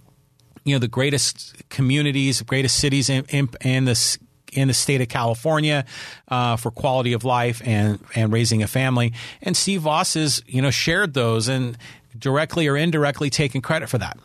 you 0.65 0.75
know, 0.75 0.79
the 0.79 0.89
greatest 0.89 1.55
communities, 1.69 2.41
greatest 2.43 2.79
cities 2.79 3.11
in, 3.11 3.25
in, 3.29 3.49
in 3.61 3.85
the 3.85 4.19
in 4.53 4.69
the 4.69 4.75
state 4.75 5.01
of 5.01 5.09
California 5.09 5.85
uh, 6.29 6.57
for 6.57 6.71
quality 6.71 7.13
of 7.13 7.25
life 7.25 7.61
and 7.65 7.99
and 8.15 8.33
raising 8.33 8.63
a 8.63 8.67
family. 8.67 9.13
And 9.43 9.57
Steve 9.57 9.83
Vaus 9.83 10.15
has 10.15 10.43
you 10.47 10.63
know 10.63 10.71
shared 10.71 11.15
those 11.15 11.49
and 11.49 11.77
directly 12.17 12.67
or 12.67 12.77
indirectly 12.77 13.31
taken 13.31 13.61
credit 13.61 13.89
for 13.89 13.99
that. 13.99 14.19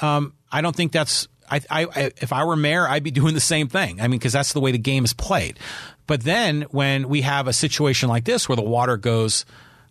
Um, 0.00 0.34
I 0.50 0.60
don't 0.60 0.76
think 0.76 0.92
that's. 0.92 1.28
I, 1.50 1.60
I, 1.68 2.12
if 2.16 2.32
I 2.32 2.44
were 2.44 2.56
mayor, 2.56 2.88
I'd 2.88 3.02
be 3.02 3.10
doing 3.22 3.34
the 3.34 3.40
same 3.40 3.68
thing. 3.68 4.00
I 4.00 4.04
mean, 4.08 4.18
because 4.18 4.32
that's 4.32 4.54
the 4.54 4.60
way 4.60 4.72
the 4.72 4.78
game 4.78 5.04
is 5.04 5.12
played. 5.12 5.58
But 6.06 6.22
then 6.22 6.62
when 6.70 7.08
we 7.08 7.22
have 7.22 7.46
a 7.46 7.52
situation 7.52 8.08
like 8.08 8.24
this 8.24 8.48
where 8.48 8.56
the 8.56 8.62
water 8.62 8.96
goes 8.96 9.44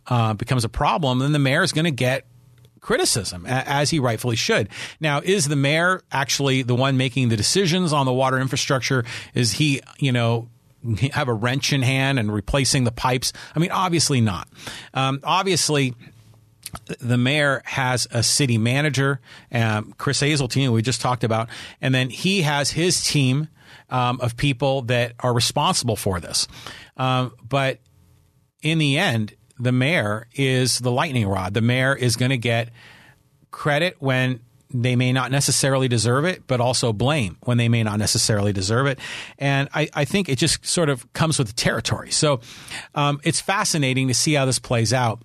uh, 0.07 0.33
becomes 0.33 0.65
a 0.65 0.69
problem, 0.69 1.19
then 1.19 1.31
the 1.31 1.39
mayor 1.39 1.61
is 1.61 1.71
going 1.71 1.85
to 1.85 1.91
get 1.91 2.25
criticism, 2.81 3.45
as 3.45 3.91
he 3.91 3.99
rightfully 3.99 4.35
should. 4.35 4.67
Now, 4.99 5.21
is 5.23 5.47
the 5.47 5.55
mayor 5.55 6.01
actually 6.11 6.63
the 6.63 6.75
one 6.75 6.97
making 6.97 7.29
the 7.29 7.37
decisions 7.37 7.93
on 7.93 8.05
the 8.05 8.13
water 8.13 8.39
infrastructure? 8.39 9.05
Is 9.33 9.53
he, 9.53 9.81
you 9.99 10.11
know, 10.11 10.49
have 11.13 11.27
a 11.27 11.33
wrench 11.33 11.73
in 11.73 11.83
hand 11.83 12.19
and 12.19 12.33
replacing 12.33 12.83
the 12.83 12.91
pipes? 12.91 13.33
I 13.55 13.59
mean, 13.59 13.71
obviously 13.71 14.19
not. 14.19 14.47
Um, 14.95 15.19
obviously, 15.23 15.93
the 16.99 17.17
mayor 17.17 17.61
has 17.65 18.07
a 18.11 18.23
city 18.23 18.57
manager, 18.57 19.19
um, 19.51 19.93
Chris 19.97 20.19
Hazeltine, 20.19 20.71
we 20.71 20.81
just 20.81 21.01
talked 21.01 21.23
about, 21.23 21.49
and 21.81 21.93
then 21.93 22.09
he 22.09 22.41
has 22.41 22.71
his 22.71 23.03
team 23.03 23.47
um, 23.89 24.19
of 24.21 24.37
people 24.37 24.83
that 24.83 25.13
are 25.19 25.33
responsible 25.33 25.95
for 25.95 26.19
this. 26.19 26.47
Um, 26.97 27.33
but 27.47 27.79
in 28.61 28.77
the 28.77 28.97
end, 28.97 29.35
the 29.61 29.71
mayor 29.71 30.27
is 30.33 30.79
the 30.79 30.91
lightning 30.91 31.27
rod. 31.27 31.53
The 31.53 31.61
mayor 31.61 31.95
is 31.95 32.15
going 32.15 32.31
to 32.31 32.37
get 32.37 32.69
credit 33.51 33.97
when 33.99 34.39
they 34.73 34.95
may 34.95 35.11
not 35.11 35.31
necessarily 35.31 35.87
deserve 35.87 36.25
it, 36.25 36.47
but 36.47 36.61
also 36.61 36.93
blame 36.93 37.37
when 37.43 37.57
they 37.57 37.69
may 37.69 37.83
not 37.83 37.99
necessarily 37.99 38.53
deserve 38.53 38.87
it. 38.87 38.99
And 39.37 39.69
I, 39.73 39.89
I 39.93 40.05
think 40.05 40.29
it 40.29 40.37
just 40.37 40.65
sort 40.65 40.89
of 40.89 41.11
comes 41.13 41.37
with 41.37 41.47
the 41.47 41.53
territory. 41.53 42.11
So 42.11 42.39
um, 42.95 43.19
it's 43.23 43.41
fascinating 43.41 44.07
to 44.07 44.13
see 44.13 44.33
how 44.33 44.45
this 44.45 44.59
plays 44.59 44.93
out. 44.93 45.21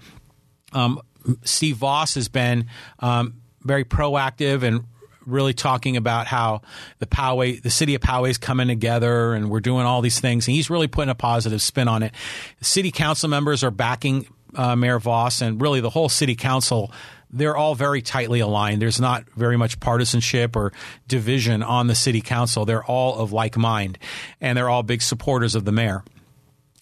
Um, 0.72 1.01
Steve 1.42 1.77
Vaus 1.77 2.14
has 2.16 2.29
been 2.29 2.66
um, 2.99 3.40
very 3.62 3.85
proactive 3.85 4.62
and 4.62 4.85
really 5.26 5.52
talking 5.52 5.96
about 5.96 6.26
how 6.26 6.62
the 6.98 7.06
Poway, 7.06 7.60
the 7.60 7.70
city 7.70 7.94
of 7.94 8.00
Poway 8.00 8.30
is 8.30 8.38
coming 8.38 8.68
together 8.68 9.34
and 9.34 9.50
we're 9.50 9.60
doing 9.60 9.84
all 9.84 10.00
these 10.00 10.20
things. 10.20 10.46
And 10.46 10.54
he's 10.54 10.70
really 10.70 10.86
putting 10.86 11.10
a 11.10 11.14
positive 11.14 11.60
spin 11.60 11.88
on 11.88 12.02
it. 12.02 12.14
city 12.60 12.90
council 12.90 13.28
members 13.28 13.64
are 13.64 13.70
backing 13.70 14.26
uh, 14.54 14.76
Mayor 14.76 14.98
Vaus 14.98 15.42
and 15.42 15.60
really 15.60 15.80
the 15.80 15.90
whole 15.90 16.08
city 16.08 16.34
council. 16.34 16.92
They're 17.30 17.56
all 17.56 17.74
very 17.74 18.02
tightly 18.02 18.40
aligned. 18.40 18.80
There's 18.80 19.00
not 19.00 19.28
very 19.30 19.56
much 19.56 19.80
partisanship 19.80 20.56
or 20.56 20.72
division 21.08 21.62
on 21.62 21.88
the 21.88 21.94
city 21.94 22.20
council. 22.20 22.64
They're 22.64 22.84
all 22.84 23.18
of 23.18 23.32
like 23.32 23.56
mind 23.56 23.98
and 24.40 24.56
they're 24.56 24.70
all 24.70 24.82
big 24.82 25.02
supporters 25.02 25.54
of 25.54 25.64
the 25.64 25.72
mayor. 25.72 26.04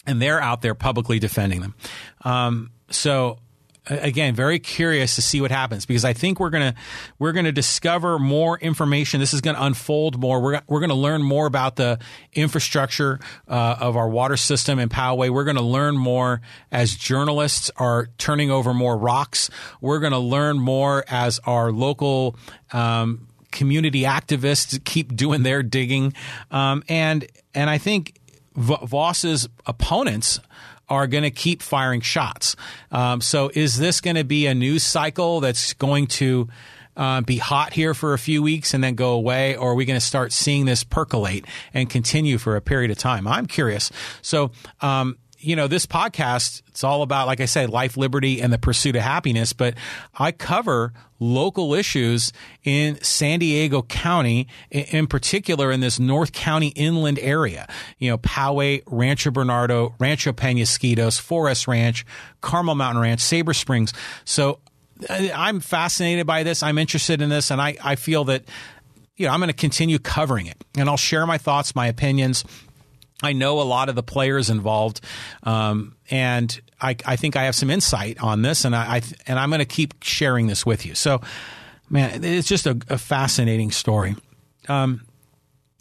And 0.07 0.21
they're 0.21 0.39
out 0.39 0.61
there 0.61 0.75
publicly 0.75 1.17
defending 1.17 1.61
them. 1.61 1.75
Um, 2.23 2.71
so 2.91 3.39
again 3.87 4.35
very 4.35 4.59
curious 4.59 5.15
to 5.15 5.21
see 5.21 5.41
what 5.41 5.51
happens 5.51 5.85
because 5.85 6.05
I 6.05 6.13
think 6.13 6.39
we're 6.39 6.49
gonna 6.49 6.75
we're 7.19 7.31
gonna 7.31 7.51
discover 7.51 8.19
more 8.19 8.57
information. 8.59 9.19
This 9.19 9.33
is 9.33 9.41
to 9.55 9.63
unfold 9.63 10.19
more. 10.19 10.41
We're 10.41 10.61
we're 10.67 10.79
to 10.89 10.95
learn 10.95 11.21
more 11.21 11.45
about 11.45 11.75
the 11.75 11.99
infrastructure 12.33 13.19
uh, 13.47 13.77
of 13.79 13.95
our 13.95 14.09
water 14.09 14.37
system 14.37 14.79
in 14.79 14.89
Poway. 14.89 15.29
We're 15.29 15.43
to 15.57 15.61
learn 15.63 15.97
more 15.97 16.41
as 16.71 16.95
journalists 16.95 17.71
are 17.77 18.09
turning 18.17 18.51
over 18.51 18.73
more 18.73 18.97
rocks. 18.97 19.49
We're 19.81 19.99
to 20.13 20.19
learn 20.19 20.59
more 20.59 21.05
as 21.07 21.39
our 21.45 21.71
local. 21.71 22.35
Um, 22.73 23.27
community 23.51 24.01
activists 24.01 24.83
keep 24.83 25.15
doing 25.15 25.43
their 25.43 25.63
digging, 25.63 26.13
um, 26.51 26.83
and 26.89 27.25
and 27.53 27.69
I 27.69 27.77
think 27.77 28.19
Vaus's 28.55 29.47
opponents 29.65 30.41
are 30.89 31.07
going 31.07 31.23
to 31.23 31.31
keep 31.31 31.61
firing 31.61 32.01
shots. 32.01 32.55
Um, 32.91 33.21
so 33.21 33.51
is 33.53 33.77
this 33.77 34.01
going 34.01 34.15
to 34.15 34.23
be 34.23 34.47
a 34.47 34.55
news 34.55 34.83
cycle 34.83 35.39
that's 35.39 35.73
going 35.73 36.07
to 36.07 36.49
uh, 36.97 37.21
be 37.21 37.37
hot 37.37 37.73
here 37.73 37.93
for 37.93 38.13
a 38.13 38.17
few 38.17 38.41
weeks 38.41 38.73
and 38.73 38.83
then 38.83 38.95
go 38.95 39.11
away, 39.11 39.55
or 39.55 39.71
are 39.71 39.75
we 39.75 39.85
going 39.85 39.99
to 39.99 40.05
start 40.05 40.31
seeing 40.31 40.65
this 40.65 40.83
percolate 40.83 41.45
and 41.73 41.89
continue 41.89 42.37
for 42.37 42.55
a 42.55 42.61
period 42.61 42.91
of 42.91 42.97
time? 42.97 43.27
I'm 43.27 43.47
curious. 43.47 43.91
So, 44.21 44.51
um, 44.81 45.17
you 45.45 45.55
know, 45.55 45.67
this 45.67 45.85
podcast, 45.85 46.63
it's 46.67 46.83
all 46.83 47.03
about, 47.03 47.27
like 47.27 47.39
I 47.39 47.45
said, 47.45 47.69
life, 47.69 47.97
liberty, 47.97 48.41
and 48.41 48.51
the 48.51 48.57
pursuit 48.57 48.95
of 48.95 49.03
happiness. 49.03 49.53
But 49.53 49.75
I 50.17 50.31
cover 50.31 50.91
local 51.19 51.75
issues 51.75 52.33
in 52.63 53.01
San 53.03 53.39
Diego 53.39 53.83
County, 53.83 54.47
in 54.71 55.05
particular 55.05 55.71
in 55.71 55.81
this 55.81 55.99
North 55.99 56.31
County 56.31 56.69
inland 56.69 57.19
area. 57.19 57.67
You 57.99 58.09
know, 58.09 58.17
Poway, 58.17 58.81
Rancho 58.87 59.29
Bernardo, 59.29 59.93
Rancho 59.99 60.33
Penasquitos, 60.33 61.21
4S 61.21 61.67
Ranch, 61.67 62.05
Carmel 62.41 62.75
Mountain 62.75 63.03
Ranch, 63.03 63.21
Sabre 63.21 63.53
Springs. 63.53 63.93
So 64.25 64.59
I'm 65.09 65.59
fascinated 65.59 66.25
by 66.25 66.41
this. 66.41 66.63
I'm 66.63 66.79
interested 66.79 67.21
in 67.21 67.29
this, 67.29 67.51
and 67.51 67.61
I, 67.61 67.77
I 67.83 67.95
feel 67.95 68.23
that 68.25 68.43
you 69.15 69.27
know 69.27 69.31
I'm 69.31 69.39
going 69.39 69.49
to 69.49 69.53
continue 69.53 69.99
covering 69.99 70.47
it, 70.47 70.57
and 70.75 70.89
I'll 70.89 70.97
share 70.97 71.27
my 71.27 71.37
thoughts, 71.37 71.75
my 71.75 71.87
opinions. 71.87 72.43
I 73.25 73.33
know 73.33 73.61
a 73.61 73.63
lot 73.63 73.89
of 73.89 73.95
the 73.95 74.03
players 74.03 74.49
involved, 74.49 75.01
um, 75.43 75.95
and 76.09 76.59
I, 76.79 76.95
I, 77.05 77.15
think 77.15 77.35
I 77.35 77.43
have 77.43 77.55
some 77.55 77.69
insight 77.69 78.21
on 78.21 78.41
this, 78.41 78.65
and 78.65 78.75
I, 78.75 78.97
I 78.97 79.01
and 79.27 79.39
I'm 79.39 79.49
going 79.49 79.59
to 79.59 79.65
keep 79.65 80.03
sharing 80.03 80.47
this 80.47 80.65
with 80.65 80.85
you. 80.85 80.95
So, 80.95 81.21
man, 81.89 82.23
it's 82.23 82.47
just 82.47 82.65
a, 82.65 82.79
a 82.89 82.97
fascinating 82.97 83.71
story. 83.71 84.15
Um, 84.67 85.01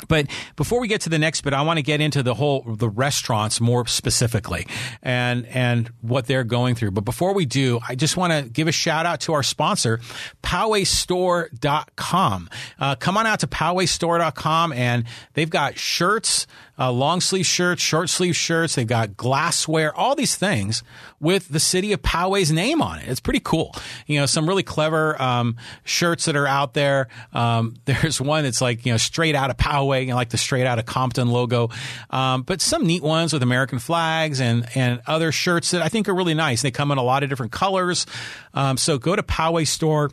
but 0.09 0.27
before 0.57 0.81
we 0.81 0.89
get 0.89 1.03
to 1.03 1.09
the 1.09 1.19
next 1.19 1.43
bit, 1.43 1.53
I 1.53 1.63
want 1.63 1.79
to 1.79 1.83
get 1.83 2.01
into 2.01 2.23
the 2.23 2.35
whole 2.35 2.63
the 2.63 2.89
restaurants 2.89 3.61
more 3.61 3.87
specifically 3.87 4.67
and 5.03 5.47
and 5.47 5.91
what 6.01 6.27
they're 6.27 6.45
going 6.45 6.75
through. 6.75 6.93
But 6.93 7.05
before 7.05 7.33
we 7.33 7.47
do, 7.47 7.81
I 7.87 7.95
just 7.95 8.17
want 8.17 8.33
to 8.33 8.43
give 8.49 8.69
a 8.69 8.73
shout 8.73 9.07
out 9.07 9.21
to 9.21 9.35
our 9.35 9.43
sponsor, 9.43 10.01
PowayStore.com. 10.43 12.51
Uh, 12.79 12.95
come 12.97 13.17
on 13.17 13.27
out 13.27 13.41
to 13.41 13.47
PowayStore.com 13.47 14.73
and 14.73 15.05
they've 15.35 15.51
got 15.51 15.79
shirts 15.79 16.47
uh, 16.79 16.91
long 16.91 17.21
sleeve 17.21 17.47
shirts, 17.47 17.83
short 17.83 18.11
sleeve 18.11 18.37
shirts. 18.37 18.75
They've 18.75 18.87
got 18.87 19.17
glassware, 19.17 19.95
all 19.95 20.15
these 20.15 20.37
things 20.37 20.83
with 21.21 21.49
the 21.49 21.61
city 21.61 21.93
of 21.93 22.03
Poway's 22.03 22.51
name 22.51 22.83
on 22.83 22.99
it. 22.99 23.09
It's 23.09 23.21
pretty 23.21 23.41
cool. 23.41 23.75
You 24.07 24.21
know, 24.21 24.27
some 24.27 24.49
really 24.49 24.63
clever 24.63 25.21
um, 25.21 25.57
shirts 25.85 26.25
that 26.27 26.37
are 26.37 26.47
out 26.47 26.75
there. 26.75 27.09
Um, 27.33 27.77
there's 27.85 28.21
one 28.21 28.45
that's 28.45 28.61
like, 28.61 28.85
you 28.85 28.93
know, 28.93 28.99
straight 28.99 29.35
out 29.35 29.51
of 29.51 29.57
Poway, 29.57 30.03
you 30.03 30.09
know, 30.09 30.17
like 30.17 30.31
the 30.31 30.39
straight 30.39 30.67
out 30.67 30.79
of 30.79 30.87
Compton 30.87 31.29
logo. 31.29 31.71
Um, 32.11 32.43
but 32.43 32.61
some 32.61 32.87
neat 32.87 33.03
ones 33.03 33.33
with 33.33 33.43
American 33.43 33.79
flags 33.79 34.41
and, 34.41 34.67
and 34.75 35.01
other 35.07 35.33
shirts 35.33 35.71
that 35.71 35.83
I 35.83 35.89
think 35.89 36.09
are 36.09 36.15
really 36.15 36.35
nice. 36.35 36.63
They 36.63 36.71
come 36.71 36.91
in 36.91 36.99
a 36.99 37.03
lot 37.03 37.23
of 37.23 37.29
different 37.29 37.53
colors. 37.53 38.07
Um, 38.53 38.77
so 38.77 38.99
go 38.99 39.15
to 39.15 39.23
Poway 39.23 39.67
Store 39.67 40.11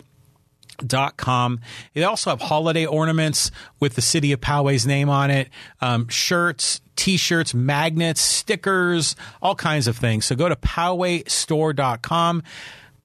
dot 0.87 1.17
com. 1.17 1.59
They 1.93 2.03
also 2.03 2.29
have 2.29 2.41
holiday 2.41 2.85
ornaments 2.85 3.51
with 3.79 3.95
the 3.95 4.01
city 4.01 4.31
of 4.31 4.41
Poway's 4.41 4.85
name 4.85 5.09
on 5.09 5.31
it, 5.31 5.49
um, 5.81 6.07
shirts, 6.07 6.81
t-shirts, 6.95 7.53
magnets, 7.53 8.21
stickers, 8.21 9.15
all 9.41 9.55
kinds 9.55 9.87
of 9.87 9.97
things. 9.97 10.25
So 10.25 10.35
go 10.35 10.49
to 10.49 10.55
PowayStore.com. 10.55 12.43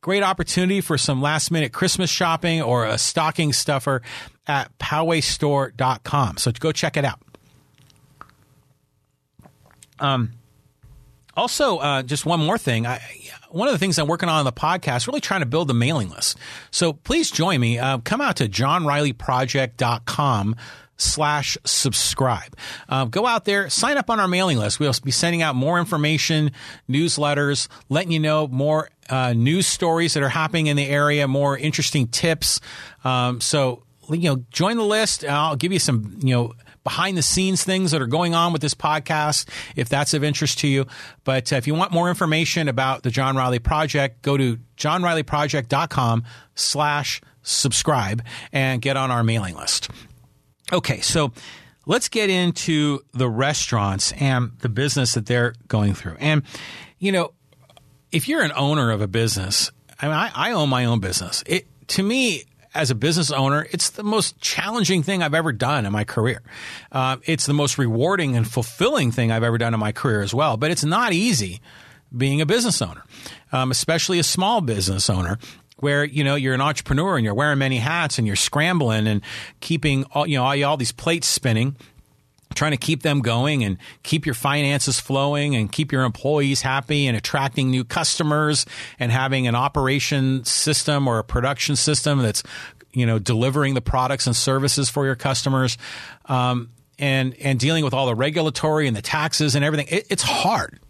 Great 0.01 0.22
opportunity 0.22 0.81
for 0.81 0.97
some 0.99 1.20
last 1.20 1.51
minute 1.51 1.72
Christmas 1.72 2.11
shopping 2.11 2.62
or 2.62 2.85
a 2.85 2.99
stocking 2.99 3.53
stuffer 3.53 4.03
at 4.47 4.77
PowayStore.com. 4.79 6.37
So 6.37 6.53
go 6.53 6.72
check 6.72 6.97
it 6.97 7.05
out. 7.05 7.20
Um, 9.99 10.33
also, 11.37 11.78
uh, 11.78 12.03
just 12.03 12.26
one 12.26 12.41
more 12.41 12.59
thing. 12.59 12.87
I, 12.87 13.01
one 13.51 13.68
of 13.68 13.74
the 13.74 13.78
things 13.78 13.99
I'm 13.99 14.07
working 14.07 14.28
on 14.28 14.39
on 14.39 14.45
the 14.45 14.53
podcast, 14.53 15.07
really 15.07 15.20
trying 15.20 15.41
to 15.41 15.47
build 15.47 15.68
the 15.68 15.74
mailing 15.74 16.11
list. 16.11 16.37
So 16.70 16.93
please 16.93 17.30
join 17.30 17.61
me. 17.61 17.78
Uh, 17.78 17.99
come 17.99 18.20
out 18.20 18.37
to 18.37 18.49
johnrileyproject.com 18.49 20.57
slash 20.99 21.59
subscribe. 21.64 22.57
Uh, 22.89 23.05
go 23.05 23.26
out 23.26 23.45
there, 23.45 23.68
sign 23.68 23.99
up 23.99 24.11
on 24.11 24.18
our 24.18 24.28
mailing 24.28 24.59
list. 24.59 24.80
We'll 24.80 24.95
be 25.05 25.11
sending 25.11 25.43
out 25.43 25.55
more 25.55 25.78
information, 25.78 26.53
newsletters, 26.89 27.68
letting 27.89 28.12
you 28.12 28.20
know 28.20 28.49
more 28.49 28.89
uh, 29.09 29.32
news 29.34 29.66
stories 29.66 30.14
that 30.14 30.22
are 30.22 30.28
happening 30.28 30.68
in 30.68 30.76
the 30.76 30.87
area, 30.87 31.28
more 31.28 31.57
interesting 31.57 32.09
tips. 32.09 32.61
Um, 33.05 33.41
so, 33.41 33.82
you 34.09 34.30
know, 34.30 34.45
join 34.51 34.76
the 34.76 34.84
list. 34.84 35.24
I'll 35.24 35.57
give 35.57 35.72
you 35.72 35.78
some, 35.78 36.18
you 36.22 36.34
know, 36.34 36.55
behind 36.87 37.18
the 37.18 37.22
scenes 37.22 37.64
things 37.64 37.91
that 37.91 38.01
are 38.01 38.07
going 38.07 38.32
on 38.32 38.53
with 38.53 38.62
this 38.62 38.72
podcast, 38.72 39.49
if 39.74 39.89
that's 39.89 40.14
of 40.14 40.22
interest 40.22 40.61
to 40.61 40.68
you. 40.68 40.87
But 41.24 41.53
uh, 41.53 41.57
if 41.57 41.66
you 41.66 41.74
want 41.74 41.91
more 41.91 42.09
information 42.09 42.68
about 42.68 43.03
the 43.03 43.11
John 43.11 43.34
Riley 43.34 43.59
Project, 43.59 44.22
go 44.22 44.37
to 44.37 44.61
johnrileyproject.com 44.76 46.22
slash 46.55 47.20
subscribe 47.43 48.22
and 48.53 48.80
get 48.80 48.97
on 48.97 49.11
our 49.11 49.24
mailing 49.24 49.57
list. 49.57 49.91
Okay, 50.72 51.01
so 51.01 51.32
let's 51.87 52.09
get 52.09 52.30
into 52.30 53.01
the 53.12 53.28
restaurants 53.28 54.12
and 54.12 54.53
the 54.61 54.68
business 54.68 55.14
that 55.14 55.26
they're 55.26 55.55
going 55.66 55.93
through. 55.93 56.16
And, 56.20 56.45
you 57.01 57.11
know, 57.11 57.32
if 58.12 58.28
you're 58.28 58.43
an 58.43 58.53
owner 58.55 58.93
of 58.93 59.01
a 59.01 59.09
business, 59.09 59.72
I 60.01 60.07
mean, 60.07 60.14
I, 60.14 60.30
I 60.32 60.53
own 60.53 60.68
my 60.68 60.84
own 60.84 61.01
business. 61.01 61.43
It, 61.47 61.66
to 61.89 62.05
me, 62.05 62.45
as 62.77 62.91
a 62.91 62.95
business 62.95 63.31
owner, 63.31 63.66
it's 63.70 63.91
the 63.91 64.03
most 64.03 64.39
challenging 64.41 65.03
thing 65.03 65.22
I've 65.22 65.35
ever 65.35 65.53
done 65.53 65.87
in 65.87 65.93
my 65.93 66.05
career. 66.05 66.43
Uh, 66.93 67.16
it's 67.24 67.47
the 67.47 67.55
most 67.55 67.79
rewarding 67.79 68.37
and 68.37 68.47
fulfilling 68.47 69.11
thing 69.11 69.33
I've 69.33 69.43
ever 69.43 69.59
done 69.59 69.74
in 69.74 69.81
my 69.81 69.93
career 69.93 70.22
as 70.22 70.35
well. 70.35 70.57
But 70.57 70.70
it's 70.70 70.85
not 70.85 71.12
easy 71.12 71.61
being 72.16 72.41
a 72.41 72.47
business 72.47 72.81
owner, 72.81 73.03
um, 73.53 73.70
especially 73.70 74.18
a 74.18 74.22
small 74.22 74.61
business 74.61 75.11
owner 75.11 75.39
where 75.79 76.05
you 76.05 76.24
know 76.24 76.35
you're 76.35 76.55
an 76.55 76.61
entrepreneur 76.61 77.16
and 77.16 77.24
you're 77.24 77.35
wearing 77.35 77.59
many 77.59 77.79
hats 77.79 78.18
and 78.18 78.27
you're 78.27 78.37
scrambling 78.37 79.07
and 79.07 79.20
keeping 79.61 80.05
all 80.12 80.27
you 80.27 80.37
know 80.37 80.45
all, 80.45 80.64
all 80.64 80.77
these 80.77 80.93
plates 80.93 81.27
spinning 81.27 81.77
trying 82.57 82.73
to 82.73 82.77
keep 82.77 83.03
them 83.03 83.21
going 83.21 83.63
and 83.63 83.79
keep 84.03 84.27
your 84.27 84.35
finances 84.35 84.99
flowing 84.99 85.55
and 85.55 85.71
keep 85.71 85.93
your 85.93 86.05
employees 86.05 86.63
happy 86.63 87.07
and 87.07 87.17
attracting 87.17 87.71
new 87.71 87.85
customers 87.85 88.67
and 88.99 89.13
having 89.13 89.47
an 89.47 89.55
operation 89.55 90.45
system 90.45 91.07
or 91.07 91.19
a 91.19 91.25
production 91.25 91.77
system 91.77 92.19
that's 92.21 92.43
you 92.93 93.07
know 93.07 93.19
delivering 93.19 93.75
the 93.75 93.81
products 93.81 94.27
and 94.27 94.35
services 94.35 94.89
for 94.89 95.05
your 95.05 95.15
customers 95.15 95.77
um, 96.27 96.71
and 96.99 97.35
and 97.41 97.61
dealing 97.61 97.85
with 97.85 97.95
all 97.95 98.07
the 98.07 98.15
regulatory 98.15 98.89
and 98.89 98.97
the 98.97 99.03
taxes 99.03 99.55
and 99.55 99.65
everything. 99.65 99.87
It, 99.91 100.07
it's 100.11 100.23
hard. 100.23 100.81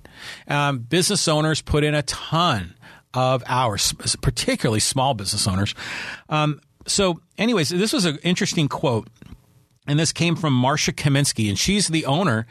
Um, 0.49 0.79
business 0.79 1.29
owners 1.29 1.61
put 1.61 1.85
in 1.85 1.95
a 1.95 2.03
ton 2.03 2.75
of 3.12 3.43
hours 3.47 3.93
particularly 4.21 4.81
small 4.81 5.14
business 5.14 5.47
owners. 5.47 5.75
Um, 6.29 6.61
so 6.87 7.21
anyways 7.39 7.71
this 7.71 7.93
was 7.93 8.05
an 8.05 8.19
interesting 8.23 8.69
quote 8.69 9.09
and 9.87 9.99
this 9.99 10.12
came 10.12 10.37
from 10.37 10.55
Marsha 10.55 10.93
Kaminsky, 10.93 11.49
and 11.49 11.59
she's 11.59 11.89
the 11.89 12.07
owner 12.07 12.47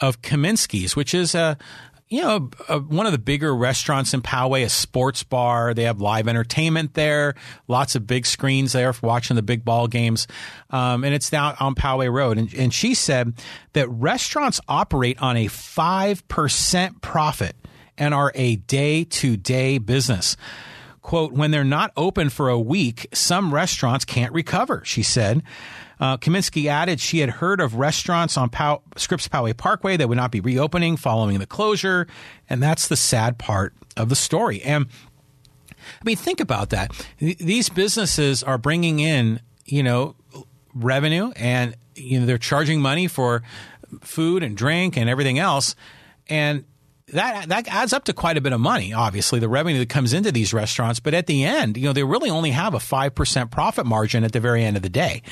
of 0.00 0.22
Kaminsky's, 0.22 0.96
which 0.96 1.14
is 1.14 1.34
a 1.34 1.58
you 2.10 2.22
know, 2.22 2.50
a, 2.68 2.80
one 2.80 3.06
of 3.06 3.12
the 3.12 3.18
bigger 3.18 3.54
restaurants 3.54 4.12
in 4.12 4.20
Poway, 4.20 4.64
a 4.64 4.68
sports 4.68 5.22
bar. 5.22 5.72
They 5.72 5.84
have 5.84 6.00
live 6.00 6.26
entertainment 6.26 6.94
there, 6.94 7.36
lots 7.68 7.94
of 7.94 8.04
big 8.06 8.26
screens 8.26 8.72
there 8.72 8.92
for 8.92 9.06
watching 9.06 9.36
the 9.36 9.42
big 9.42 9.64
ball 9.64 9.86
games. 9.86 10.26
Um, 10.70 11.04
and 11.04 11.14
it's 11.14 11.30
down 11.30 11.54
on 11.60 11.76
Poway 11.76 12.12
Road. 12.12 12.36
And, 12.36 12.52
and 12.52 12.74
she 12.74 12.94
said 12.94 13.34
that 13.74 13.88
restaurants 13.88 14.60
operate 14.66 15.22
on 15.22 15.36
a 15.36 15.46
5% 15.46 17.00
profit 17.00 17.54
and 17.96 18.12
are 18.12 18.32
a 18.34 18.56
day 18.56 19.04
to 19.04 19.36
day 19.36 19.78
business. 19.78 20.36
Quote, 21.02 21.32
when 21.32 21.50
they're 21.50 21.64
not 21.64 21.92
open 21.96 22.28
for 22.28 22.48
a 22.48 22.58
week, 22.58 23.08
some 23.12 23.54
restaurants 23.54 24.04
can't 24.04 24.32
recover, 24.32 24.82
she 24.84 25.02
said. 25.02 25.42
Uh, 25.98 26.16
Kaminsky 26.16 26.66
added 26.66 27.00
she 27.00 27.18
had 27.18 27.30
heard 27.30 27.60
of 27.60 27.74
restaurants 27.74 28.36
on 28.36 28.48
Pow- 28.48 28.82
Scripps 28.96 29.28
Poway 29.28 29.56
Parkway 29.56 29.96
that 29.96 30.08
would 30.08 30.16
not 30.16 30.30
be 30.30 30.40
reopening 30.40 30.96
following 30.96 31.38
the 31.38 31.46
closure, 31.46 32.06
and 32.48 32.62
that's 32.62 32.88
the 32.88 32.96
sad 32.96 33.38
part 33.38 33.74
of 33.96 34.08
the 34.08 34.16
story. 34.16 34.62
And 34.62 34.86
I 35.78 36.04
mean, 36.04 36.16
think 36.16 36.40
about 36.40 36.70
that. 36.70 36.92
These 37.18 37.68
businesses 37.68 38.42
are 38.42 38.58
bringing 38.58 39.00
in, 39.00 39.40
you 39.64 39.82
know, 39.82 40.16
revenue, 40.74 41.32
and 41.36 41.74
you 41.94 42.20
know 42.20 42.26
they're 42.26 42.38
charging 42.38 42.80
money 42.80 43.06
for 43.06 43.42
food 44.00 44.42
and 44.42 44.56
drink 44.56 44.96
and 44.96 45.08
everything 45.08 45.38
else, 45.38 45.74
and 46.28 46.64
that 47.12 47.48
that 47.48 47.68
adds 47.68 47.92
up 47.92 48.04
to 48.04 48.12
quite 48.12 48.36
a 48.36 48.40
bit 48.40 48.52
of 48.52 48.60
money. 48.60 48.92
Obviously, 48.92 49.40
the 49.40 49.48
revenue 49.48 49.78
that 49.78 49.88
comes 49.88 50.12
into 50.12 50.32
these 50.32 50.52
restaurants, 50.52 51.00
but 51.00 51.14
at 51.14 51.26
the 51.26 51.44
end, 51.44 51.76
you 51.76 51.84
know, 51.84 51.92
they 51.92 52.04
really 52.04 52.30
only 52.30 52.50
have 52.50 52.74
a 52.74 52.80
five 52.80 53.14
percent 53.14 53.50
profit 53.50 53.86
margin 53.86 54.24
at 54.24 54.32
the 54.32 54.40
very 54.40 54.64
end 54.64 54.76
of 54.76 54.82
the 54.82 54.88
day, 54.88 55.22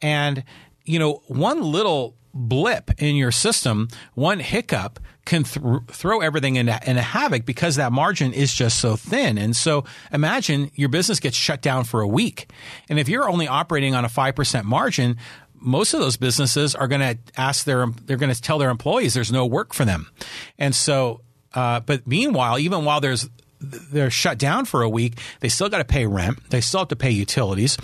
and 0.00 0.44
you 0.84 0.98
know, 0.98 1.22
one 1.26 1.62
little 1.62 2.16
blip 2.34 2.90
in 2.98 3.16
your 3.16 3.30
system, 3.30 3.88
one 4.14 4.40
hiccup 4.40 4.98
can 5.24 5.44
th- 5.44 5.64
throw 5.88 6.20
everything 6.20 6.56
into, 6.56 6.78
into 6.86 7.02
havoc 7.02 7.44
because 7.44 7.76
that 7.76 7.92
margin 7.92 8.32
is 8.32 8.52
just 8.52 8.80
so 8.80 8.96
thin. 8.96 9.38
And 9.38 9.54
so 9.54 9.84
imagine 10.12 10.70
your 10.74 10.88
business 10.88 11.20
gets 11.20 11.36
shut 11.36 11.62
down 11.62 11.84
for 11.84 12.00
a 12.00 12.08
week. 12.08 12.50
And 12.88 12.98
if 12.98 13.08
you're 13.08 13.28
only 13.28 13.46
operating 13.46 13.94
on 13.94 14.04
a 14.04 14.08
5% 14.08 14.64
margin, 14.64 15.18
most 15.62 15.94
of 15.94 16.00
those 16.00 16.16
businesses 16.16 16.74
are 16.74 16.88
going 16.88 17.00
to 17.00 17.18
ask 17.36 17.64
their 17.64 17.86
they're 18.04 18.16
going 18.16 18.34
to 18.34 18.40
tell 18.40 18.58
their 18.58 18.70
employees 18.70 19.14
there's 19.14 19.32
no 19.32 19.46
work 19.46 19.72
for 19.72 19.84
them, 19.84 20.10
and 20.58 20.74
so. 20.74 21.20
Uh, 21.54 21.80
but 21.80 22.06
meanwhile, 22.06 22.58
even 22.58 22.86
while 22.86 22.98
there's 22.98 23.28
they're 23.60 24.10
shut 24.10 24.38
down 24.38 24.64
for 24.64 24.82
a 24.82 24.88
week, 24.88 25.18
they 25.40 25.50
still 25.50 25.68
got 25.68 25.78
to 25.78 25.84
pay 25.84 26.06
rent. 26.06 26.38
They 26.50 26.62
still 26.62 26.80
have 26.80 26.88
to 26.88 26.96
pay 26.96 27.10
utilities. 27.10 27.76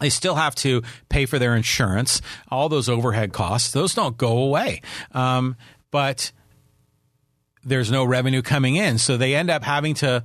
They 0.00 0.10
still 0.10 0.34
have 0.34 0.54
to 0.56 0.82
pay 1.08 1.26
for 1.26 1.38
their 1.38 1.56
insurance. 1.56 2.20
All 2.50 2.68
those 2.68 2.88
overhead 2.88 3.32
costs, 3.32 3.72
those 3.72 3.94
don't 3.94 4.16
go 4.16 4.38
away. 4.38 4.82
Um, 5.12 5.56
but 5.90 6.32
there's 7.64 7.90
no 7.90 8.04
revenue 8.04 8.42
coming 8.42 8.76
in. 8.76 8.98
So 8.98 9.16
they 9.16 9.34
end 9.34 9.50
up 9.50 9.64
having 9.64 9.94
to 9.94 10.22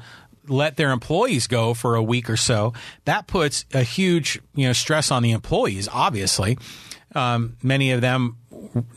let 0.48 0.78
their 0.78 0.92
employees 0.92 1.48
go 1.48 1.74
for 1.74 1.96
a 1.96 2.04
week 2.04 2.30
or 2.30 2.38
so. 2.38 2.74
That 3.06 3.28
puts 3.28 3.66
a 3.74 3.84
huge, 3.84 4.40
you 4.56 4.68
know, 4.68 4.74
stress 4.74 5.12
on 5.12 5.24
the 5.24 5.32
employees, 5.32 5.88
obviously. 5.92 6.58
Um, 7.14 7.58
many 7.62 7.92
of 7.92 8.02
them, 8.02 8.38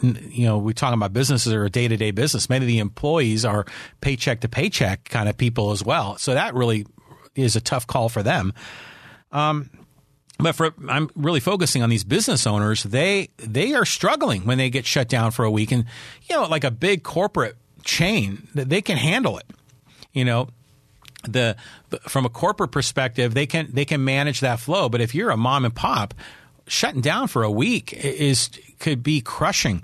you 0.03 0.47
know, 0.47 0.59
we're 0.59 0.73
talking 0.73 0.95
about 0.95 1.13
businesses 1.13 1.53
or 1.53 1.65
a 1.65 1.71
day 1.71 1.89
to 1.89 1.97
day 1.97 2.11
business. 2.11 2.49
Many 2.49 2.65
of 2.65 2.69
the 2.69 2.79
employees 2.79 3.45
are 3.45 3.67
paycheck 4.01 4.41
to 4.41 4.49
paycheck 4.49 5.05
kind 5.05 5.29
of 5.29 5.37
people 5.37 5.73
as 5.73 5.85
well. 5.85 6.17
So 6.19 6.35
that 6.35 6.55
really 6.55 6.87
is 7.35 7.57
a 7.57 7.61
tough 7.61 7.87
call 7.87 8.09
for 8.09 8.23
them. 8.23 8.53
Um, 9.33 9.71
but 10.39 10.55
for 10.55 10.75
I'm 10.89 11.11
really 11.15 11.41
focusing 11.41 11.83
on 11.83 11.91
these 11.91 12.05
business 12.05 12.47
owners. 12.47 12.83
They 12.83 13.29
they 13.39 13.75
are 13.75 13.85
struggling 13.85 14.45
when 14.45 14.59
they 14.59 14.71
get 14.71 14.85
shut 14.85 15.09
down 15.09 15.31
for 15.31 15.45
a 15.45 15.51
week, 15.51 15.71
and 15.71 15.85
you 16.29 16.37
know, 16.37 16.45
like 16.45 16.65
a 16.65 16.71
big 16.71 17.03
corporate 17.03 17.57
chain, 17.85 18.49
they 18.55 18.83
can 18.83 18.97
handle 18.97 19.39
it. 19.39 19.47
You 20.13 20.25
know, 20.25 20.49
the, 21.25 21.57
from 22.03 22.25
a 22.25 22.29
corporate 22.29 22.73
perspective, 22.73 23.35
they 23.35 23.47
can 23.47 23.69
they 23.73 23.85
can 23.85 24.05
manage 24.05 24.41
that 24.41 24.61
flow. 24.61 24.89
But 24.89 25.01
if 25.01 25.15
you're 25.15 25.31
a 25.31 25.37
mom 25.37 25.65
and 25.65 25.75
pop, 25.75 26.15
shutting 26.67 27.01
down 27.01 27.29
for 27.29 27.43
a 27.43 27.51
week 27.51 27.93
is 27.93 28.51
could 28.79 29.03
be 29.03 29.21
crushing. 29.21 29.83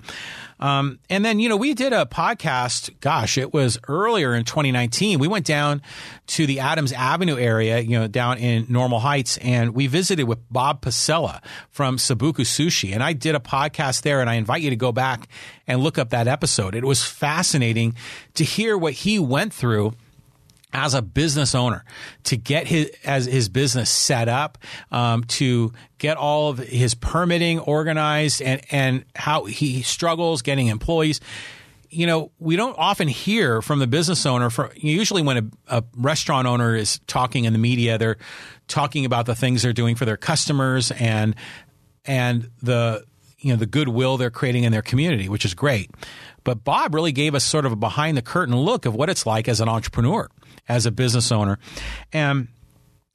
Um, 0.61 0.99
and 1.09 1.25
then, 1.25 1.39
you 1.39 1.49
know, 1.49 1.57
we 1.57 1.73
did 1.73 1.91
a 1.91 2.05
podcast, 2.05 2.91
gosh, 2.99 3.39
it 3.39 3.51
was 3.51 3.79
earlier 3.87 4.35
in 4.35 4.45
2019. 4.45 5.17
We 5.17 5.27
went 5.27 5.45
down 5.45 5.81
to 6.27 6.45
the 6.45 6.59
Adams 6.59 6.93
Avenue 6.93 7.35
area, 7.35 7.79
you 7.79 7.99
know, 7.99 8.07
down 8.07 8.37
in 8.37 8.67
Normal 8.69 8.99
Heights, 8.99 9.37
and 9.37 9.73
we 9.73 9.87
visited 9.87 10.27
with 10.27 10.37
Bob 10.51 10.81
Pasella 10.81 11.41
from 11.71 11.97
Sabuku 11.97 12.45
Sushi. 12.45 12.93
And 12.93 13.01
I 13.01 13.13
did 13.13 13.33
a 13.33 13.39
podcast 13.39 14.03
there, 14.03 14.21
and 14.21 14.29
I 14.29 14.35
invite 14.35 14.61
you 14.61 14.69
to 14.69 14.75
go 14.75 14.91
back 14.91 15.27
and 15.65 15.81
look 15.81 15.97
up 15.97 16.11
that 16.11 16.27
episode. 16.27 16.75
It 16.75 16.85
was 16.85 17.03
fascinating 17.03 17.95
to 18.35 18.43
hear 18.43 18.77
what 18.77 18.93
he 18.93 19.17
went 19.17 19.53
through 19.53 19.93
as 20.73 20.93
a 20.93 21.01
business 21.01 21.55
owner 21.55 21.83
to 22.23 22.37
get 22.37 22.67
his 22.67 22.91
as 23.03 23.25
his 23.25 23.49
business 23.49 23.89
set 23.89 24.27
up 24.27 24.57
um, 24.91 25.23
to 25.25 25.71
get 25.97 26.17
all 26.17 26.49
of 26.49 26.57
his 26.57 26.93
permitting 26.93 27.59
organized 27.59 28.41
and 28.41 28.61
and 28.71 29.05
how 29.15 29.45
he 29.45 29.81
struggles 29.81 30.41
getting 30.41 30.67
employees. 30.67 31.19
You 31.89 32.07
know 32.07 32.31
we 32.39 32.55
don't 32.55 32.77
often 32.77 33.07
hear 33.07 33.61
from 33.61 33.79
the 33.79 33.87
business 33.87 34.25
owner 34.25 34.49
for 34.49 34.71
usually 34.75 35.21
when 35.21 35.37
a, 35.37 35.79
a 35.79 35.83
restaurant 35.97 36.47
owner 36.47 36.75
is 36.75 36.99
talking 37.07 37.45
in 37.45 37.53
the 37.53 37.59
media 37.59 37.97
they're 37.97 38.17
talking 38.67 39.05
about 39.05 39.25
the 39.25 39.35
things 39.35 39.61
they're 39.61 39.73
doing 39.73 39.95
for 39.95 40.05
their 40.05 40.17
customers 40.17 40.91
and 40.91 41.35
and 42.05 42.49
the 42.63 43.03
you 43.39 43.51
know 43.51 43.57
the 43.57 43.65
goodwill 43.65 44.15
they're 44.15 44.31
creating 44.31 44.63
in 44.63 44.71
their 44.71 44.81
community 44.81 45.27
which 45.27 45.43
is 45.43 45.53
great 45.53 45.91
but 46.43 46.63
bob 46.63 46.93
really 46.93 47.11
gave 47.11 47.35
us 47.35 47.43
sort 47.43 47.65
of 47.65 47.71
a 47.71 47.75
behind 47.75 48.17
the 48.17 48.21
curtain 48.21 48.55
look 48.55 48.85
of 48.85 48.95
what 48.95 49.09
it's 49.09 49.25
like 49.25 49.47
as 49.47 49.59
an 49.61 49.69
entrepreneur 49.69 50.27
as 50.67 50.85
a 50.85 50.91
business 50.91 51.31
owner. 51.31 51.59
And 52.13 52.47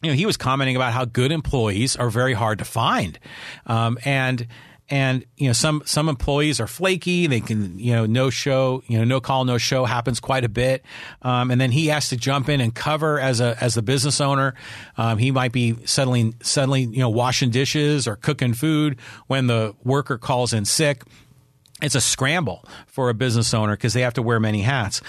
you 0.03 0.11
know, 0.11 0.17
he 0.17 0.27
was 0.27 0.37
commenting 0.37 0.77
about 0.77 0.93
how 0.93 1.05
good 1.07 1.33
employees 1.33 1.97
are 1.97 2.11
very 2.11 2.35
hard 2.35 2.59
to 2.59 2.65
find, 2.65 3.19
um, 3.65 3.99
and 4.05 4.47
and 4.91 5.25
you 5.37 5.47
know 5.49 5.55
some 5.55 5.83
some 5.87 6.11
employees 6.11 6.61
are 6.61 6.67
flaky. 6.67 7.27
They 7.27 7.41
can 7.41 7.79
you 7.79 7.93
know 7.93 8.05
no 8.05 8.29
show 8.29 8.83
you 8.87 8.99
know 8.99 9.05
no 9.05 9.21
call 9.21 9.47
no 9.47 9.57
show 9.57 9.87
happens 9.87 10.21
quite 10.21 10.45
a 10.45 10.51
bit, 10.51 10.85
um, 11.23 11.51
and 11.51 11.59
then 11.59 11.73
he 11.73 11.87
has 11.87 12.11
to 12.11 12.17
jump 12.17 12.51
in 12.51 12.61
and 12.61 12.75
cover 12.75 13.19
as 13.19 13.41
a 13.41 13.57
as 13.59 13.75
the 13.75 13.83
business 13.83 14.21
owner. 14.21 14.55
Um, 14.99 15.17
he 15.17 15.31
might 15.31 15.53
be 15.53 15.77
suddenly 15.87 16.35
suddenly 16.43 16.83
you 16.83 17.01
know 17.01 17.09
washing 17.09 17.49
dishes 17.49 18.07
or 18.07 18.17
cooking 18.17 18.53
food 18.53 18.99
when 19.29 19.47
the 19.47 19.75
worker 19.83 20.19
calls 20.19 20.53
in 20.53 20.67
sick. 20.67 21.03
It's 21.83 21.95
a 21.95 22.01
scramble 22.01 22.65
for 22.87 23.11
a 23.11 23.15
business 23.15 23.53
owner 23.53 23.77
because 23.77 23.93
they 23.93 24.01
have 24.01 24.15
to 24.15 24.23
wear 24.23 24.41
many 24.41 24.63
hats. 24.63 25.03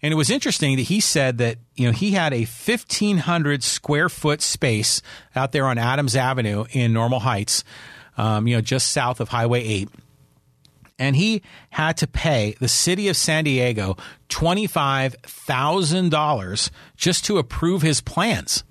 And 0.00 0.12
it 0.12 0.16
was 0.16 0.30
interesting 0.30 0.76
that 0.76 0.82
he 0.82 1.00
said 1.00 1.38
that, 1.38 1.58
you 1.74 1.86
know, 1.86 1.92
he 1.92 2.12
had 2.12 2.32
a 2.34 2.44
1,500 2.44 3.64
square 3.64 4.08
foot 4.08 4.40
space 4.42 5.02
out 5.34 5.50
there 5.52 5.66
on 5.66 5.78
Adams 5.78 6.14
Avenue 6.14 6.66
in 6.72 6.92
Normal 6.92 7.18
Heights, 7.20 7.64
um, 8.18 8.46
you 8.46 8.54
know, 8.54 8.60
just 8.60 8.92
south 8.92 9.20
of 9.20 9.30
Highway 9.30 9.64
8. 9.64 9.88
And 10.98 11.16
he 11.16 11.40
had 11.70 11.96
to 11.96 12.06
pay 12.06 12.54
the 12.60 12.68
city 12.68 13.08
of 13.08 13.16
San 13.16 13.44
Diego 13.44 13.96
$25,000 14.28 16.70
just 16.96 17.24
to 17.24 17.38
approve 17.38 17.80
his 17.82 18.00
plans. 18.00 18.62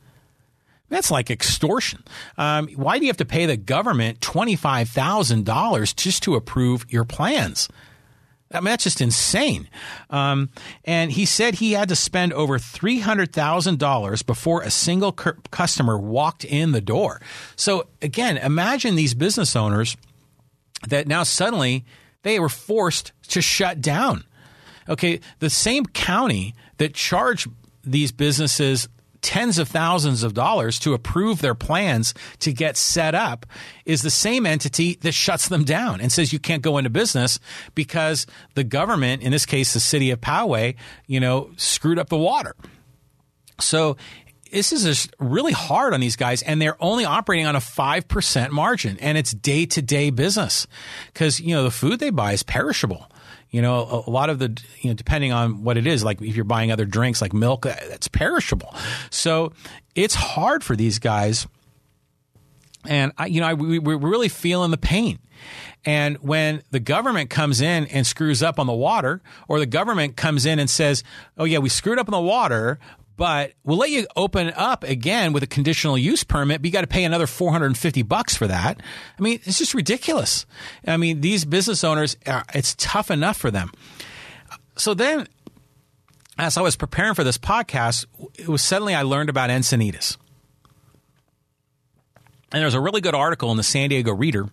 That's 0.93 1.09
like 1.09 1.31
extortion. 1.31 2.03
Um, 2.37 2.67
why 2.75 2.99
do 2.99 3.05
you 3.05 3.09
have 3.09 3.17
to 3.17 3.25
pay 3.25 3.47
the 3.47 3.57
government 3.57 4.19
$25,000 4.19 5.95
just 5.95 6.21
to 6.21 6.35
approve 6.35 6.85
your 6.87 7.03
plans? 7.03 7.67
I 8.51 8.59
mean, 8.59 8.65
that's 8.65 8.83
just 8.83 9.01
insane. 9.01 9.67
Um, 10.11 10.51
and 10.85 11.11
he 11.11 11.25
said 11.25 11.55
he 11.55 11.71
had 11.71 11.89
to 11.89 11.95
spend 11.95 12.31
over 12.33 12.59
$300,000 12.59 14.25
before 14.27 14.61
a 14.61 14.69
single 14.69 15.11
cu- 15.13 15.33
customer 15.49 15.97
walked 15.97 16.45
in 16.45 16.73
the 16.73 16.81
door. 16.81 17.19
So, 17.55 17.87
again, 17.99 18.37
imagine 18.37 18.93
these 18.93 19.15
business 19.15 19.55
owners 19.55 19.97
that 20.89 21.07
now 21.07 21.23
suddenly 21.23 21.85
they 22.21 22.39
were 22.39 22.49
forced 22.49 23.13
to 23.29 23.41
shut 23.41 23.81
down. 23.81 24.25
Okay, 24.87 25.21
the 25.39 25.49
same 25.49 25.87
county 25.87 26.53
that 26.77 26.93
charged 26.93 27.47
these 27.83 28.11
businesses 28.11 28.87
tens 29.23 29.57
of 29.57 29.67
thousands 29.67 30.21
of 30.21 30.35
dollars 30.35 30.77
to 30.79 30.93
approve 30.93 31.41
their 31.41 31.55
plans 31.55 32.13
to 32.39 32.53
get 32.53 32.77
set 32.77 33.15
up 33.15 33.47
is 33.85 34.03
the 34.03 34.11
same 34.11 34.45
entity 34.45 34.95
that 35.01 35.13
shuts 35.13 35.47
them 35.47 35.63
down 35.63 36.01
and 36.01 36.11
says 36.11 36.31
you 36.31 36.39
can't 36.39 36.61
go 36.61 36.77
into 36.77 36.89
business 36.89 37.39
because 37.73 38.27
the 38.53 38.63
government, 38.63 39.23
in 39.23 39.31
this 39.31 39.45
case, 39.45 39.73
the 39.73 39.79
city 39.79 40.11
of 40.11 40.21
Poway, 40.21 40.75
you 41.07 41.19
know, 41.19 41.49
screwed 41.57 41.97
up 41.97 42.09
the 42.09 42.17
water. 42.17 42.55
So 43.59 43.97
this 44.51 44.71
is 44.71 44.83
just 44.83 45.15
really 45.19 45.53
hard 45.53 45.93
on 45.93 45.99
these 45.99 46.15
guys, 46.15 46.43
and 46.43 46.61
they're 46.61 46.81
only 46.81 47.05
operating 47.05 47.47
on 47.47 47.55
a 47.55 47.59
5% 47.59 48.51
margin, 48.51 48.97
and 48.99 49.17
it's 49.17 49.31
day 49.31 49.65
to 49.65 49.81
day 49.81 50.11
business 50.11 50.67
because, 51.11 51.39
you 51.39 51.55
know, 51.55 51.63
the 51.63 51.71
food 51.71 51.99
they 51.99 52.11
buy 52.11 52.33
is 52.33 52.43
perishable. 52.43 53.07
You 53.53 53.61
know, 53.61 54.03
a, 54.07 54.09
lot 54.09 54.31
of 54.31 54.39
the, 54.39 54.59
you 54.81 54.89
know, 54.89 54.95
depending 54.95 55.31
on 55.31 55.63
what 55.63 55.77
it 55.77 55.85
is, 55.85 56.03
like 56.03 56.19
if 56.23 56.35
you're 56.35 56.43
buying 56.43 56.71
other 56.71 56.85
drinks 56.85 57.21
like 57.21 57.33
milk, 57.33 57.67
uh, 57.67 57.75
that's 57.87 58.07
perishable. 58.07 58.73
So 59.11 59.53
it's 59.93 60.15
hard 60.15 60.63
for 60.63 60.75
these 60.75 60.97
guys. 60.97 61.45
And, 62.83 63.11
I, 63.15 63.27
you 63.27 63.41
know, 63.41 63.47
I, 63.47 63.53
we, 63.53 63.77
we're 63.77 63.95
really 63.95 64.27
feeling 64.27 64.71
the 64.71 64.77
pain. 64.77 65.19
And 65.85 66.17
when 66.17 66.63
the 66.71 66.79
government 66.79 67.29
comes 67.29 67.61
in 67.61 67.85
and 67.85 68.07
screws 68.07 68.41
up 68.41 68.57
on 68.59 68.65
the 68.65 68.73
water, 68.73 69.21
or 69.47 69.59
the 69.59 69.67
government 69.67 70.15
comes 70.15 70.47
in 70.47 70.57
and 70.57 70.67
says, 70.67 71.03
oh, 71.37 71.43
yeah, 71.43 71.59
we 71.59 71.69
screwed 71.69 71.99
up 71.99 72.07
on 72.07 72.11
the 72.11 72.27
water, 72.27 72.79
but 73.15 73.53
we'll 73.63 73.77
let 73.77 73.91
you 73.91 74.07
open 74.15 74.51
up 74.55 74.83
again 74.83 75.33
with 75.33 75.43
a 75.43 75.47
conditional 75.47 75.97
use 75.97 76.23
permit, 76.23 76.61
but 76.61 76.65
you 76.65 76.71
got 76.71 76.81
to 76.81 76.87
pay 76.87 77.03
another 77.03 77.27
450 77.27 78.01
bucks 78.03 78.35
for 78.35 78.47
that. 78.47 78.81
I 79.17 79.21
mean, 79.21 79.39
it's 79.43 79.59
just 79.59 79.73
ridiculous. 79.73 80.45
I 80.87 80.97
mean, 80.97 81.21
these 81.21 81.45
business 81.45 81.83
owners, 81.83 82.17
uh, 82.25 82.43
it's 82.53 82.75
tough 82.75 83.11
enough 83.11 83.37
for 83.37 83.51
them. 83.51 83.71
So 84.75 84.93
then, 84.93 85.27
as 86.37 86.57
I 86.57 86.61
was 86.61 86.75
preparing 86.75 87.13
for 87.13 87.23
this 87.23 87.37
podcast, 87.37 88.05
it 88.37 88.49
was 88.49 88.61
suddenly 88.61 88.95
I 88.95 89.03
learned 89.03 89.29
about 89.29 89.51
Encinitas. 89.51 90.17
And 92.51 92.61
there's 92.61 92.73
a 92.73 92.81
really 92.81 93.01
good 93.01 93.15
article 93.15 93.51
in 93.51 93.57
the 93.57 93.63
San 93.63 93.89
Diego 93.89 94.13
Reader. 94.13 94.47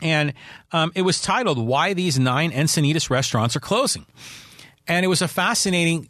And 0.00 0.34
um, 0.72 0.90
it 0.94 1.02
was 1.02 1.20
titled, 1.20 1.58
Why 1.58 1.94
These 1.94 2.18
Nine 2.18 2.50
Encinitas 2.50 3.10
Restaurants 3.10 3.54
Are 3.54 3.60
Closing. 3.60 4.06
And 4.88 5.04
it 5.04 5.08
was 5.08 5.22
a 5.22 5.28
fascinating 5.28 6.08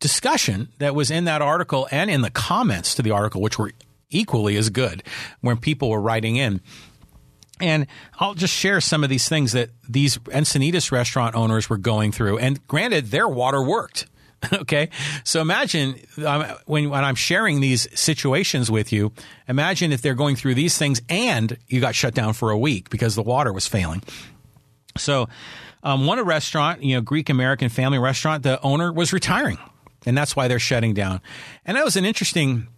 discussion 0.00 0.68
that 0.78 0.94
was 0.94 1.10
in 1.10 1.24
that 1.24 1.42
article 1.42 1.86
and 1.90 2.10
in 2.10 2.22
the 2.22 2.30
comments 2.30 2.94
to 2.96 3.02
the 3.02 3.10
article, 3.10 3.40
which 3.40 3.58
were 3.58 3.72
equally 4.10 4.56
as 4.56 4.70
good 4.70 5.02
when 5.40 5.56
people 5.56 5.90
were 5.90 6.00
writing 6.00 6.36
in. 6.36 6.60
And 7.60 7.86
I'll 8.18 8.34
just 8.34 8.54
share 8.54 8.80
some 8.80 9.04
of 9.04 9.10
these 9.10 9.28
things 9.28 9.52
that 9.52 9.70
these 9.88 10.16
Encinitas 10.18 10.90
restaurant 10.90 11.36
owners 11.36 11.68
were 11.68 11.76
going 11.76 12.10
through. 12.10 12.38
And 12.38 12.66
granted, 12.66 13.06
their 13.10 13.28
water 13.28 13.62
worked. 13.62 14.06
okay. 14.52 14.88
So 15.24 15.42
imagine 15.42 15.96
um, 16.24 16.44
when, 16.64 16.88
when 16.88 17.04
I'm 17.04 17.14
sharing 17.14 17.60
these 17.60 17.86
situations 17.98 18.70
with 18.70 18.92
you, 18.92 19.12
imagine 19.46 19.92
if 19.92 20.00
they're 20.00 20.14
going 20.14 20.36
through 20.36 20.54
these 20.54 20.78
things 20.78 21.02
and 21.10 21.58
you 21.68 21.80
got 21.80 21.94
shut 21.94 22.14
down 22.14 22.32
for 22.32 22.50
a 22.50 22.58
week 22.58 22.88
because 22.88 23.14
the 23.14 23.22
water 23.22 23.52
was 23.52 23.66
failing. 23.66 24.02
So, 24.96 25.28
um, 25.82 26.06
one 26.06 26.20
restaurant, 26.24 26.82
you 26.82 26.94
know, 26.94 27.00
Greek 27.00 27.30
American 27.30 27.70
family 27.70 27.98
restaurant, 27.98 28.42
the 28.42 28.60
owner 28.60 28.92
was 28.92 29.14
retiring 29.14 29.58
and 30.06 30.16
that's 30.16 30.34
why 30.34 30.48
they're 30.48 30.58
shutting 30.58 30.94
down. 30.94 31.20
And 31.64 31.76
that 31.76 31.84
was 31.84 31.96
an 31.96 32.04
interesting 32.04 32.68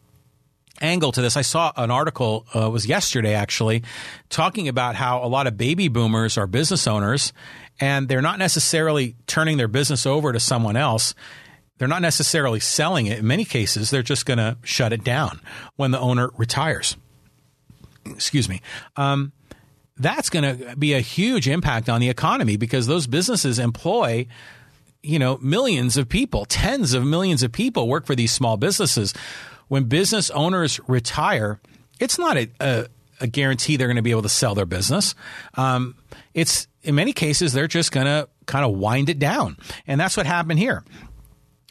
angle 0.81 1.13
to 1.13 1.23
this. 1.23 1.37
I 1.37 1.43
saw 1.43 1.73
an 1.77 1.91
article, 1.91 2.47
uh, 2.55 2.71
was 2.71 2.87
yesterday 2.87 3.35
actually, 3.35 3.83
talking 4.29 4.69
about 4.69 4.97
how 4.97 5.25
a 5.25 5.29
lot 5.29 5.47
of 5.47 5.57
baby 5.57 5.89
boomers 5.89 6.37
are 6.37 6.47
business 6.47 6.87
owners 6.87 7.33
and 7.81 8.09
they're 8.09 8.23
not 8.23 8.39
necessarily 8.39 9.17
turning 9.27 9.57
their 9.57 9.69
business 9.69 10.07
over 10.07 10.33
to 10.33 10.41
someone 10.41 10.77
else. 10.77 11.15
They're 11.79 11.89
not 11.89 12.03
necessarily 12.03 12.61
selling 12.61 13.07
it. 13.07 13.21
In 13.21 13.27
many 13.27 13.45
cases, 13.45 13.91
they're 13.91 14.03
just 14.03 14.27
going 14.27 14.39
to 14.39 14.57
shut 14.63 14.93
it 14.93 15.03
down 15.03 15.41
when 15.77 15.91
the 15.91 15.99
owner 15.99 16.31
retires. 16.37 16.97
Excuse 18.07 18.49
me. 18.49 18.61
Um, 18.97 19.33
that's 19.97 20.31
going 20.31 20.59
to 20.59 20.77
be 20.77 20.95
a 20.95 21.01
huge 21.01 21.49
impact 21.49 21.89
on 21.89 22.01
the 22.01 22.09
economy 22.09 22.57
because 22.57 22.87
those 22.87 23.07
businesses 23.07 23.59
employ 23.59 24.27
you 25.03 25.19
know, 25.19 25.39
millions 25.39 25.97
of 25.97 26.09
people, 26.09 26.45
tens 26.45 26.95
of 26.95 27.05
millions 27.05 27.43
of 27.43 27.53
people 27.53 27.89
work 27.89 28.07
for 28.07 28.15
these 28.15 28.33
small 28.33 28.57
businesses. 28.57 29.13
When 29.69 29.85
business 29.85 30.31
owners 30.31 30.81
retire, 30.87 31.61
it's 31.99 32.19
not 32.19 32.37
a, 32.37 32.51
a, 32.61 32.87
a 33.21 33.27
guarantee 33.27 33.77
they're 33.77 33.89
going 33.89 33.97
to 33.97 34.03
be 34.03 34.11
able 34.11 34.23
to 34.23 34.29
sell 34.29 34.55
their 34.55 34.67
business. 34.67 35.15
Um, 35.55 35.97
it's 36.35 36.69
in 36.83 36.95
many 36.95 37.13
cases 37.13 37.53
they're 37.53 37.69
just 37.69 37.93
going 37.93 38.07
to 38.07 38.29
kind 38.47 38.65
of 38.65 38.73
wind 38.73 39.09
it 39.09 39.19
down, 39.19 39.57
and 39.87 40.01
that's 40.01 40.17
what 40.17 40.27
happened 40.27 40.59
here. 40.59 40.85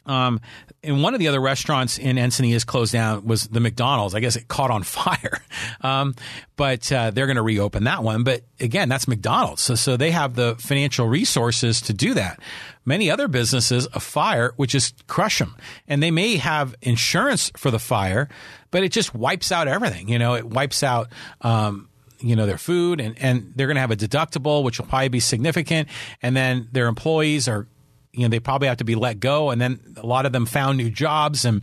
Um, 0.06 0.40
and 0.82 1.02
one 1.02 1.14
of 1.14 1.20
the 1.20 1.28
other 1.28 1.40
restaurants 1.40 1.98
in 1.98 2.16
Encinitas 2.16 2.66
closed 2.66 2.92
down 2.92 3.24
was 3.24 3.46
the 3.48 3.60
McDonald's. 3.60 4.14
I 4.14 4.20
guess 4.20 4.36
it 4.36 4.48
caught 4.48 4.70
on 4.70 4.82
fire, 4.82 5.42
um, 5.80 6.14
but 6.56 6.90
uh, 6.90 7.10
they're 7.10 7.26
going 7.26 7.36
to 7.36 7.42
reopen 7.42 7.84
that 7.84 8.02
one. 8.02 8.24
But 8.24 8.42
again, 8.58 8.88
that's 8.88 9.06
McDonald's, 9.06 9.62
so 9.62 9.74
so 9.74 9.96
they 9.96 10.10
have 10.10 10.34
the 10.34 10.56
financial 10.58 11.06
resources 11.06 11.80
to 11.82 11.92
do 11.92 12.14
that. 12.14 12.40
Many 12.84 13.10
other 13.10 13.28
businesses, 13.28 13.86
a 13.92 14.00
fire 14.00 14.54
would 14.56 14.68
just 14.68 15.06
crush 15.06 15.38
them, 15.38 15.56
and 15.86 16.02
they 16.02 16.10
may 16.10 16.36
have 16.36 16.74
insurance 16.82 17.52
for 17.56 17.70
the 17.70 17.78
fire, 17.78 18.28
but 18.72 18.82
it 18.82 18.90
just 18.90 19.14
wipes 19.14 19.52
out 19.52 19.68
everything. 19.68 20.08
You 20.08 20.18
know, 20.18 20.34
it 20.34 20.46
wipes 20.46 20.82
out. 20.82 21.08
Um, 21.42 21.88
you 22.24 22.36
know 22.36 22.46
their 22.46 22.58
food 22.58 23.00
and, 23.00 23.18
and 23.18 23.52
they're 23.56 23.66
going 23.66 23.74
to 23.74 23.80
have 23.80 23.90
a 23.90 23.96
deductible 23.96 24.62
which 24.62 24.78
will 24.78 24.86
probably 24.86 25.08
be 25.08 25.18
significant 25.18 25.88
and 26.22 26.36
then 26.36 26.68
their 26.70 26.86
employees 26.86 27.48
are 27.48 27.66
you 28.12 28.22
know 28.22 28.28
they 28.28 28.40
probably 28.40 28.68
have 28.68 28.78
to 28.78 28.84
be 28.84 28.94
let 28.94 29.20
go. 29.20 29.50
And 29.50 29.60
then 29.60 29.80
a 29.96 30.06
lot 30.06 30.26
of 30.26 30.32
them 30.32 30.46
found 30.46 30.78
new 30.78 30.90
jobs 30.90 31.44
and 31.44 31.62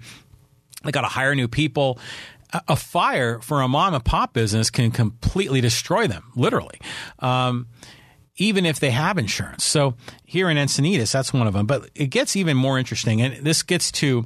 they 0.84 0.92
got 0.92 1.02
to 1.02 1.08
hire 1.08 1.36
new 1.36 1.48
people. 1.48 2.00
A 2.68 2.76
fire 2.76 3.40
for 3.42 3.62
a 3.62 3.68
mom 3.68 3.94
and 3.94 4.04
pop 4.04 4.34
business 4.34 4.72
can 4.72 4.90
completely 4.90 5.62
destroy 5.62 6.08
them 6.08 6.32
literally 6.36 6.80
um, 7.20 7.68
even 8.38 8.66
if 8.66 8.80
they 8.80 8.90
have 8.90 9.20
insurance. 9.20 9.64
So 9.64 9.94
here 10.26 10.50
in 10.50 10.58
encinitas 10.58 11.12
that's 11.12 11.32
one 11.32 11.46
of 11.46 11.54
them. 11.54 11.68
But 11.68 11.92
it 11.94 12.08
gets 12.08 12.36
even 12.36 12.58
more 12.58 12.80
interesting 12.80 13.22
and 13.22 13.46
this 13.46 13.62
gets 13.62 13.92
to 13.94 14.26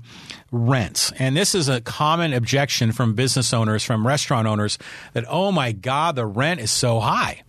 rents. 0.54 1.12
And 1.20 1.36
this 1.36 1.54
is 1.54 1.68
a 1.68 1.82
common 1.82 2.32
objection 2.32 2.94
from 2.94 3.14
business 3.14 3.54
owners 3.54 3.84
from 3.84 4.08
restaurant 4.08 4.48
owners 4.48 4.78
that 5.12 5.26
oh 5.28 5.52
my 5.52 5.74
god 5.74 6.16
the 6.16 6.26
rent 6.26 6.62
is 6.62 6.72
so 6.72 7.02
high 7.02 7.44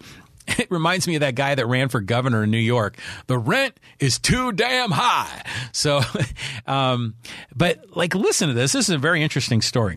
it 0.59 0.70
reminds 0.70 1.07
me 1.07 1.16
of 1.16 1.20
that 1.20 1.34
guy 1.34 1.55
that 1.55 1.66
ran 1.66 1.88
for 1.88 2.01
governor 2.01 2.45
in 2.45 2.51
New 2.51 2.59
York. 2.59 2.99
The 3.26 3.38
rent 3.38 3.78
is 3.99 4.18
too 4.18 4.53
damn 4.53 4.90
high. 4.90 5.45
So, 5.72 6.01
um, 6.66 7.14
but 7.55 7.97
like, 7.97 8.14
listen 8.14 8.49
to 8.49 8.55
this. 8.55 8.72
This 8.72 8.88
is 8.88 8.95
a 8.95 8.99
very 8.99 9.22
interesting 9.22 9.62
story. 9.62 9.97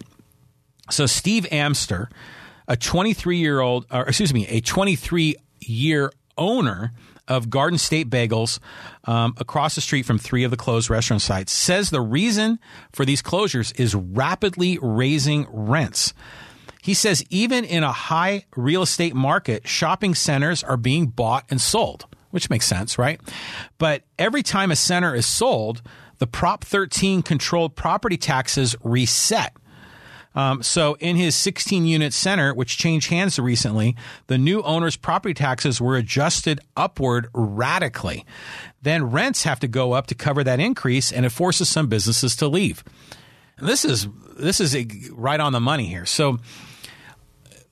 So, 0.89 1.05
Steve 1.05 1.47
Amster, 1.51 2.09
a 2.67 2.77
23 2.77 3.37
year 3.37 3.59
old, 3.59 3.85
or 3.91 4.07
excuse 4.07 4.33
me, 4.33 4.47
a 4.47 4.61
23 4.61 5.35
year 5.59 6.11
owner 6.37 6.93
of 7.27 7.49
Garden 7.49 7.77
State 7.77 8.09
Bagels 8.09 8.59
um, 9.03 9.33
across 9.37 9.75
the 9.75 9.81
street 9.81 10.05
from 10.05 10.17
three 10.17 10.43
of 10.43 10.51
the 10.51 10.57
closed 10.57 10.89
restaurant 10.89 11.21
sites, 11.21 11.51
says 11.51 11.89
the 11.89 12.01
reason 12.01 12.59
for 12.93 13.05
these 13.05 13.21
closures 13.21 13.77
is 13.79 13.93
rapidly 13.93 14.79
raising 14.81 15.45
rents. 15.49 16.13
He 16.87 16.93
says 16.93 17.21
even 17.29 17.65
in 17.65 17.83
a 17.83 17.91
high 17.91 18.45
real 18.55 18.81
estate 18.81 19.13
market, 19.13 19.67
shopping 19.67 20.15
centers 20.15 20.63
are 20.63 20.77
being 20.77 21.07
bought 21.07 21.43
and 21.49 21.59
sold, 21.59 22.05
which 22.31 22.49
makes 22.49 22.65
sense, 22.65 22.97
right? 22.97 23.19
But 23.77 24.03
every 24.17 24.41
time 24.41 24.71
a 24.71 24.77
center 24.77 25.13
is 25.13 25.25
sold, 25.25 25.81
the 26.19 26.27
Prop 26.27 26.63
13 26.63 27.23
controlled 27.23 27.75
property 27.75 28.15
taxes 28.15 28.73
reset. 28.85 29.53
Um, 30.33 30.63
so, 30.63 30.95
in 31.01 31.17
his 31.17 31.35
16 31.35 31.85
unit 31.85 32.13
center, 32.13 32.53
which 32.53 32.77
changed 32.77 33.09
hands 33.09 33.37
recently, 33.37 33.97
the 34.27 34.37
new 34.37 34.61
owner's 34.61 34.95
property 34.95 35.33
taxes 35.33 35.81
were 35.81 35.97
adjusted 35.97 36.61
upward 36.77 37.27
radically. 37.33 38.25
Then 38.81 39.11
rents 39.11 39.43
have 39.43 39.59
to 39.59 39.67
go 39.67 39.91
up 39.91 40.07
to 40.07 40.15
cover 40.15 40.41
that 40.45 40.61
increase, 40.61 41.11
and 41.11 41.25
it 41.25 41.31
forces 41.31 41.67
some 41.67 41.87
businesses 41.87 42.33
to 42.37 42.47
leave. 42.47 42.85
And 43.57 43.67
this 43.67 43.83
is 43.83 44.07
this 44.37 44.61
is 44.61 44.77
right 45.11 45.39
on 45.41 45.51
the 45.51 45.59
money 45.59 45.87
here. 45.87 46.05
So, 46.05 46.39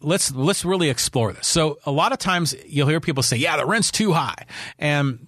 let's 0.01 0.33
let's 0.33 0.65
really 0.65 0.89
explore 0.89 1.33
this. 1.33 1.47
So 1.47 1.79
a 1.85 1.91
lot 1.91 2.11
of 2.11 2.19
times 2.19 2.55
you'll 2.65 2.87
hear 2.87 2.99
people 2.99 3.23
say, 3.23 3.37
"Yeah, 3.37 3.57
the 3.57 3.65
rent's 3.65 3.91
too 3.91 4.13
high," 4.13 4.45
and 4.79 5.27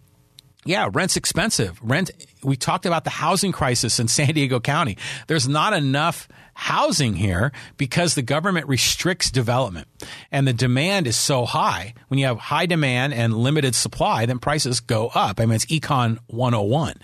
yeah, 0.65 0.89
rent's 0.91 1.18
expensive. 1.18 1.80
Rent. 1.82 2.11
We 2.43 2.55
talked 2.55 2.86
about 2.86 3.03
the 3.03 3.09
housing 3.09 3.51
crisis 3.51 3.99
in 3.99 4.07
San 4.09 4.34
Diego 4.34 4.59
County. 4.59 4.97
There's 5.28 5.47
not 5.47 5.74
enough 5.74 6.28
housing 6.53 7.13
here 7.13 7.51
because 7.78 8.15
the 8.15 8.22
government 8.24 8.68
restricts 8.68 9.30
development 9.30 9.88
and 10.32 10.47
the 10.47 10.53
demand 10.53 11.05
is 11.05 11.15
so 11.15 11.45
high. 11.45 11.93
When 12.07 12.20
you 12.20 12.26
have 12.26 12.39
high 12.39 12.65
demand 12.65 13.13
and 13.13 13.38
limited 13.38 13.76
supply, 13.76 14.26
then 14.26 14.39
prices 14.39 14.80
go 14.80 15.09
up. 15.13 15.39
I 15.39 15.45
mean, 15.45 15.55
it's 15.55 15.68
econ 15.68 16.18
101. 16.28 16.95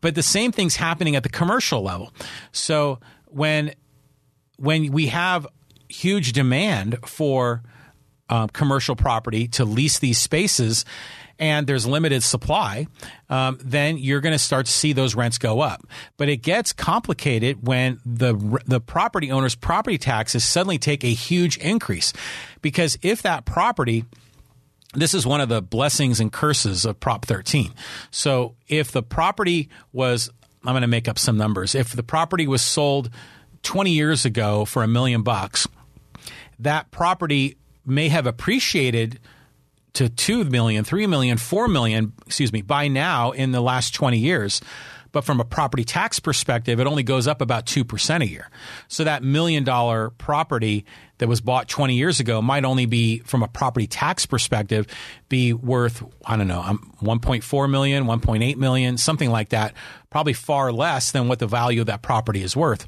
But 0.00 0.14
the 0.14 0.22
same 0.22 0.52
thing's 0.52 0.76
happening 0.76 1.16
at 1.16 1.24
the 1.24 1.28
commercial 1.28 1.82
level. 1.82 2.12
So 2.52 3.00
when 3.26 3.74
when 4.56 4.92
we 4.92 5.08
have 5.08 5.46
huge 5.92 6.32
demand 6.32 6.98
for 7.04 7.62
um, 8.28 8.48
commercial 8.48 8.96
property 8.96 9.48
to 9.48 9.64
lease 9.64 9.98
these 9.98 10.18
spaces 10.18 10.84
and 11.38 11.66
there's 11.66 11.86
limited 11.86 12.22
supply, 12.22 12.86
um, 13.28 13.58
then 13.64 13.98
you're 13.98 14.20
going 14.20 14.32
to 14.32 14.38
start 14.38 14.66
to 14.66 14.72
see 14.72 14.92
those 14.92 15.14
rents 15.14 15.38
go 15.38 15.60
up. 15.60 15.84
But 16.16 16.28
it 16.28 16.36
gets 16.36 16.72
complicated 16.72 17.66
when 17.66 18.00
the 18.06 18.60
the 18.64 18.80
property 18.80 19.32
owner's 19.32 19.54
property 19.54 19.98
taxes 19.98 20.44
suddenly 20.44 20.78
take 20.78 21.02
a 21.02 21.12
huge 21.12 21.56
increase, 21.58 22.12
because 22.60 22.96
if 23.02 23.22
that 23.22 23.44
property 23.44 24.04
this 24.94 25.14
is 25.14 25.26
one 25.26 25.40
of 25.40 25.48
the 25.48 25.62
blessings 25.62 26.20
and 26.20 26.30
curses 26.30 26.84
of 26.84 27.00
Prop 27.00 27.24
13. 27.24 27.72
So 28.10 28.56
if 28.68 28.92
the 28.92 29.02
property 29.02 29.70
was, 29.90 30.28
I'm 30.66 30.74
going 30.74 30.82
to 30.82 30.86
make 30.86 31.08
up 31.08 31.18
some 31.18 31.38
numbers. 31.38 31.74
If 31.74 31.92
the 31.92 32.02
property 32.02 32.46
was 32.46 32.60
sold 32.60 33.08
20 33.62 33.90
years 33.90 34.26
ago 34.26 34.66
for 34.66 34.82
a 34.82 34.86
million 34.86 35.22
bucks, 35.22 35.66
that 36.62 36.90
property 36.90 37.56
may 37.84 38.08
have 38.08 38.26
appreciated 38.26 39.18
to 39.94 40.08
2 40.08 40.44
million, 40.44 40.84
3 40.84 41.06
million, 41.06 41.36
4 41.36 41.68
million, 41.68 42.12
excuse 42.26 42.52
me, 42.52 42.62
by 42.62 42.88
now 42.88 43.32
in 43.32 43.52
the 43.52 43.60
last 43.60 43.94
20 43.94 44.18
years. 44.18 44.60
But 45.12 45.24
from 45.24 45.40
a 45.40 45.44
property 45.44 45.84
tax 45.84 46.18
perspective, 46.20 46.80
it 46.80 46.86
only 46.86 47.02
goes 47.02 47.28
up 47.28 47.42
about 47.42 47.66
2% 47.66 48.22
a 48.22 48.26
year. 48.26 48.48
So 48.88 49.04
that 49.04 49.22
million 49.22 49.62
dollar 49.62 50.08
property 50.10 50.86
that 51.18 51.28
was 51.28 51.42
bought 51.42 51.68
20 51.68 51.94
years 51.94 52.18
ago 52.18 52.40
might 52.40 52.64
only 52.64 52.86
be, 52.86 53.18
from 53.18 53.42
a 53.42 53.48
property 53.48 53.86
tax 53.86 54.24
perspective, 54.24 54.86
be 55.28 55.52
worth, 55.52 56.02
I 56.24 56.36
don't 56.36 56.48
know, 56.48 56.62
um, 56.62 56.94
1.4 57.02 57.70
million, 57.70 58.04
1.8 58.04 58.56
million, 58.56 58.96
something 58.96 59.30
like 59.30 59.50
that. 59.50 59.74
Probably 60.08 60.32
far 60.32 60.72
less 60.72 61.12
than 61.12 61.28
what 61.28 61.38
the 61.38 61.46
value 61.46 61.82
of 61.82 61.88
that 61.88 62.00
property 62.00 62.42
is 62.42 62.56
worth. 62.56 62.86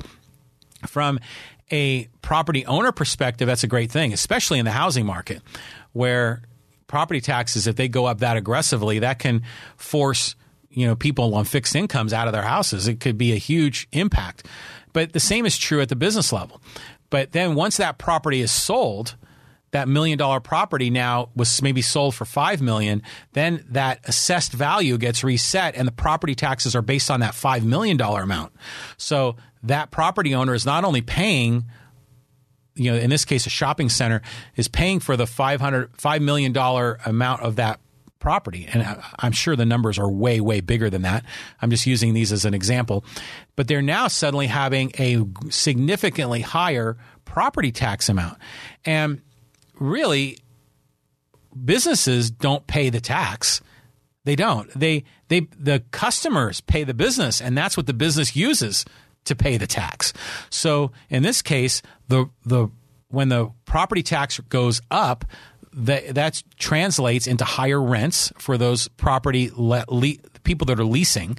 From 0.87 1.20
a 1.71 2.09
property 2.23 2.67
owner 2.67 2.93
perspective, 2.93 3.47
that's 3.47 3.65
a 3.65 3.69
great 3.69 3.91
thing, 3.91 4.12
especially 4.12 4.59
in 4.59 4.65
the 4.65 4.71
housing 4.71 5.07
market 5.07 5.43
where 5.93 6.43
property 6.87 7.21
taxes, 7.21 7.67
if 7.67 7.77
they 7.77 7.89
go 7.89 8.07
up 8.07 8.19
that 8.19 8.37
aggressively, 8.37 8.99
that 9.01 9.19
can 9.19 9.43
force 9.77 10.37
you 10.71 10.87
know 10.87 10.97
people 10.97 11.35
on 11.35 11.45
fixed 11.45 11.75
incomes 11.75 12.12
out 12.12 12.27
of 12.27 12.33
their 12.33 12.43
houses. 12.43 12.89
It 12.89 13.01
could 13.01 13.17
be 13.17 13.33
a 13.33 13.37
huge 13.37 13.89
impact. 13.93 14.47
But 14.93 15.12
the 15.12 15.21
same 15.21 15.47
is 15.47 15.57
true 15.57 15.81
at 15.81 15.89
the 15.89 15.97
business 15.97 16.33
level. 16.33 16.61
But 17.11 17.33
then 17.33 17.55
once 17.55 17.79
that 17.79 17.99
property 17.99 18.41
is 18.41 18.51
sold, 18.51 19.17
that 19.73 19.89
million 19.89 20.19
dollar 20.19 20.41
property 20.41 20.91
now 20.91 21.31
was 21.35 21.61
maybe 21.62 21.83
sold 21.83 22.15
for 22.15 22.25
5 22.25 22.62
million, 22.62 23.03
then 23.33 23.65
that 23.71 24.01
assessed 24.05 24.53
value 24.53 24.99
gets 24.99 25.25
reset 25.25 25.75
and 25.75 25.87
the 25.87 25.93
property 25.93 26.35
taxes 26.37 26.77
are 26.77 26.83
based 26.83 27.11
on 27.11 27.21
that 27.21 27.35
5 27.35 27.65
million 27.65 27.97
dollar 27.97 28.23
amount. 28.23 28.53
So 28.97 29.37
that 29.65 29.91
property 29.91 30.35
owner 30.35 30.55
is 30.55 30.65
not 30.65 30.85
only 30.85 31.03
paying 31.03 31.65
you 32.75 32.91
know 32.91 32.97
in 32.97 33.11
this 33.11 33.25
case 33.25 33.47
a 33.47 33.51
shopping 33.51 33.89
center 33.89 34.21
is 34.57 34.69
paying 34.69 35.01
for 35.01 35.17
the 35.17 35.27
500 35.27 35.91
5 35.97 36.23
million 36.23 36.53
dollar 36.53 36.99
amount 37.05 37.43
of 37.43 37.57
that 37.57 37.81
property 38.25 38.67
and 38.73 38.99
I'm 39.19 39.33
sure 39.33 39.55
the 39.55 39.67
numbers 39.67 39.99
are 39.99 40.11
way 40.11 40.41
way 40.41 40.62
bigger 40.62 40.89
than 40.89 41.03
that. 41.03 41.27
I'm 41.61 41.69
just 41.69 41.87
using 41.87 42.15
these 42.15 42.33
as 42.33 42.47
an 42.47 42.55
example. 42.55 43.05
But 43.55 43.69
they're 43.69 43.83
now 43.83 44.09
suddenly 44.09 44.47
having 44.47 44.93
a 44.99 45.23
significantly 45.51 46.41
higher 46.41 46.97
property 47.27 47.71
tax 47.71 48.09
amount. 48.09 48.39
And 48.87 49.21
really 49.79 50.39
businesses 51.65 52.31
don't 52.31 52.67
pay 52.67 52.89
the 52.89 53.01
tax. 53.01 53.61
They 54.25 54.37
don't. 54.37 54.71
They 54.71 55.05
they 55.29 55.41
the 55.59 55.85
customers 55.91 56.62
pay 56.62 56.83
the 56.83 56.95
business 56.95 57.43
and 57.43 57.59
that's 57.59 57.77
what 57.77 57.85
the 57.85 57.93
business 57.93 58.35
uses 58.35 58.87
to 59.25 59.35
pay 59.35 59.57
the 59.57 59.66
tax. 59.66 60.12
So 60.51 60.93
in 61.09 61.22
this 61.22 61.43
case, 61.43 61.83
the 62.09 62.31
the 62.45 62.68
when 63.09 63.29
the 63.29 63.51
property 63.64 64.03
tax 64.03 64.41
goes 64.49 64.81
up, 64.91 65.25
that 65.72 66.14
that 66.14 66.43
translates 66.59 67.27
into 67.27 67.45
higher 67.45 67.83
rents 67.83 68.33
for 68.39 68.57
those 68.57 68.89
property 68.89 69.51
le- 69.55 69.85
le- 69.89 70.16
people 70.45 70.66
that 70.66 70.79
are 70.79 70.85
leasing. 70.85 71.37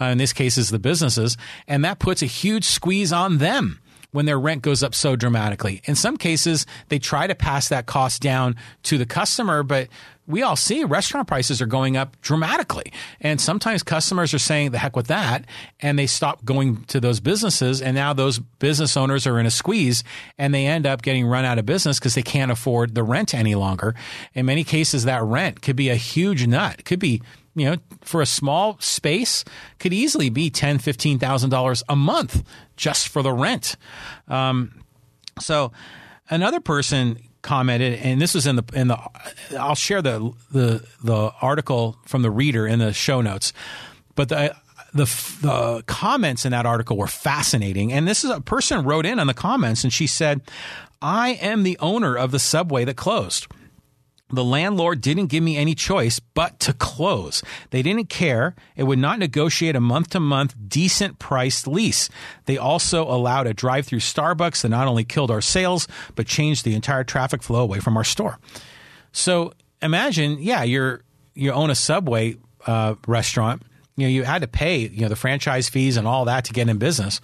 Uh, 0.00 0.06
in 0.06 0.18
this 0.18 0.32
case, 0.32 0.58
is 0.58 0.70
the 0.70 0.78
businesses, 0.78 1.36
and 1.66 1.84
that 1.84 1.98
puts 1.98 2.22
a 2.22 2.26
huge 2.26 2.64
squeeze 2.64 3.12
on 3.12 3.38
them 3.38 3.80
when 4.10 4.26
their 4.26 4.40
rent 4.40 4.62
goes 4.62 4.82
up 4.82 4.94
so 4.94 5.16
dramatically. 5.16 5.82
In 5.84 5.94
some 5.94 6.16
cases, 6.16 6.66
they 6.88 6.98
try 6.98 7.26
to 7.26 7.34
pass 7.34 7.68
that 7.68 7.86
cost 7.86 8.22
down 8.22 8.56
to 8.84 8.96
the 8.96 9.06
customer, 9.06 9.62
but 9.62 9.88
we 10.28 10.42
all 10.42 10.56
see 10.56 10.84
restaurant 10.84 11.26
prices 11.26 11.62
are 11.62 11.66
going 11.66 11.96
up 11.96 12.20
dramatically. 12.20 12.92
And 13.18 13.40
sometimes 13.40 13.82
customers 13.82 14.34
are 14.34 14.38
saying 14.38 14.70
the 14.72 14.78
heck 14.78 14.94
with 14.94 15.06
that 15.06 15.46
and 15.80 15.98
they 15.98 16.06
stop 16.06 16.44
going 16.44 16.84
to 16.84 17.00
those 17.00 17.18
businesses. 17.18 17.80
And 17.80 17.94
now 17.94 18.12
those 18.12 18.38
business 18.38 18.96
owners 18.96 19.26
are 19.26 19.40
in 19.40 19.46
a 19.46 19.50
squeeze 19.50 20.04
and 20.36 20.54
they 20.54 20.66
end 20.66 20.86
up 20.86 21.00
getting 21.00 21.26
run 21.26 21.46
out 21.46 21.58
of 21.58 21.64
business 21.64 21.98
because 21.98 22.14
they 22.14 22.22
can't 22.22 22.52
afford 22.52 22.94
the 22.94 23.02
rent 23.02 23.32
any 23.34 23.54
longer. 23.54 23.94
In 24.34 24.44
many 24.44 24.64
cases, 24.64 25.04
that 25.04 25.22
rent 25.22 25.62
could 25.62 25.76
be 25.76 25.88
a 25.88 25.96
huge 25.96 26.46
nut. 26.46 26.76
It 26.80 26.84
could 26.84 27.00
be 27.00 27.22
you 27.54 27.70
know, 27.70 27.76
for 28.02 28.22
a 28.22 28.26
small 28.26 28.76
space, 28.78 29.44
could 29.80 29.92
easily 29.92 30.30
be 30.30 30.48
ten, 30.48 30.78
fifteen 30.78 31.18
thousand 31.18 31.50
dollars 31.50 31.82
a 31.88 31.96
month 31.96 32.44
just 32.76 33.08
for 33.08 33.20
the 33.20 33.32
rent. 33.32 33.74
Um, 34.28 34.84
so, 35.40 35.72
another 36.30 36.60
person 36.60 37.18
commented, 37.48 37.98
and 38.00 38.20
this 38.20 38.34
was 38.34 38.46
in 38.46 38.56
the 38.56 38.64
in 38.74 38.88
the. 38.88 38.98
I'll 39.58 39.74
share 39.74 40.02
the 40.02 40.32
the 40.52 40.86
the 41.02 41.32
article 41.40 41.96
from 42.06 42.22
the 42.22 42.30
reader 42.30 42.66
in 42.66 42.78
the 42.78 42.92
show 42.92 43.20
notes, 43.20 43.52
but 44.14 44.28
the. 44.28 44.54
The, 44.94 45.04
the 45.42 45.84
comments 45.86 46.46
in 46.46 46.52
that 46.52 46.64
article 46.64 46.96
were 46.96 47.06
fascinating. 47.06 47.92
And 47.92 48.08
this 48.08 48.24
is 48.24 48.30
a 48.30 48.40
person 48.40 48.84
wrote 48.84 49.04
in 49.04 49.18
on 49.18 49.26
the 49.26 49.34
comments 49.34 49.84
and 49.84 49.92
she 49.92 50.06
said, 50.06 50.40
I 51.02 51.32
am 51.42 51.62
the 51.62 51.76
owner 51.78 52.16
of 52.16 52.30
the 52.30 52.38
subway 52.38 52.86
that 52.86 52.96
closed. 52.96 53.48
The 54.30 54.44
landlord 54.44 55.00
didn't 55.00 55.26
give 55.26 55.42
me 55.42 55.56
any 55.56 55.74
choice 55.74 56.20
but 56.20 56.60
to 56.60 56.74
close. 56.74 57.42
They 57.70 57.82
didn't 57.82 58.10
care. 58.10 58.54
It 58.76 58.84
would 58.84 58.98
not 58.98 59.18
negotiate 59.18 59.74
a 59.74 59.80
month 59.80 60.10
to 60.10 60.20
month 60.20 60.54
decent 60.68 61.18
priced 61.18 61.66
lease. 61.66 62.10
They 62.44 62.58
also 62.58 63.04
allowed 63.04 63.46
a 63.46 63.54
drive 63.54 63.86
through 63.86 64.00
Starbucks 64.00 64.62
that 64.62 64.68
not 64.68 64.86
only 64.86 65.04
killed 65.04 65.30
our 65.30 65.40
sales, 65.40 65.88
but 66.14 66.26
changed 66.26 66.64
the 66.64 66.74
entire 66.74 67.04
traffic 67.04 67.42
flow 67.42 67.62
away 67.62 67.80
from 67.80 67.96
our 67.96 68.04
store. 68.04 68.38
So 69.12 69.54
imagine, 69.80 70.38
yeah, 70.40 70.62
you're, 70.62 71.02
you 71.34 71.52
own 71.52 71.70
a 71.70 71.74
Subway 71.74 72.36
uh, 72.66 72.96
restaurant. 73.06 73.62
You 73.96 74.04
know, 74.04 74.10
you 74.10 74.24
had 74.24 74.42
to 74.42 74.48
pay, 74.48 74.80
you 74.88 75.02
know, 75.02 75.08
the 75.08 75.16
franchise 75.16 75.68
fees 75.68 75.96
and 75.96 76.06
all 76.06 76.26
that 76.26 76.44
to 76.44 76.52
get 76.52 76.68
in 76.68 76.78
business. 76.78 77.20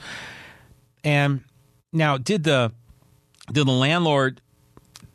And 1.04 1.44
now, 1.92 2.16
did 2.16 2.44
the 2.44 2.72
did 3.52 3.66
the 3.66 3.72
landlord 3.72 4.40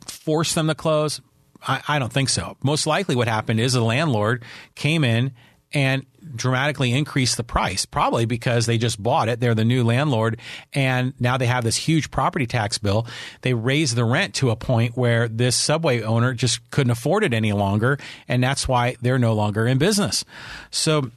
force 0.06 0.54
them 0.54 0.68
to 0.68 0.74
close? 0.74 1.20
I, 1.66 1.82
I 1.88 1.98
don't 1.98 2.12
think 2.12 2.28
so. 2.28 2.56
Most 2.62 2.86
likely, 2.86 3.16
what 3.16 3.28
happened 3.28 3.60
is 3.60 3.72
the 3.72 3.82
landlord 3.82 4.44
came 4.74 5.04
in 5.04 5.32
and 5.72 6.04
dramatically 6.34 6.92
increased 6.92 7.36
the 7.36 7.44
price, 7.44 7.86
probably 7.86 8.24
because 8.24 8.66
they 8.66 8.76
just 8.76 9.00
bought 9.02 9.28
it. 9.28 9.40
They're 9.40 9.54
the 9.54 9.64
new 9.64 9.84
landlord, 9.84 10.38
and 10.72 11.14
now 11.20 11.36
they 11.36 11.46
have 11.46 11.64
this 11.64 11.76
huge 11.76 12.10
property 12.10 12.46
tax 12.46 12.78
bill. 12.78 13.06
They 13.42 13.54
raised 13.54 13.94
the 13.94 14.04
rent 14.04 14.34
to 14.36 14.50
a 14.50 14.56
point 14.56 14.96
where 14.96 15.28
this 15.28 15.56
subway 15.56 16.02
owner 16.02 16.34
just 16.34 16.68
couldn't 16.70 16.90
afford 16.90 17.24
it 17.24 17.32
any 17.32 17.52
longer, 17.52 17.98
and 18.26 18.42
that's 18.42 18.66
why 18.66 18.96
they're 19.00 19.18
no 19.18 19.32
longer 19.32 19.66
in 19.66 19.78
business. 19.78 20.24
So 20.70 21.10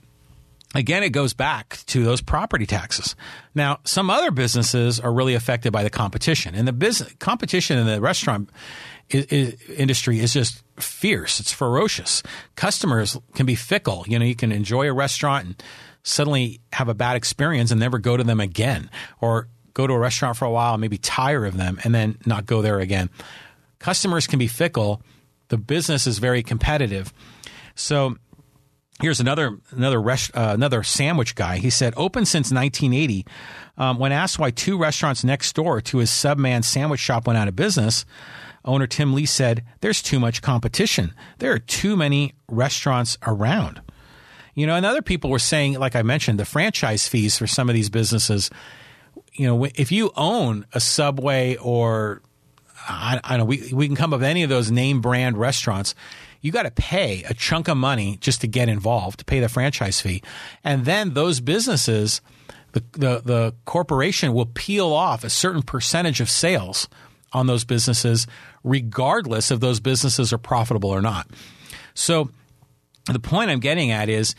again, 0.76 1.04
it 1.04 1.10
goes 1.10 1.34
back 1.34 1.80
to 1.88 2.04
those 2.04 2.22
property 2.22 2.66
taxes. 2.66 3.16
Now, 3.56 3.80
some 3.84 4.10
other 4.10 4.32
businesses 4.32 5.00
are 5.00 5.14
really 5.14 5.34
affected 5.34 5.72
by 5.72 5.84
the 5.84 5.90
competition, 5.90 6.54
and 6.56 6.68
the 6.68 6.74
business 6.74 7.14
competition 7.20 7.78
in 7.78 7.88
the 7.88 8.00
restaurant 8.00 8.50
industry 9.14 10.20
is 10.20 10.34
just 10.34 10.64
fierce. 10.78 11.40
It's 11.40 11.52
ferocious. 11.52 12.24
Customers 12.56 13.18
can 13.36 13.46
be 13.46 13.56
fickle. 13.56 14.06
You 14.08 14.20
know, 14.20 14.26
you 14.26 14.36
can 14.36 14.52
enjoy 14.52 14.88
a 14.88 14.94
restaurant 14.94 15.46
and 15.46 15.64
suddenly 16.04 16.60
have 16.74 16.90
a 16.90 16.94
bad 16.94 17.16
experience 17.16 17.72
and 17.72 17.80
never 17.80 18.00
go 18.00 18.18
to 18.18 18.24
them 18.24 18.40
again, 18.40 18.90
or 19.22 19.48
go 19.74 19.88
to 19.88 19.94
a 19.94 20.00
restaurant 20.00 20.38
for 20.38 20.46
a 20.46 20.52
while 20.52 20.74
and 20.74 20.82
maybe 20.82 20.98
tire 20.98 21.46
of 21.46 21.58
them 21.58 21.80
and 21.84 21.94
then 21.94 22.18
not 22.26 22.46
go 22.46 22.62
there 22.62 22.80
again. 22.80 23.10
Customers 23.80 24.28
can 24.28 24.40
be 24.40 24.48
fickle. 24.48 25.02
The 25.50 25.58
business 25.58 26.08
is 26.08 26.20
very 26.20 26.44
competitive. 26.44 27.14
So 27.76 28.16
Here's 29.02 29.20
another 29.20 29.58
another 29.72 30.00
uh, 30.10 30.18
another 30.34 30.84
sandwich 30.84 31.36
guy. 31.36 31.58
He 31.58 31.70
said, 31.72 31.94
open 31.98 32.26
since 32.26 32.52
1980. 32.52 33.26
Um, 33.76 33.98
when 33.98 34.12
asked 34.12 34.38
why 34.38 34.52
two 34.52 34.78
restaurants 34.78 35.24
next 35.24 35.54
door 35.56 35.82
to 35.82 35.98
his 35.98 36.12
subman 36.12 36.64
sandwich 36.64 37.00
shop 37.00 37.26
went 37.26 37.38
out 37.38 37.48
of 37.48 37.56
business, 37.56 38.06
owner 38.66 38.88
Tim 38.88 39.14
Lee 39.14 39.26
said, 39.26 39.64
"There's 39.82 40.02
too 40.02 40.20
much 40.20 40.42
competition. 40.42 41.14
There 41.40 41.52
are 41.52 41.60
too 41.60 41.96
many 41.96 42.34
restaurants 42.48 43.18
around." 43.26 43.82
You 44.56 44.68
know, 44.68 44.76
and 44.76 44.86
other 44.86 45.02
people 45.02 45.30
were 45.30 45.40
saying, 45.40 45.80
like 45.80 45.96
I 45.96 46.04
mentioned, 46.04 46.40
the 46.40 46.46
franchise 46.46 47.08
fees 47.08 47.38
for 47.38 47.48
some 47.48 47.70
of 47.70 47.76
these 47.76 47.90
businesses. 47.90 48.50
You 49.34 49.48
know, 49.48 49.66
if 49.76 49.92
you 49.92 50.12
own 50.16 50.66
a 50.74 50.80
Subway 50.80 51.56
or 51.58 52.22
I, 52.88 53.20
I 53.24 53.30
don't 53.32 53.40
know, 53.40 53.46
we 53.46 53.74
we 53.74 53.88
can 53.88 53.96
come 53.96 54.14
up 54.14 54.20
with 54.20 54.30
any 54.30 54.44
of 54.44 54.50
those 54.50 54.72
name 54.72 55.02
brand 55.02 55.38
restaurants 55.38 55.96
you 56.44 56.52
got 56.52 56.64
to 56.64 56.72
pay 56.72 57.24
a 57.24 57.34
chunk 57.34 57.70
of 57.70 57.78
money 57.78 58.18
just 58.20 58.42
to 58.42 58.48
get 58.48 58.68
involved, 58.68 59.20
to 59.20 59.26
pay 59.26 59.40
the 59.40 59.48
franchise 59.48 60.02
fee. 60.02 60.22
And 60.64 60.84
then 60.84 61.14
those 61.14 61.40
businesses, 61.40 62.22
the, 62.74 62.84
the, 62.92 63.22
the 63.24 63.56
corporation 63.64 64.34
will 64.34 64.48
peel 64.54 64.92
off 64.92 65.24
a 65.24 65.30
certain 65.30 65.64
percentage 65.64 66.20
of 66.20 66.30
sales 66.30 66.90
on 67.34 67.48
those 67.48 67.64
businesses, 67.64 68.28
regardless 68.64 69.52
if 69.52 69.60
those 69.60 69.80
businesses 69.80 70.32
are 70.32 70.38
profitable 70.38 70.90
or 70.90 71.02
not. 71.02 71.28
So 71.94 72.30
the 73.12 73.20
point 73.20 73.50
I'm 73.50 73.60
getting 73.60 73.92
at 73.92 74.10
is 74.10 74.36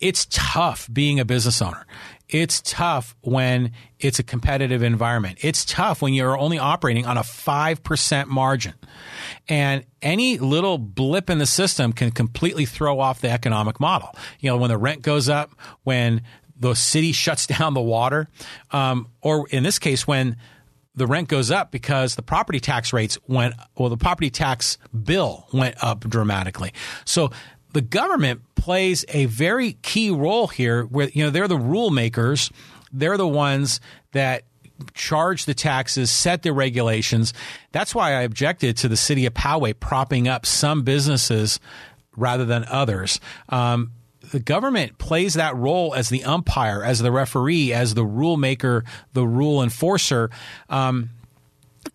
it's 0.00 0.26
tough 0.30 0.88
being 0.92 1.18
a 1.20 1.24
business 1.24 1.62
owner. 1.62 1.86
It's 2.28 2.60
tough 2.62 3.14
when 3.20 3.72
it's 3.98 4.18
a 4.18 4.22
competitive 4.22 4.82
environment. 4.82 5.38
It's 5.42 5.64
tough 5.64 6.02
when 6.02 6.14
you're 6.14 6.38
only 6.38 6.58
operating 6.58 7.06
on 7.06 7.16
a 7.16 7.22
5% 7.22 8.26
margin. 8.26 8.74
And 9.48 9.84
any 10.02 10.38
little 10.38 10.78
blip 10.78 11.30
in 11.30 11.38
the 11.38 11.46
system 11.46 11.92
can 11.92 12.10
completely 12.10 12.66
throw 12.66 12.98
off 12.98 13.20
the 13.20 13.30
economic 13.30 13.78
model. 13.78 14.10
You 14.40 14.50
know, 14.50 14.56
when 14.56 14.70
the 14.70 14.78
rent 14.78 15.02
goes 15.02 15.28
up, 15.28 15.52
when 15.84 16.22
the 16.56 16.74
city 16.74 17.12
shuts 17.22 17.46
down 17.46 17.74
the 17.74 17.80
water, 17.80 18.28
um, 18.72 19.08
or 19.20 19.46
in 19.48 19.62
this 19.62 19.78
case, 19.78 20.06
when 20.06 20.36
the 20.94 21.06
rent 21.06 21.28
goes 21.28 21.50
up 21.50 21.70
because 21.70 22.14
the 22.14 22.22
property 22.22 22.60
tax 22.60 22.92
rates 22.92 23.18
went, 23.26 23.54
well, 23.76 23.88
the 23.88 23.96
property 23.96 24.30
tax 24.30 24.78
bill 24.90 25.46
went 25.52 25.82
up 25.82 26.00
dramatically. 26.00 26.72
So 27.04 27.30
the 27.72 27.80
government 27.80 28.42
plays 28.54 29.04
a 29.08 29.26
very 29.26 29.72
key 29.82 30.10
role 30.10 30.46
here 30.46 30.84
where, 30.84 31.08
you 31.08 31.24
know, 31.24 31.30
they're 31.30 31.48
the 31.48 31.58
rule 31.58 31.90
makers. 31.90 32.50
They're 32.92 33.16
the 33.16 33.28
ones 33.28 33.80
that 34.12 34.44
charge 34.94 35.44
the 35.44 35.54
taxes, 35.54 36.10
set 36.10 36.42
the 36.42 36.52
regulations. 36.52 37.32
That's 37.72 37.94
why 37.94 38.14
I 38.14 38.22
objected 38.22 38.76
to 38.78 38.88
the 38.88 38.96
city 38.96 39.26
of 39.26 39.34
Poway 39.34 39.78
propping 39.78 40.28
up 40.28 40.46
some 40.46 40.82
businesses 40.82 41.60
rather 42.16 42.44
than 42.44 42.64
others. 42.68 43.20
Um, 43.48 43.92
the 44.30 44.40
government 44.40 44.98
plays 44.98 45.34
that 45.34 45.56
role 45.56 45.94
as 45.94 46.08
the 46.08 46.24
umpire, 46.24 46.82
as 46.82 46.98
the 47.00 47.12
referee, 47.12 47.72
as 47.72 47.94
the 47.94 48.04
rule 48.04 48.36
maker, 48.36 48.84
the 49.12 49.26
rule 49.26 49.62
enforcer. 49.62 50.30
Um, 50.68 51.10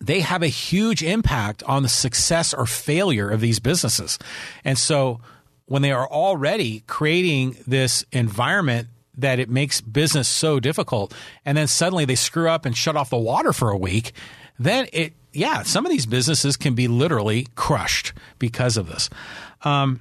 they 0.00 0.20
have 0.20 0.42
a 0.42 0.48
huge 0.48 1.02
impact 1.02 1.62
on 1.64 1.82
the 1.82 1.88
success 1.88 2.54
or 2.54 2.66
failure 2.66 3.28
of 3.28 3.40
these 3.40 3.58
businesses. 3.58 4.18
And 4.64 4.78
so 4.78 5.20
when 5.66 5.82
they 5.82 5.92
are 5.92 6.08
already 6.08 6.82
creating 6.86 7.56
this 7.66 8.04
environment 8.12 8.88
that 9.18 9.38
it 9.38 9.48
makes 9.48 9.80
business 9.80 10.28
so 10.28 10.60
difficult. 10.60 11.14
And 11.44 11.56
then 11.56 11.66
suddenly 11.66 12.04
they 12.04 12.14
screw 12.14 12.48
up 12.48 12.64
and 12.64 12.76
shut 12.76 12.96
off 12.96 13.10
the 13.10 13.18
water 13.18 13.52
for 13.52 13.70
a 13.70 13.76
week. 13.76 14.12
Then 14.58 14.86
it, 14.92 15.12
yeah, 15.32 15.62
some 15.62 15.84
of 15.86 15.92
these 15.92 16.06
businesses 16.06 16.56
can 16.56 16.74
be 16.74 16.88
literally 16.88 17.46
crushed 17.54 18.12
because 18.38 18.76
of 18.76 18.88
this. 18.88 19.10
Um, 19.62 20.00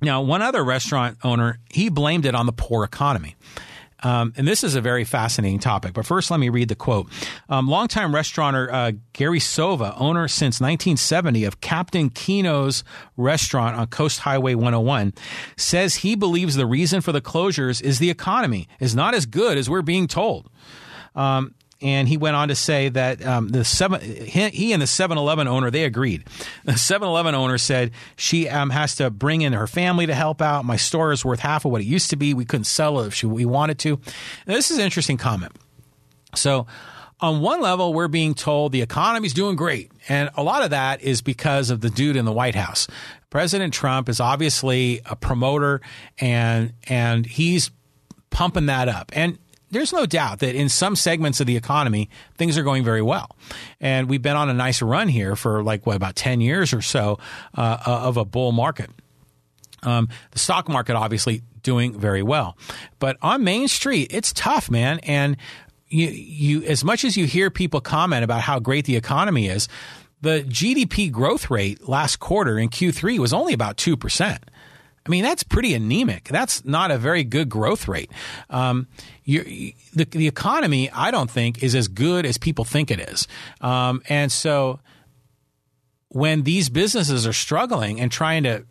now, 0.00 0.20
one 0.20 0.42
other 0.42 0.62
restaurant 0.62 1.18
owner, 1.24 1.58
he 1.70 1.88
blamed 1.88 2.26
it 2.26 2.34
on 2.34 2.46
the 2.46 2.52
poor 2.52 2.84
economy. 2.84 3.34
Um, 4.02 4.34
and 4.36 4.46
this 4.46 4.62
is 4.62 4.74
a 4.74 4.80
very 4.82 5.04
fascinating 5.04 5.58
topic. 5.58 5.94
But 5.94 6.04
first, 6.04 6.30
let 6.30 6.38
me 6.38 6.50
read 6.50 6.68
the 6.68 6.74
quote. 6.74 7.08
Um, 7.48 7.66
longtime 7.66 8.14
restaurateur 8.14 8.70
uh, 8.70 8.92
Gary 9.14 9.38
Sova, 9.38 9.94
owner 9.98 10.28
since 10.28 10.60
1970 10.60 11.44
of 11.44 11.60
Captain 11.60 12.10
Keno's 12.10 12.84
restaurant 13.16 13.76
on 13.76 13.86
Coast 13.86 14.20
Highway 14.20 14.54
101, 14.54 15.14
says 15.56 15.96
he 15.96 16.14
believes 16.14 16.56
the 16.56 16.66
reason 16.66 17.00
for 17.00 17.12
the 17.12 17.22
closures 17.22 17.82
is 17.82 17.98
the 17.98 18.10
economy 18.10 18.68
is 18.80 18.94
not 18.94 19.14
as 19.14 19.24
good 19.24 19.56
as 19.56 19.70
we're 19.70 19.82
being 19.82 20.06
told. 20.06 20.50
Um, 21.14 21.54
and 21.82 22.08
he 22.08 22.16
went 22.16 22.36
on 22.36 22.48
to 22.48 22.54
say 22.54 22.88
that 22.88 23.24
um, 23.24 23.48
the 23.48 23.64
seven 23.64 24.00
he, 24.00 24.72
and 24.72 24.80
the 24.80 24.86
7-Eleven 24.86 25.46
owner 25.46 25.70
they 25.70 25.84
agreed. 25.84 26.24
The 26.64 26.72
7-Eleven 26.72 27.34
owner 27.34 27.58
said 27.58 27.92
she 28.16 28.48
um, 28.48 28.70
has 28.70 28.94
to 28.96 29.10
bring 29.10 29.42
in 29.42 29.52
her 29.52 29.66
family 29.66 30.06
to 30.06 30.14
help 30.14 30.40
out. 30.40 30.64
My 30.64 30.76
store 30.76 31.12
is 31.12 31.24
worth 31.24 31.40
half 31.40 31.64
of 31.64 31.72
what 31.72 31.80
it 31.82 31.86
used 31.86 32.10
to 32.10 32.16
be. 32.16 32.34
We 32.34 32.44
couldn't 32.44 32.64
sell 32.64 33.00
it 33.00 33.08
if 33.08 33.14
she, 33.14 33.26
we 33.26 33.44
wanted 33.44 33.78
to. 33.80 34.00
Now, 34.46 34.54
this 34.54 34.70
is 34.70 34.78
an 34.78 34.84
interesting 34.84 35.16
comment. 35.16 35.52
So. 36.34 36.66
On 37.18 37.40
one 37.40 37.62
level, 37.62 37.94
we're 37.94 38.08
being 38.08 38.34
told 38.34 38.72
the 38.72 38.82
economy's 38.82 39.32
doing 39.32 39.56
great. 39.56 39.90
And 40.06 40.28
a 40.36 40.42
lot 40.42 40.62
of 40.62 40.68
that 40.68 41.00
is 41.00 41.22
because 41.22 41.70
of 41.70 41.80
the 41.80 41.88
dude 41.88 42.14
in 42.14 42.26
the 42.26 42.32
White 42.32 42.54
House. 42.54 42.86
President 43.30 43.72
Trump 43.72 44.10
is 44.10 44.20
obviously 44.20 45.00
a 45.06 45.16
promoter 45.16 45.80
and 46.18 46.74
and 46.88 47.24
he's 47.24 47.70
pumping 48.28 48.66
that 48.66 48.88
up. 48.88 49.10
And 49.14 49.38
there's 49.76 49.92
no 49.92 50.06
doubt 50.06 50.40
that 50.40 50.54
in 50.54 50.68
some 50.68 50.96
segments 50.96 51.40
of 51.40 51.46
the 51.46 51.56
economy, 51.56 52.08
things 52.36 52.56
are 52.56 52.62
going 52.62 52.84
very 52.84 53.02
well. 53.02 53.36
And 53.80 54.08
we've 54.08 54.22
been 54.22 54.36
on 54.36 54.48
a 54.48 54.54
nice 54.54 54.80
run 54.80 55.08
here 55.08 55.36
for 55.36 55.62
like, 55.62 55.86
what, 55.86 55.96
about 55.96 56.16
10 56.16 56.40
years 56.40 56.72
or 56.72 56.82
so 56.82 57.18
uh, 57.54 57.78
of 57.84 58.16
a 58.16 58.24
bull 58.24 58.52
market. 58.52 58.90
Um, 59.82 60.08
the 60.30 60.38
stock 60.38 60.68
market 60.68 60.96
obviously 60.96 61.42
doing 61.62 61.98
very 61.98 62.22
well. 62.22 62.56
But 62.98 63.18
on 63.22 63.44
Main 63.44 63.68
Street, 63.68 64.12
it's 64.14 64.32
tough, 64.32 64.70
man. 64.70 64.98
And 65.00 65.36
you, 65.88 66.08
you, 66.08 66.62
as 66.62 66.82
much 66.82 67.04
as 67.04 67.16
you 67.16 67.26
hear 67.26 67.50
people 67.50 67.80
comment 67.80 68.24
about 68.24 68.40
how 68.40 68.58
great 68.58 68.86
the 68.86 68.96
economy 68.96 69.48
is, 69.48 69.68
the 70.22 70.42
GDP 70.48 71.12
growth 71.12 71.50
rate 71.50 71.86
last 71.88 72.18
quarter 72.18 72.58
in 72.58 72.70
Q3 72.70 73.18
was 73.18 73.32
only 73.32 73.52
about 73.52 73.76
2%. 73.76 74.38
I 75.06 75.08
mean, 75.08 75.22
that's 75.22 75.44
pretty 75.44 75.74
anemic. 75.74 76.24
That's 76.24 76.64
not 76.64 76.90
a 76.90 76.98
very 76.98 77.22
good 77.22 77.48
growth 77.48 77.86
rate. 77.86 78.10
Um, 78.50 78.88
the, 79.24 79.74
the 79.94 80.26
economy, 80.26 80.90
I 80.90 81.12
don't 81.12 81.30
think, 81.30 81.62
is 81.62 81.74
as 81.74 81.86
good 81.86 82.26
as 82.26 82.38
people 82.38 82.64
think 82.64 82.90
it 82.90 82.98
is. 82.98 83.28
Um, 83.60 84.02
and 84.08 84.32
so 84.32 84.80
when 86.08 86.42
these 86.42 86.68
businesses 86.68 87.26
are 87.26 87.32
struggling 87.32 88.00
and 88.00 88.10
trying 88.10 88.42
to, 88.42 88.64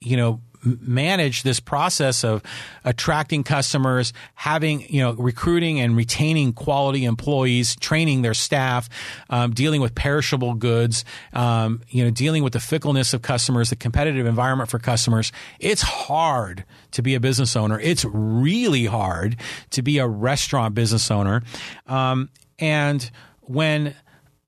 you 0.00 0.16
know, 0.16 0.40
manage 0.66 1.42
this 1.42 1.60
process 1.60 2.24
of 2.24 2.42
attracting 2.84 3.44
customers, 3.44 4.12
having, 4.34 4.80
you 4.92 5.00
know, 5.00 5.12
recruiting 5.12 5.80
and 5.80 5.96
retaining 5.96 6.52
quality 6.52 7.04
employees, 7.04 7.76
training 7.76 8.22
their 8.22 8.34
staff, 8.34 8.88
um, 9.30 9.52
dealing 9.52 9.80
with 9.80 9.94
perishable 9.94 10.54
goods, 10.54 11.04
um, 11.32 11.82
you 11.88 12.04
know, 12.04 12.10
dealing 12.10 12.42
with 12.42 12.52
the 12.52 12.60
fickleness 12.60 13.14
of 13.14 13.22
customers, 13.22 13.70
the 13.70 13.76
competitive 13.76 14.26
environment 14.26 14.68
for 14.68 14.78
customers. 14.78 15.32
It's 15.60 15.82
hard 15.82 16.64
to 16.92 17.02
be 17.02 17.14
a 17.14 17.20
business 17.20 17.56
owner. 17.56 17.78
It's 17.80 18.04
really 18.04 18.86
hard 18.86 19.36
to 19.70 19.82
be 19.82 19.98
a 19.98 20.06
restaurant 20.06 20.74
business 20.74 21.10
owner. 21.10 21.42
Um, 21.86 22.30
and 22.58 23.08
when 23.42 23.94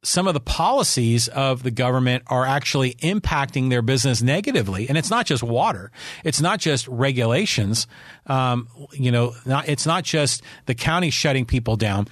some 0.09 0.26
of 0.26 0.32
the 0.32 0.40
policies 0.40 1.28
of 1.28 1.62
the 1.62 1.70
government 1.70 2.24
are 2.28 2.46
actually 2.46 2.94
impacting 2.94 3.68
their 3.68 3.82
business 3.82 4.22
negatively. 4.22 4.88
And 4.88 4.96
it's 4.96 5.11
not 5.11 5.26
just 5.26 5.42
water. 5.42 5.92
It's 6.24 6.40
not 6.40 6.61
just 6.61 6.88
regulations. 6.88 7.86
Um, 8.26 8.68
you 8.92 9.12
know, 9.12 9.34
not, 9.44 9.68
it's 9.68 9.84
not 9.84 10.04
just 10.04 10.42
the 10.64 10.74
county 10.74 11.11
shutting 11.11 11.44
people 11.44 11.76
down. 11.76 12.09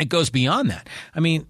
It 0.00 0.08
goes 0.08 0.30
beyond 0.30 0.70
that. 0.70 0.88
I 1.14 1.20
mean, 1.20 1.46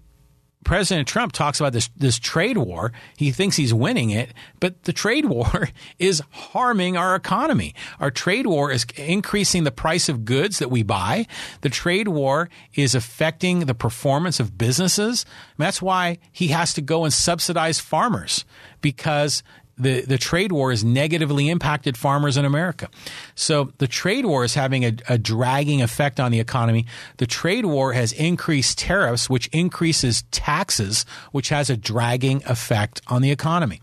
President 0.63 1.07
Trump 1.07 1.31
talks 1.31 1.59
about 1.59 1.73
this 1.73 1.89
this 1.95 2.19
trade 2.19 2.57
war. 2.57 2.91
He 3.17 3.31
thinks 3.31 3.55
he's 3.55 3.73
winning 3.73 4.09
it, 4.09 4.33
but 4.59 4.83
the 4.83 4.93
trade 4.93 5.25
war 5.29 5.69
is 5.99 6.21
harming 6.31 6.97
our 6.97 7.15
economy. 7.15 7.75
Our 7.99 8.11
trade 8.11 8.47
war 8.47 8.71
is 8.71 8.85
increasing 8.95 9.63
the 9.63 9.71
price 9.71 10.09
of 10.09 10.25
goods 10.25 10.59
that 10.59 10.71
we 10.71 10.83
buy. 10.83 11.27
The 11.61 11.69
trade 11.69 12.07
war 12.07 12.49
is 12.73 12.95
affecting 12.95 13.61
the 13.61 13.75
performance 13.75 14.39
of 14.39 14.57
businesses. 14.57 15.25
that's 15.57 15.81
why 15.81 16.17
he 16.31 16.47
has 16.49 16.73
to 16.73 16.81
go 16.81 17.03
and 17.03 17.13
subsidize 17.13 17.79
farmers 17.79 18.45
because 18.81 19.43
the, 19.77 20.01
the 20.01 20.17
trade 20.17 20.51
war 20.51 20.69
has 20.69 20.83
negatively 20.83 21.49
impacted 21.49 21.97
farmers 21.97 22.37
in 22.37 22.45
America. 22.45 22.89
So 23.35 23.73
the 23.79 23.87
trade 23.87 24.25
war 24.25 24.43
is 24.43 24.53
having 24.53 24.85
a, 24.85 24.93
a, 25.09 25.17
dragging 25.17 25.81
effect 25.81 26.19
on 26.19 26.31
the 26.31 26.39
economy. 26.39 26.85
The 27.17 27.25
trade 27.25 27.65
war 27.65 27.93
has 27.93 28.11
increased 28.13 28.77
tariffs, 28.77 29.29
which 29.29 29.47
increases 29.47 30.23
taxes, 30.31 31.05
which 31.31 31.49
has 31.49 31.69
a 31.69 31.77
dragging 31.77 32.43
effect 32.45 33.01
on 33.07 33.21
the 33.23 33.31
economy. 33.31 33.81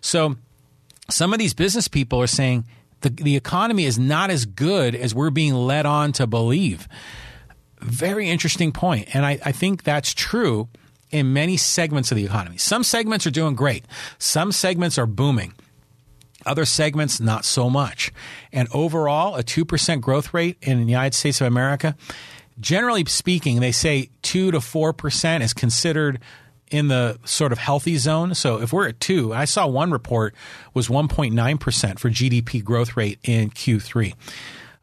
So 0.00 0.36
some 1.10 1.32
of 1.32 1.38
these 1.38 1.54
business 1.54 1.88
people 1.88 2.20
are 2.22 2.28
saying 2.28 2.64
the, 3.00 3.10
the 3.10 3.36
economy 3.36 3.84
is 3.84 3.98
not 3.98 4.30
as 4.30 4.44
good 4.44 4.94
as 4.94 5.14
we're 5.14 5.30
being 5.30 5.54
led 5.54 5.84
on 5.84 6.12
to 6.12 6.26
believe. 6.26 6.88
Very 7.80 8.28
interesting 8.30 8.70
point. 8.70 9.14
And 9.14 9.26
I, 9.26 9.38
I 9.44 9.52
think 9.52 9.82
that's 9.82 10.14
true 10.14 10.68
in 11.14 11.32
many 11.32 11.56
segments 11.56 12.10
of 12.10 12.16
the 12.16 12.24
economy. 12.24 12.58
Some 12.58 12.82
segments 12.82 13.24
are 13.24 13.30
doing 13.30 13.54
great, 13.54 13.84
some 14.18 14.50
segments 14.50 14.98
are 14.98 15.06
booming. 15.06 15.54
Other 16.44 16.66
segments, 16.66 17.20
not 17.20 17.44
so 17.46 17.70
much. 17.70 18.12
And 18.52 18.68
overall, 18.74 19.36
a 19.36 19.42
2% 19.42 20.00
growth 20.02 20.34
rate 20.34 20.58
in 20.60 20.80
the 20.80 20.90
United 20.90 21.14
States 21.14 21.40
of 21.40 21.46
America, 21.46 21.96
generally 22.60 23.04
speaking, 23.06 23.60
they 23.60 23.72
say 23.72 24.10
2 24.22 24.50
to 24.50 24.58
4% 24.58 25.40
is 25.40 25.54
considered 25.54 26.20
in 26.70 26.88
the 26.88 27.18
sort 27.24 27.52
of 27.52 27.58
healthy 27.58 27.96
zone. 27.96 28.34
So 28.34 28.60
if 28.60 28.72
we're 28.72 28.88
at 28.88 29.00
2, 29.00 29.32
I 29.32 29.46
saw 29.46 29.66
one 29.66 29.90
report 29.90 30.34
was 30.74 30.88
1.9% 30.88 31.98
for 31.98 32.10
GDP 32.10 32.62
growth 32.62 32.96
rate 32.96 33.20
in 33.22 33.50
Q3. 33.50 34.14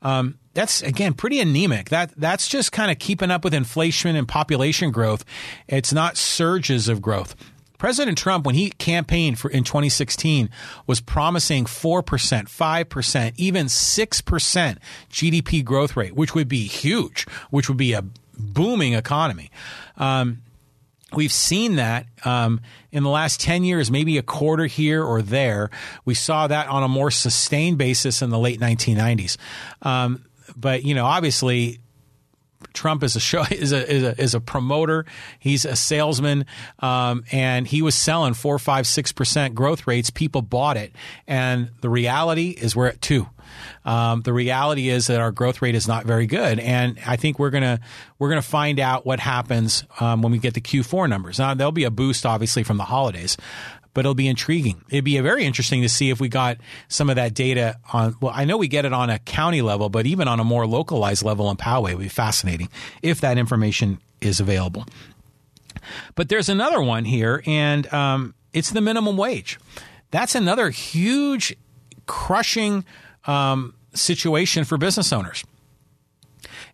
Um, 0.02 0.40
that's 0.54 0.82
again 0.82 1.14
pretty 1.14 1.40
anemic. 1.40 1.90
That 1.90 2.12
that's 2.18 2.48
just 2.48 2.72
kind 2.72 2.92
of 2.92 3.00
keeping 3.00 3.32
up 3.32 3.44
with 3.44 3.54
inflation 3.54 4.16
and 4.16 4.28
population 4.28 4.92
growth. 4.92 5.24
It's 5.68 5.94
not 5.94 6.18
surges 6.18 6.88
of 6.88 7.02
growth. 7.02 7.36
President 7.78 8.16
Trump, 8.16 8.46
when 8.46 8.54
he 8.54 8.70
campaigned 8.70 9.40
for 9.40 9.50
in 9.50 9.64
2016, 9.64 10.52
was 10.86 11.02
promising 11.02 11.66
four 11.66 12.04
percent, 12.04 12.50
five 12.50 12.90
percent, 12.90 13.36
even 13.38 13.70
six 13.70 14.22
percent 14.22 14.80
GDP 15.10 15.64
growth 15.64 15.98
rate, 15.98 16.16
which 16.16 16.36
would 16.36 16.48
be 16.48 16.68
huge, 16.68 17.26
which 17.50 17.70
would 17.70 17.78
be 17.78 17.94
a 17.94 18.04
booming 18.38 18.94
economy. 18.94 19.52
Um, 19.98 20.42
We've 21.14 21.32
seen 21.32 21.76
that 21.76 22.08
um, 22.24 22.62
in 22.92 23.04
the 23.04 23.10
last 23.10 23.42
10 23.42 23.66
years, 23.66 23.92
maybe 23.92 24.18
a 24.18 24.22
quarter 24.22 24.66
here 24.66 25.04
or 25.04 25.22
there. 25.22 25.70
We 26.06 26.14
saw 26.14 26.48
that 26.48 26.70
on 26.70 26.84
a 26.84 26.88
more 26.88 27.12
sustained 27.12 27.78
basis 27.78 28.22
in 28.22 28.30
the 28.30 28.40
late 28.40 28.62
1990s. 28.62 29.36
Um, 29.82 30.24
but 30.56 30.84
you 30.84 30.96
know, 30.96 31.06
obviously, 31.06 31.80
Trump 32.74 33.04
is 33.04 33.16
a 33.16 33.20
show 33.20 33.44
is 33.52 33.72
a, 33.72 33.92
is 33.92 34.04
a 34.04 34.22
is 34.22 34.36
a, 34.36 34.40
promoter. 34.40 35.06
He's 35.40 35.66
a 35.66 35.76
salesman, 35.76 36.46
um, 36.80 37.24
and 37.32 37.68
he 37.68 37.82
was 37.82 37.96
selling 37.96 38.34
four, 38.34 38.58
five, 38.60 38.88
six 38.88 39.12
percent 39.12 39.56
growth 39.56 39.88
rates. 39.88 40.10
People 40.10 40.42
bought 40.42 40.78
it, 40.78 40.94
and 41.28 41.72
the 41.82 41.90
reality 41.90 42.50
is 42.50 42.76
we're 42.76 42.88
at 42.88 43.02
two. 43.02 43.28
Um, 43.84 44.22
the 44.22 44.32
reality 44.32 44.90
is 44.90 45.08
that 45.08 45.20
our 45.20 45.32
growth 45.32 45.62
rate 45.62 45.76
is 45.76 45.88
not 45.88 46.06
very 46.06 46.26
good, 46.26 46.60
and 46.60 46.98
I 47.06 47.16
think 47.16 47.40
we're 47.40 47.50
gonna 47.50 47.80
we're 48.20 48.30
gonna 48.30 48.42
find 48.42 48.80
out 48.80 49.06
what 49.06 49.20
happens 49.20 49.84
um, 50.00 50.22
when 50.22 50.32
we 50.32 50.38
get 50.38 50.54
the 50.54 50.62
Q4 50.62 51.10
numbers. 51.10 51.40
Now 51.40 51.54
there'll 51.54 51.72
be 51.72 51.84
a 51.84 51.92
boost, 51.92 52.26
obviously, 52.26 52.64
from 52.64 52.78
the 52.78 52.86
holidays, 52.86 53.38
but 53.94 54.02
it'll 54.02 54.16
be 54.16 54.28
intriguing. 54.28 54.84
It'd 54.90 55.06
be 55.06 55.20
very 55.20 55.46
interesting 55.46 55.82
to 55.82 55.90
see 55.90 56.10
if 56.10 56.20
we 56.20 56.30
got 56.30 56.58
some 56.88 57.10
of 57.10 57.16
that 57.18 57.34
data 57.34 57.78
on. 57.92 58.16
Well, 58.22 58.32
I 58.34 58.46
know 58.46 58.58
we 58.58 58.68
get 58.68 58.86
it 58.86 58.94
on 58.94 59.10
a 59.10 59.20
county 59.20 59.62
level, 59.62 59.90
but 59.90 60.06
even 60.06 60.28
on 60.28 60.40
a 60.40 60.44
more 60.44 60.66
localized 60.66 61.24
level 61.24 61.50
in 61.50 61.58
Poway, 61.58 61.92
it 61.92 61.98
would 61.98 62.04
be 62.04 62.10
fascinating 62.10 62.70
if 63.02 63.22
that 63.22 63.38
information 63.38 64.00
is 64.22 64.40
available. 64.40 64.86
But 66.16 66.30
there's 66.30 66.50
another 66.50 66.82
one 66.82 67.06
here, 67.06 67.44
and 67.46 67.92
um, 67.94 68.34
it's 68.54 68.72
the 68.72 68.82
minimum 68.82 69.18
wage. 69.18 69.60
That's 70.12 70.36
another 70.36 70.70
huge, 70.70 71.56
crushing 72.06 72.86
um, 73.26 73.74
situation 73.94 74.64
for 74.64 74.78
business 74.78 75.12
owners. 75.12 75.44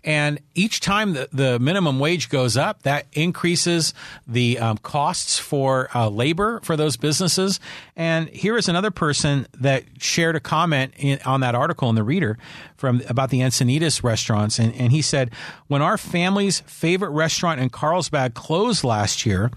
And 0.03 0.39
each 0.55 0.79
time 0.79 1.13
the, 1.13 1.29
the 1.31 1.59
minimum 1.59 1.99
wage 1.99 2.29
goes 2.29 2.55
up, 2.55 2.83
that 2.83 3.07
increases 3.13 3.93
the 4.25 4.59
um, 4.59 4.77
costs 4.77 5.39
for 5.39 5.89
uh, 5.93 6.09
labor 6.09 6.59
for 6.63 6.75
those 6.75 6.97
businesses. 6.97 7.59
And 7.95 8.29
here 8.29 8.57
is 8.57 8.69
another 8.69 8.91
person 8.91 9.47
that 9.59 9.83
shared 9.99 10.35
a 10.35 10.39
comment 10.39 10.93
in, 10.97 11.19
on 11.25 11.41
that 11.41 11.55
article 11.55 11.89
in 11.89 11.95
the 11.95 12.03
Reader 12.03 12.37
from 12.77 13.01
about 13.09 13.29
the 13.29 13.39
Encinitas 13.41 14.03
restaurants, 14.03 14.59
and, 14.59 14.73
and 14.75 14.91
he 14.91 15.01
said, 15.01 15.31
"When 15.67 15.81
our 15.81 15.97
family's 15.97 16.61
favorite 16.61 17.09
restaurant 17.09 17.59
in 17.59 17.69
Carlsbad 17.69 18.33
closed 18.33 18.83
last 18.83 19.25
year." 19.25 19.51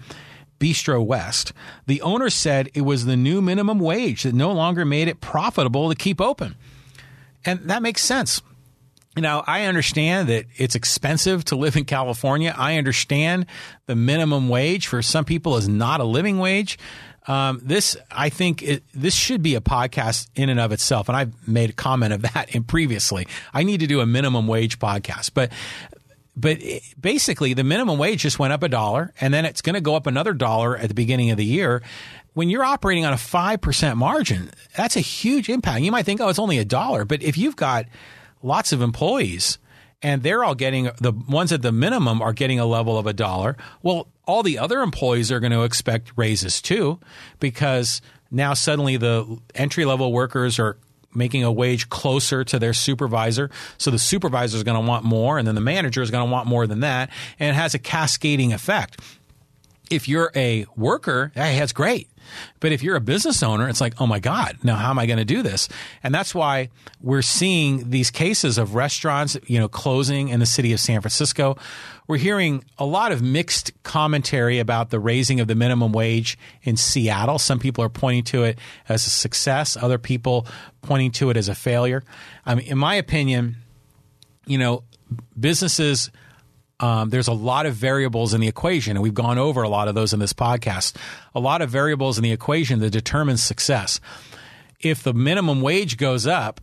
Bistro 0.59 1.03
West. 1.03 1.53
The 1.87 2.03
owner 2.03 2.29
said 2.29 2.69
it 2.75 2.81
was 2.81 3.05
the 3.05 3.17
new 3.17 3.41
minimum 3.41 3.79
wage 3.79 4.21
that 4.21 4.35
no 4.35 4.51
longer 4.51 4.85
made 4.85 5.07
it 5.07 5.19
profitable 5.19 5.89
to 5.89 5.95
keep 5.95 6.21
open. 6.21 6.55
And 7.43 7.61
that 7.61 7.81
makes 7.81 8.03
sense. 8.03 8.43
You 9.15 9.21
know, 9.21 9.43
I 9.45 9.65
understand 9.65 10.29
that 10.29 10.45
it's 10.55 10.75
expensive 10.75 11.43
to 11.45 11.57
live 11.57 11.75
in 11.75 11.83
California. 11.83 12.55
I 12.57 12.77
understand 12.77 13.45
the 13.85 13.95
minimum 13.95 14.47
wage 14.47 14.87
for 14.87 15.01
some 15.01 15.25
people 15.25 15.57
is 15.57 15.67
not 15.67 15.99
a 15.99 16.05
living 16.05 16.39
wage. 16.39 16.79
Um, 17.27 17.59
this, 17.61 17.97
I 18.09 18.29
think, 18.29 18.63
it, 18.63 18.83
this 18.93 19.13
should 19.13 19.43
be 19.43 19.55
a 19.55 19.61
podcast 19.61 20.29
in 20.35 20.49
and 20.49 20.59
of 20.59 20.71
itself, 20.71 21.09
and 21.09 21.15
I've 21.15 21.47
made 21.47 21.71
a 21.71 21.73
comment 21.73 22.13
of 22.13 22.21
that 22.33 22.55
in 22.55 22.63
previously. 22.63 23.27
I 23.53 23.63
need 23.63 23.81
to 23.81 23.87
do 23.87 23.99
a 23.99 24.05
minimum 24.05 24.47
wage 24.47 24.79
podcast, 24.79 25.31
but 25.33 25.51
but 26.33 26.59
basically, 26.99 27.53
the 27.53 27.63
minimum 27.65 27.99
wage 27.99 28.21
just 28.21 28.39
went 28.39 28.53
up 28.53 28.63
a 28.63 28.69
dollar, 28.69 29.13
and 29.19 29.33
then 29.33 29.43
it's 29.43 29.61
going 29.61 29.73
to 29.73 29.81
go 29.81 29.95
up 29.95 30.07
another 30.07 30.33
dollar 30.33 30.77
at 30.77 30.87
the 30.87 30.93
beginning 30.93 31.29
of 31.29 31.37
the 31.37 31.45
year. 31.45 31.83
When 32.33 32.49
you're 32.49 32.63
operating 32.63 33.05
on 33.05 33.11
a 33.11 33.17
five 33.17 33.59
percent 33.59 33.97
margin, 33.97 34.49
that's 34.75 34.95
a 34.95 35.01
huge 35.01 35.49
impact. 35.49 35.81
You 35.81 35.91
might 35.91 36.05
think, 36.05 36.21
oh, 36.21 36.29
it's 36.29 36.39
only 36.39 36.57
a 36.57 36.65
dollar, 36.65 37.03
but 37.03 37.21
if 37.21 37.37
you've 37.37 37.57
got 37.57 37.85
lots 38.43 38.71
of 38.71 38.81
employees 38.81 39.57
and 40.01 40.23
they're 40.23 40.43
all 40.43 40.55
getting 40.55 40.89
the 40.99 41.11
ones 41.11 41.51
at 41.51 41.61
the 41.61 41.71
minimum 41.71 42.21
are 42.21 42.33
getting 42.33 42.59
a 42.59 42.65
level 42.65 42.97
of 42.97 43.05
a 43.07 43.13
dollar. 43.13 43.55
Well, 43.83 44.07
all 44.25 44.43
the 44.43 44.57
other 44.57 44.81
employees 44.81 45.31
are 45.31 45.39
going 45.39 45.51
to 45.51 45.63
expect 45.63 46.11
raises 46.15 46.61
too 46.61 46.99
because 47.39 48.01
now 48.31 48.53
suddenly 48.53 48.97
the 48.97 49.39
entry 49.53 49.85
level 49.85 50.11
workers 50.11 50.57
are 50.59 50.77
making 51.13 51.43
a 51.43 51.51
wage 51.51 51.89
closer 51.89 52.43
to 52.45 52.57
their 52.57 52.73
supervisor. 52.73 53.49
So 53.77 53.91
the 53.91 53.99
supervisor 53.99 54.57
is 54.57 54.63
going 54.63 54.81
to 54.81 54.87
want 54.87 55.03
more, 55.03 55.37
and 55.37 55.45
then 55.47 55.55
the 55.55 55.61
manager 55.61 56.01
is 56.01 56.09
going 56.09 56.25
to 56.25 56.31
want 56.31 56.47
more 56.47 56.67
than 56.67 56.79
that, 56.81 57.09
and 57.37 57.49
it 57.49 57.59
has 57.59 57.73
a 57.73 57.79
cascading 57.79 58.53
effect. 58.53 59.01
If 59.89 60.07
you're 60.07 60.31
a 60.35 60.65
worker, 60.77 61.33
hey, 61.35 61.59
that's 61.59 61.73
great. 61.73 62.09
But 62.59 62.71
if 62.71 62.83
you're 62.83 62.95
a 62.95 63.01
business 63.01 63.43
owner, 63.43 63.67
it's 63.67 63.81
like, 63.81 63.99
oh 63.99 64.07
my 64.07 64.19
God, 64.19 64.57
now 64.63 64.75
how 64.75 64.89
am 64.89 64.99
I 64.99 65.05
going 65.05 65.19
to 65.19 65.25
do 65.25 65.41
this? 65.41 65.69
And 66.03 66.13
that's 66.13 66.33
why 66.33 66.69
we're 67.01 67.21
seeing 67.21 67.89
these 67.89 68.11
cases 68.11 68.57
of 68.57 68.75
restaurants, 68.75 69.37
you 69.45 69.59
know, 69.59 69.67
closing 69.67 70.29
in 70.29 70.39
the 70.39 70.45
city 70.45 70.73
of 70.73 70.79
San 70.79 71.01
Francisco. 71.01 71.57
We're 72.07 72.17
hearing 72.17 72.63
a 72.77 72.85
lot 72.85 73.11
of 73.11 73.21
mixed 73.21 73.71
commentary 73.83 74.59
about 74.59 74.89
the 74.89 74.99
raising 74.99 75.39
of 75.39 75.47
the 75.47 75.55
minimum 75.55 75.91
wage 75.91 76.37
in 76.63 76.75
Seattle. 76.75 77.39
Some 77.39 77.59
people 77.59 77.83
are 77.83 77.89
pointing 77.89 78.23
to 78.25 78.43
it 78.43 78.59
as 78.89 79.07
a 79.07 79.09
success, 79.09 79.77
other 79.77 79.97
people 79.97 80.45
pointing 80.81 81.11
to 81.11 81.29
it 81.29 81.37
as 81.37 81.47
a 81.47 81.55
failure. 81.55 82.03
I 82.45 82.55
mean, 82.55 82.67
in 82.67 82.77
my 82.77 82.95
opinion, 82.95 83.57
you 84.45 84.57
know, 84.57 84.83
businesses 85.39 86.11
um, 86.81 87.09
there's 87.09 87.27
a 87.27 87.33
lot 87.33 87.65
of 87.65 87.75
variables 87.75 88.33
in 88.33 88.41
the 88.41 88.47
equation, 88.47 88.97
and 88.97 89.03
we've 89.03 89.13
gone 89.13 89.37
over 89.37 89.61
a 89.61 89.69
lot 89.69 89.87
of 89.87 89.95
those 89.95 90.13
in 90.13 90.19
this 90.19 90.33
podcast. 90.33 90.95
A 91.35 91.39
lot 91.39 91.61
of 91.61 91.69
variables 91.69 92.17
in 92.17 92.23
the 92.23 92.31
equation 92.31 92.79
that 92.79 92.89
determine 92.89 93.37
success. 93.37 93.99
If 94.79 95.03
the 95.03 95.13
minimum 95.13 95.61
wage 95.61 95.97
goes 95.97 96.25
up, 96.25 96.59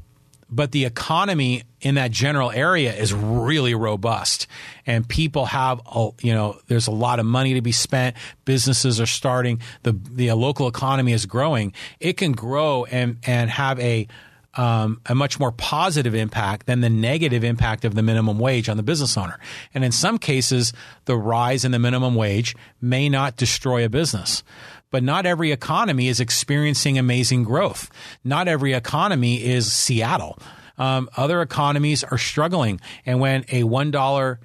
but 0.50 0.72
the 0.72 0.84
economy 0.84 1.62
in 1.80 1.96
that 1.96 2.10
general 2.10 2.50
area 2.50 2.94
is 2.94 3.12
really 3.12 3.74
robust 3.74 4.46
and 4.86 5.06
people 5.08 5.44
have 5.44 5.80
you 6.22 6.32
know 6.32 6.58
there's 6.66 6.86
a 6.86 6.92
lot 6.92 7.20
of 7.20 7.26
money 7.26 7.54
to 7.54 7.60
be 7.60 7.70
spent 7.70 8.16
businesses 8.44 9.00
are 9.00 9.06
starting 9.06 9.60
the 9.82 9.92
the 10.10 10.32
local 10.32 10.66
economy 10.66 11.12
is 11.12 11.26
growing 11.26 11.72
it 12.00 12.14
can 12.14 12.32
grow 12.32 12.84
and 12.86 13.18
and 13.24 13.50
have 13.50 13.78
a 13.78 14.08
um, 14.58 15.00
a 15.06 15.14
much 15.14 15.38
more 15.38 15.52
positive 15.52 16.16
impact 16.16 16.66
than 16.66 16.80
the 16.80 16.90
negative 16.90 17.44
impact 17.44 17.84
of 17.84 17.94
the 17.94 18.02
minimum 18.02 18.40
wage 18.40 18.68
on 18.68 18.76
the 18.76 18.82
business 18.82 19.16
owner. 19.16 19.38
And 19.72 19.84
in 19.84 19.92
some 19.92 20.18
cases, 20.18 20.72
the 21.04 21.16
rise 21.16 21.64
in 21.64 21.70
the 21.70 21.78
minimum 21.78 22.16
wage 22.16 22.56
may 22.80 23.08
not 23.08 23.36
destroy 23.36 23.84
a 23.84 23.88
business. 23.88 24.42
But 24.90 25.04
not 25.04 25.26
every 25.26 25.52
economy 25.52 26.08
is 26.08 26.18
experiencing 26.18 26.98
amazing 26.98 27.44
growth. 27.44 27.88
Not 28.24 28.48
every 28.48 28.72
economy 28.72 29.44
is 29.44 29.72
Seattle. 29.72 30.38
Um, 30.76 31.08
other 31.16 31.40
economies 31.40 32.02
are 32.02 32.18
struggling. 32.18 32.80
And 33.06 33.20
when 33.20 33.42
a 33.50 33.62
$1 33.62 34.38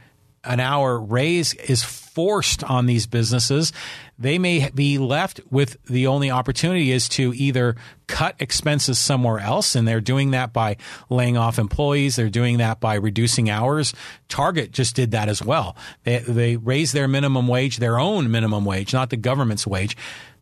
an 0.43 0.59
hour 0.59 0.99
raise 0.99 1.53
is 1.55 1.83
forced 2.13 2.63
on 2.63 2.85
these 2.85 3.07
businesses, 3.07 3.73
they 4.19 4.37
may 4.37 4.69
be 4.73 4.97
left 4.97 5.41
with 5.49 5.77
the 5.85 6.07
only 6.07 6.29
opportunity 6.29 6.91
is 6.91 7.09
to 7.09 7.33
either 7.35 7.75
cut 8.07 8.35
expenses 8.39 8.99
somewhere 8.99 9.39
else, 9.39 9.75
and 9.75 9.87
they're 9.87 10.01
doing 10.01 10.31
that 10.31 10.53
by 10.53 10.77
laying 11.09 11.37
off 11.37 11.57
employees. 11.57 12.15
They're 12.15 12.29
doing 12.29 12.57
that 12.57 12.79
by 12.79 12.95
reducing 12.95 13.49
hours. 13.49 13.93
Target 14.29 14.71
just 14.71 14.95
did 14.95 15.11
that 15.11 15.29
as 15.29 15.43
well. 15.43 15.75
They, 16.03 16.19
they 16.19 16.55
raised 16.57 16.93
their 16.93 17.07
minimum 17.07 17.47
wage, 17.47 17.77
their 17.77 17.99
own 17.99 18.29
minimum 18.29 18.65
wage, 18.65 18.93
not 18.93 19.09
the 19.09 19.17
government's 19.17 19.65
wage. 19.65 19.97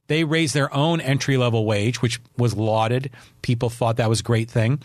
They 0.08 0.26
raised 0.26 0.54
their 0.54 0.74
own 0.74 1.00
entry 1.00 1.38
level 1.38 1.66
wage, 1.66 2.02
which 2.02 2.20
was 2.38 2.54
lauded. 2.54 3.12
People 3.42 3.70
thought 3.70 3.96
that 3.96 4.10
was 4.10 4.20
a 4.20 4.24
great 4.24 4.52
thing. 4.52 4.82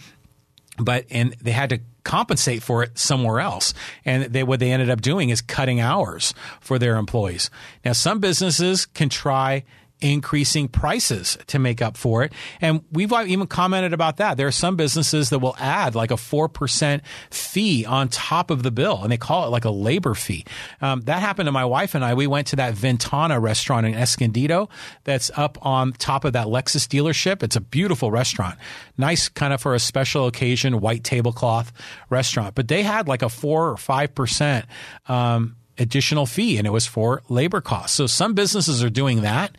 But, 0.79 1.07
and 1.11 1.35
they 1.41 1.53
had 1.53 1.71
to 1.71 1.81
compensate 2.05 2.63
for 2.63 2.83
it 2.83 2.99
somewhere 2.99 3.41
else. 3.41 3.75
And 4.05 4.25
they, 4.25 4.43
what 4.43 4.61
they 4.61 4.71
ended 4.71 4.91
up 4.91 5.01
doing 5.01 5.31
is 5.31 5.41
cutting 5.43 5.81
hours 5.81 6.35
for 6.61 6.79
their 6.79 6.97
employees. 6.97 7.51
Now, 7.85 7.93
some 7.93 8.21
businesses 8.21 8.87
can 8.87 9.09
try 9.09 9.65
increasing 10.01 10.69
prices 10.69 11.39
to 11.47 11.59
make 11.59 11.81
up 11.81 11.97
for 11.97 12.23
it. 12.23 12.33
And 12.61 12.83
we've 12.93 13.13
even 13.13 13.47
commented 13.47 13.93
about 13.93 14.19
that. 14.19 14.37
There 14.37 14.47
are 14.47 14.53
some 14.53 14.77
businesses 14.77 15.31
that 15.31 15.39
will 15.39 15.57
add 15.59 15.95
like 15.95 16.11
a 16.11 16.17
4% 16.17 17.01
fee 17.31 17.85
on 17.87 18.09
top 18.09 18.51
of 18.51 18.63
the 18.63 18.71
bill, 18.71 19.01
and 19.03 19.11
they 19.11 19.17
call 19.17 19.47
it 19.47 19.51
like 19.51 19.65
a 19.65 19.71
labor 19.71 20.15
fee. 20.15 20.45
Um, 20.81 21.01
that 21.03 21.21
happened 21.21 21.47
to 21.47 21.53
my 21.53 21.65
wife 21.65 21.95
and 21.95 22.05
I. 22.05 22.15
We 22.15 22.27
went 22.27 22.49
to 22.49 22.57
that 22.57 22.75
Vintana 22.75 23.41
restaurant 23.41 23.87
in 23.87 23.95
Escondido 23.95 24.69
that's 25.05 25.31
up 25.35 25.59
on 25.65 25.93
top 25.93 26.25
of 26.25 26.35
that 26.35 26.47
Lexus 26.47 26.87
dealership. 26.87 27.43
It's 27.43 27.57
a 27.57 27.61
beautiful 27.61 28.11
restaurant. 28.11 28.59
Nice 28.99 29.29
kind 29.29 29.55
of 29.55 29.63
for 29.63 29.75
a 29.75 29.81
special 29.81 30.27
occasion, 30.27 30.81
white 30.81 31.05
tablecloth 31.05 31.73
restaurant. 32.11 32.55
But 32.55 32.69
they 32.69 32.83
had 32.83 33.09
like 33.09 33.23
a 33.23 33.29
4 33.29 33.71
or 33.71 33.77
5%. 33.77 34.65
Um, 35.09 35.57
additional 35.79 36.27
fee 36.27 36.59
and 36.59 36.67
it 36.67 36.71
was 36.71 36.87
for 36.87 37.23
labor 37.29 37.61
costs. 37.61 37.97
So 37.97 38.07
some 38.07 38.35
businesses 38.35 38.83
are 38.83 38.91
doing 38.91 39.23
that 39.23 39.57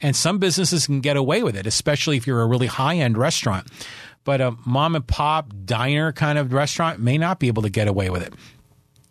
and 0.00 0.16
some 0.16 0.38
businesses 0.38 0.86
can 0.86 1.00
get 1.00 1.16
away 1.16 1.42
with 1.42 1.56
it, 1.56 1.66
especially 1.66 2.16
if 2.16 2.26
you're 2.26 2.40
a 2.40 2.46
really 2.46 2.66
high 2.66 2.96
end 2.96 3.18
restaurant. 3.18 3.68
But 4.24 4.40
a 4.40 4.54
mom 4.66 4.96
and 4.96 5.06
pop 5.06 5.52
diner 5.64 6.12
kind 6.12 6.38
of 6.38 6.52
restaurant 6.52 7.00
may 7.00 7.18
not 7.18 7.38
be 7.38 7.48
able 7.48 7.62
to 7.62 7.70
get 7.70 7.88
away 7.88 8.10
with 8.10 8.22
it 8.22 8.34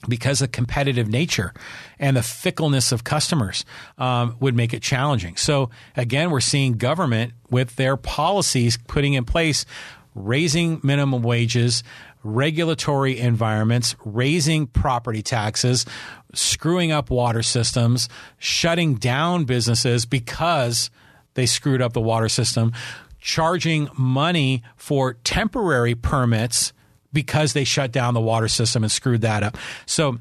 because 0.07 0.39
the 0.39 0.47
competitive 0.47 1.09
nature 1.09 1.53
and 1.99 2.15
the 2.15 2.23
fickleness 2.23 2.91
of 2.91 3.03
customers 3.03 3.65
um, 3.97 4.37
would 4.39 4.55
make 4.55 4.73
it 4.73 4.81
challenging. 4.81 5.35
So 5.35 5.69
again, 5.97 6.31
we're 6.31 6.39
seeing 6.39 6.73
government 6.73 7.33
with 7.49 7.75
their 7.75 7.97
policies 7.97 8.77
putting 8.87 9.13
in 9.13 9.25
place 9.25 9.65
raising 10.15 10.79
minimum 10.83 11.21
wages, 11.21 11.83
regulatory 12.23 13.17
environments, 13.19 13.95
raising 14.03 14.67
property 14.67 15.21
taxes, 15.21 15.85
screwing 16.33 16.91
up 16.91 17.09
water 17.09 17.43
systems, 17.43 18.09
shutting 18.37 18.95
down 18.95 19.45
businesses 19.45 20.05
because 20.05 20.89
they 21.33 21.45
screwed 21.45 21.81
up 21.81 21.93
the 21.93 22.01
water 22.01 22.29
system, 22.29 22.73
charging 23.19 23.89
money 23.97 24.63
for 24.75 25.13
temporary 25.23 25.95
permits 25.95 26.73
because 27.11 27.53
they 27.53 27.63
shut 27.63 27.91
down 27.91 28.13
the 28.13 28.21
water 28.21 28.47
system 28.47 28.83
and 28.83 28.91
screwed 28.91 29.21
that 29.21 29.43
up. 29.43 29.57
So 29.85 30.19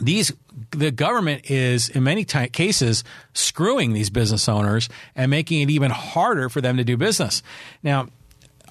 these 0.00 0.32
the 0.70 0.90
government 0.90 1.50
is 1.50 1.88
in 1.88 2.02
many 2.02 2.24
t- 2.24 2.48
cases 2.48 3.04
screwing 3.32 3.92
these 3.92 4.10
business 4.10 4.48
owners 4.48 4.88
and 5.14 5.30
making 5.30 5.60
it 5.60 5.70
even 5.70 5.90
harder 5.90 6.48
for 6.48 6.60
them 6.60 6.76
to 6.78 6.84
do 6.84 6.96
business. 6.96 7.42
Now, 7.82 8.08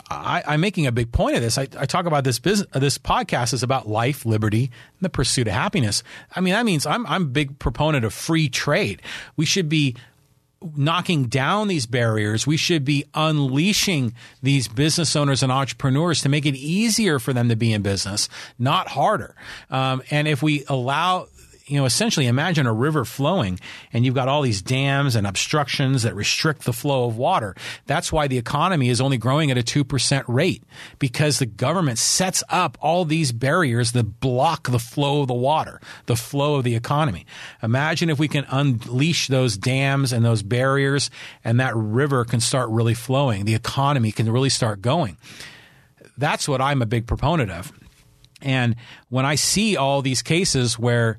I, 0.10 0.54
am 0.54 0.62
making 0.62 0.88
a 0.88 0.92
big 0.92 1.12
point 1.12 1.36
of 1.36 1.42
this. 1.42 1.58
I, 1.58 1.68
I 1.78 1.86
talk 1.86 2.06
about 2.06 2.24
this 2.24 2.40
business. 2.40 2.70
This 2.74 2.98
podcast 2.98 3.54
is 3.54 3.64
about 3.64 3.88
life, 3.88 4.26
liberty, 4.26 4.64
and 4.66 5.02
the 5.02 5.10
pursuit 5.10 5.48
of 5.48 5.54
happiness. 5.54 6.04
I 6.36 6.42
mean, 6.42 6.54
that 6.54 6.66
means 6.66 6.86
I'm 6.86 7.06
I'm 7.08 7.24
a 7.24 7.26
big 7.26 7.60
proponent 7.60 8.06
of 8.06 8.14
free 8.14 8.50
trade. 8.50 9.02
We 9.36 9.46
should 9.46 9.70
be 9.70 9.96
knocking 10.76 11.26
down 11.26 11.68
these 11.68 11.86
barriers. 11.86 12.48
We 12.48 12.58
should 12.58 12.84
be 12.84 13.06
unleashing 13.14 14.14
these 14.42 14.68
business 14.68 15.16
owners 15.16 15.44
and 15.44 15.52
entrepreneurs 15.52 16.22
to 16.22 16.30
make 16.30 16.46
it 16.46 16.56
easier 16.56 17.20
for 17.20 17.34
them 17.34 17.50
to 17.50 17.56
be 17.56 17.74
in 17.74 17.82
business, 17.82 18.28
not 18.58 18.88
harder. 18.88 19.36
Um, 19.70 20.02
and 20.10 20.28
if 20.28 20.42
we 20.42 20.66
allow 20.68 21.28
you 21.68 21.78
know, 21.78 21.86
essentially 21.86 22.28
imagine 22.28 22.66
a 22.66 22.74
river 22.74 23.04
flowing 23.04 23.60
and 23.92 24.06
you've 24.06 24.16
got 24.16 24.30
all 24.30 24.42
these 24.42 24.62
dams 24.62 25.16
and 25.16 25.28
obstructions 25.28 26.04
that 26.04 26.16
restrict 26.16 26.64
the 26.64 26.74
flow 26.74 27.06
of 27.06 27.18
water. 27.18 27.56
That's 27.86 28.12
why 28.12 28.28
the 28.28 28.38
economy 28.38 28.90
is 28.90 29.02
only 29.02 29.18
growing 29.18 29.52
at 29.52 29.58
a 29.58 29.64
2% 29.64 30.24
rate 30.28 30.64
because 30.98 31.40
the 31.40 31.46
government 31.46 32.00
sets 32.00 32.42
up 32.50 32.78
all 32.82 33.04
these 33.04 33.34
barriers 33.34 33.92
that 33.92 34.22
block 34.22 34.70
the 34.70 34.80
flow 34.80 35.22
of 35.22 35.28
the 35.28 35.34
water, 35.34 35.82
the 36.06 36.16
flow 36.16 36.56
of 36.56 36.64
the 36.64 36.76
economy. 36.76 37.26
Imagine 37.62 38.10
if 38.10 38.18
we 38.18 38.30
can 38.30 38.46
unleash 38.50 39.28
those 39.28 39.58
dams 39.58 40.14
and 40.14 40.24
those 40.24 40.44
barriers 40.44 41.10
and 41.44 41.60
that 41.60 41.76
river 41.76 42.24
can 42.24 42.40
start 42.40 42.70
really 42.70 42.94
flowing. 42.94 43.44
The 43.44 43.56
economy 43.56 44.14
can 44.14 44.32
really 44.32 44.50
start 44.50 44.82
going. 44.82 45.18
That's 46.18 46.48
what 46.48 46.62
I'm 46.62 46.82
a 46.82 46.86
big 46.86 47.08
proponent 47.08 47.52
of. 47.52 47.74
And 48.42 48.76
when 49.10 49.26
I 49.26 49.36
see 49.36 49.76
all 49.76 50.02
these 50.02 50.22
cases 50.22 50.78
where 50.78 51.18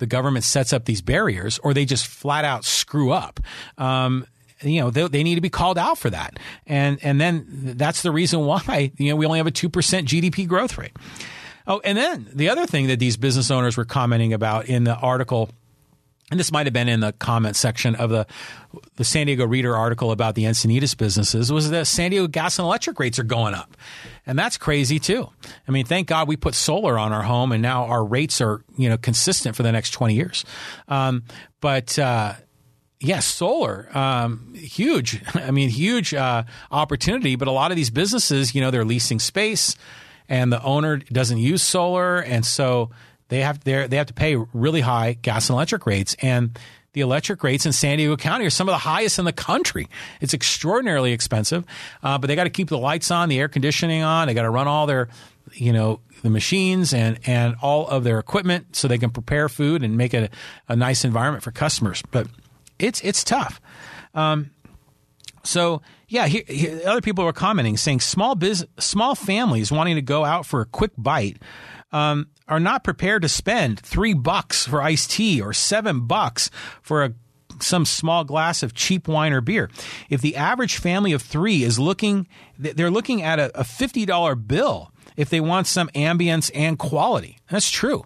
the 0.00 0.06
government 0.06 0.44
sets 0.44 0.72
up 0.72 0.84
these 0.86 1.00
barriers 1.00 1.60
or 1.62 1.72
they 1.72 1.84
just 1.84 2.06
flat 2.06 2.44
out 2.44 2.64
screw 2.64 3.12
up. 3.12 3.38
Um, 3.78 4.26
you 4.62 4.80
know, 4.80 4.90
they, 4.90 5.06
they, 5.08 5.22
need 5.22 5.36
to 5.36 5.40
be 5.40 5.48
called 5.48 5.78
out 5.78 5.96
for 5.96 6.10
that. 6.10 6.38
And, 6.66 6.98
and 7.02 7.20
then 7.20 7.46
that's 7.76 8.02
the 8.02 8.10
reason 8.10 8.40
why, 8.40 8.92
you 8.96 9.10
know, 9.10 9.16
we 9.16 9.24
only 9.24 9.38
have 9.38 9.46
a 9.46 9.52
2% 9.52 9.70
GDP 9.70 10.46
growth 10.46 10.76
rate. 10.76 10.92
Oh, 11.66 11.80
and 11.84 11.96
then 11.96 12.28
the 12.32 12.48
other 12.48 12.66
thing 12.66 12.88
that 12.88 12.98
these 12.98 13.16
business 13.16 13.50
owners 13.50 13.76
were 13.76 13.84
commenting 13.84 14.32
about 14.32 14.66
in 14.66 14.84
the 14.84 14.96
article 14.96 15.50
and 16.30 16.38
this 16.38 16.52
might 16.52 16.66
have 16.66 16.72
been 16.72 16.88
in 16.88 17.00
the 17.00 17.12
comment 17.12 17.56
section 17.56 17.94
of 17.94 18.10
the 18.10 18.26
the 18.96 19.04
San 19.04 19.26
Diego 19.26 19.46
Reader 19.46 19.76
article 19.76 20.12
about 20.12 20.34
the 20.34 20.44
Encinitas 20.44 20.96
businesses 20.96 21.52
was 21.52 21.70
that 21.70 21.86
San 21.86 22.10
Diego 22.12 22.28
gas 22.28 22.58
and 22.58 22.66
electric 22.66 23.00
rates 23.00 23.18
are 23.18 23.24
going 23.24 23.54
up. 23.54 23.76
And 24.26 24.38
that's 24.38 24.56
crazy 24.56 25.00
too. 25.00 25.28
I 25.66 25.72
mean, 25.72 25.84
thank 25.84 26.06
God 26.06 26.28
we 26.28 26.36
put 26.36 26.54
solar 26.54 26.98
on 26.98 27.12
our 27.12 27.22
home 27.22 27.50
and 27.50 27.60
now 27.60 27.86
our 27.86 28.04
rates 28.04 28.40
are, 28.40 28.62
you 28.76 28.88
know, 28.88 28.96
consistent 28.96 29.56
for 29.56 29.64
the 29.64 29.72
next 29.72 29.90
20 29.90 30.14
years. 30.14 30.44
Um, 30.86 31.24
but, 31.60 31.98
uh, 31.98 32.34
yes, 33.00 33.26
solar, 33.26 33.88
um, 33.96 34.54
huge. 34.54 35.22
I 35.34 35.50
mean, 35.50 35.70
huge 35.70 36.14
uh, 36.14 36.44
opportunity. 36.70 37.34
But 37.36 37.48
a 37.48 37.52
lot 37.52 37.72
of 37.72 37.76
these 37.76 37.90
businesses, 37.90 38.54
you 38.54 38.60
know, 38.60 38.70
they're 38.70 38.84
leasing 38.84 39.18
space, 39.18 39.74
and 40.28 40.52
the 40.52 40.62
owner 40.62 40.98
doesn't 40.98 41.38
use 41.38 41.62
solar, 41.62 42.20
and 42.20 42.46
so 42.46 42.90
they 43.30 43.40
have 43.40 43.64
they 43.64 43.86
they 43.86 43.96
have 43.96 44.08
to 44.08 44.14
pay 44.14 44.36
really 44.52 44.82
high 44.82 45.14
gas 45.14 45.48
and 45.48 45.54
electric 45.54 45.86
rates, 45.86 46.14
and 46.20 46.58
the 46.92 47.00
electric 47.00 47.42
rates 47.42 47.64
in 47.64 47.72
San 47.72 47.98
Diego 47.98 48.16
County 48.16 48.44
are 48.44 48.50
some 48.50 48.68
of 48.68 48.72
the 48.72 48.78
highest 48.78 49.18
in 49.18 49.24
the 49.24 49.32
country. 49.32 49.88
It's 50.20 50.34
extraordinarily 50.34 51.12
expensive, 51.12 51.64
uh, 52.02 52.18
but 52.18 52.26
they 52.26 52.34
got 52.34 52.44
to 52.44 52.50
keep 52.50 52.68
the 52.68 52.78
lights 52.78 53.10
on, 53.10 53.28
the 53.28 53.38
air 53.38 53.48
conditioning 53.48 54.02
on. 54.02 54.26
They 54.26 54.34
got 54.34 54.42
to 54.42 54.50
run 54.50 54.66
all 54.66 54.86
their, 54.86 55.08
you 55.52 55.72
know, 55.72 56.00
the 56.22 56.30
machines 56.30 56.92
and 56.92 57.20
and 57.24 57.54
all 57.62 57.86
of 57.86 58.04
their 58.04 58.18
equipment 58.18 58.74
so 58.76 58.88
they 58.88 58.98
can 58.98 59.10
prepare 59.10 59.48
food 59.48 59.82
and 59.82 59.96
make 59.96 60.12
a, 60.12 60.28
a 60.68 60.76
nice 60.76 61.04
environment 61.04 61.44
for 61.44 61.52
customers. 61.52 62.02
But 62.10 62.26
it's 62.78 63.00
it's 63.02 63.22
tough. 63.22 63.60
Um, 64.12 64.50
so 65.44 65.82
yeah, 66.08 66.28
other 66.84 67.00
people 67.00 67.24
were 67.24 67.32
commenting 67.32 67.76
saying 67.76 68.00
small 68.00 68.34
biz, 68.34 68.66
small 68.78 69.14
families 69.14 69.70
wanting 69.70 69.94
to 69.94 70.02
go 70.02 70.24
out 70.24 70.44
for 70.44 70.60
a 70.60 70.66
quick 70.66 70.90
bite 70.98 71.38
um, 71.92 72.28
are 72.48 72.60
not 72.60 72.84
prepared 72.84 73.22
to 73.22 73.28
spend 73.28 73.80
three 73.80 74.14
bucks 74.14 74.66
for 74.66 74.82
iced 74.82 75.10
tea 75.10 75.40
or 75.40 75.52
seven 75.52 76.06
bucks 76.06 76.50
for 76.82 77.04
a 77.04 77.14
some 77.60 77.84
small 77.84 78.24
glass 78.24 78.62
of 78.62 78.72
cheap 78.74 79.06
wine 79.06 79.34
or 79.34 79.42
beer. 79.42 79.68
If 80.08 80.22
the 80.22 80.36
average 80.36 80.78
family 80.78 81.12
of 81.12 81.20
three 81.20 81.62
is 81.62 81.78
looking, 81.78 82.26
they're 82.58 82.90
looking 82.90 83.22
at 83.22 83.38
a, 83.38 83.58
a 83.58 83.64
fifty 83.64 84.06
dollar 84.06 84.34
bill 84.34 84.92
if 85.16 85.28
they 85.28 85.40
want 85.40 85.66
some 85.66 85.88
ambience 85.94 86.50
and 86.54 86.78
quality. 86.78 87.38
That's 87.50 87.70
true. 87.70 88.04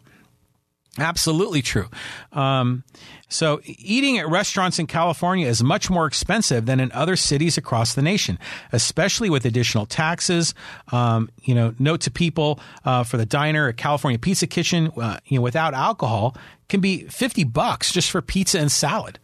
Absolutely 0.99 1.61
true. 1.61 1.89
Um, 2.33 2.85
so, 3.29 3.61
eating 3.65 4.19
at 4.19 4.29
restaurants 4.29 4.79
in 4.79 4.87
California 4.87 5.49
is 5.49 5.61
much 5.61 5.91
more 5.91 6.07
expensive 6.07 6.67
than 6.67 6.79
in 6.79 6.93
other 6.93 7.17
cities 7.17 7.59
across 7.59 7.95
the 7.95 8.03
nation, 8.03 8.39
especially 8.71 9.29
with 9.29 9.45
additional 9.45 9.87
taxes. 9.87 10.55
Um, 10.93 11.31
you 11.43 11.55
know, 11.55 11.75
note 11.81 12.03
to 12.03 12.13
people 12.13 12.61
uh, 12.85 13.03
for 13.03 13.17
the 13.17 13.27
diner 13.27 13.69
at 13.69 13.77
California 13.77 14.21
Pizza 14.21 14.47
Kitchen, 14.47 14.93
uh, 14.97 15.19
you 15.25 15.39
know, 15.39 15.43
without 15.43 15.75
alcohol 15.75 16.37
can 16.69 16.81
be 16.81 17.05
fifty 17.09 17.43
bucks 17.43 17.91
just 17.91 18.11
for 18.11 18.23
pizza 18.23 18.61
and 18.61 18.71
salad. 18.71 19.19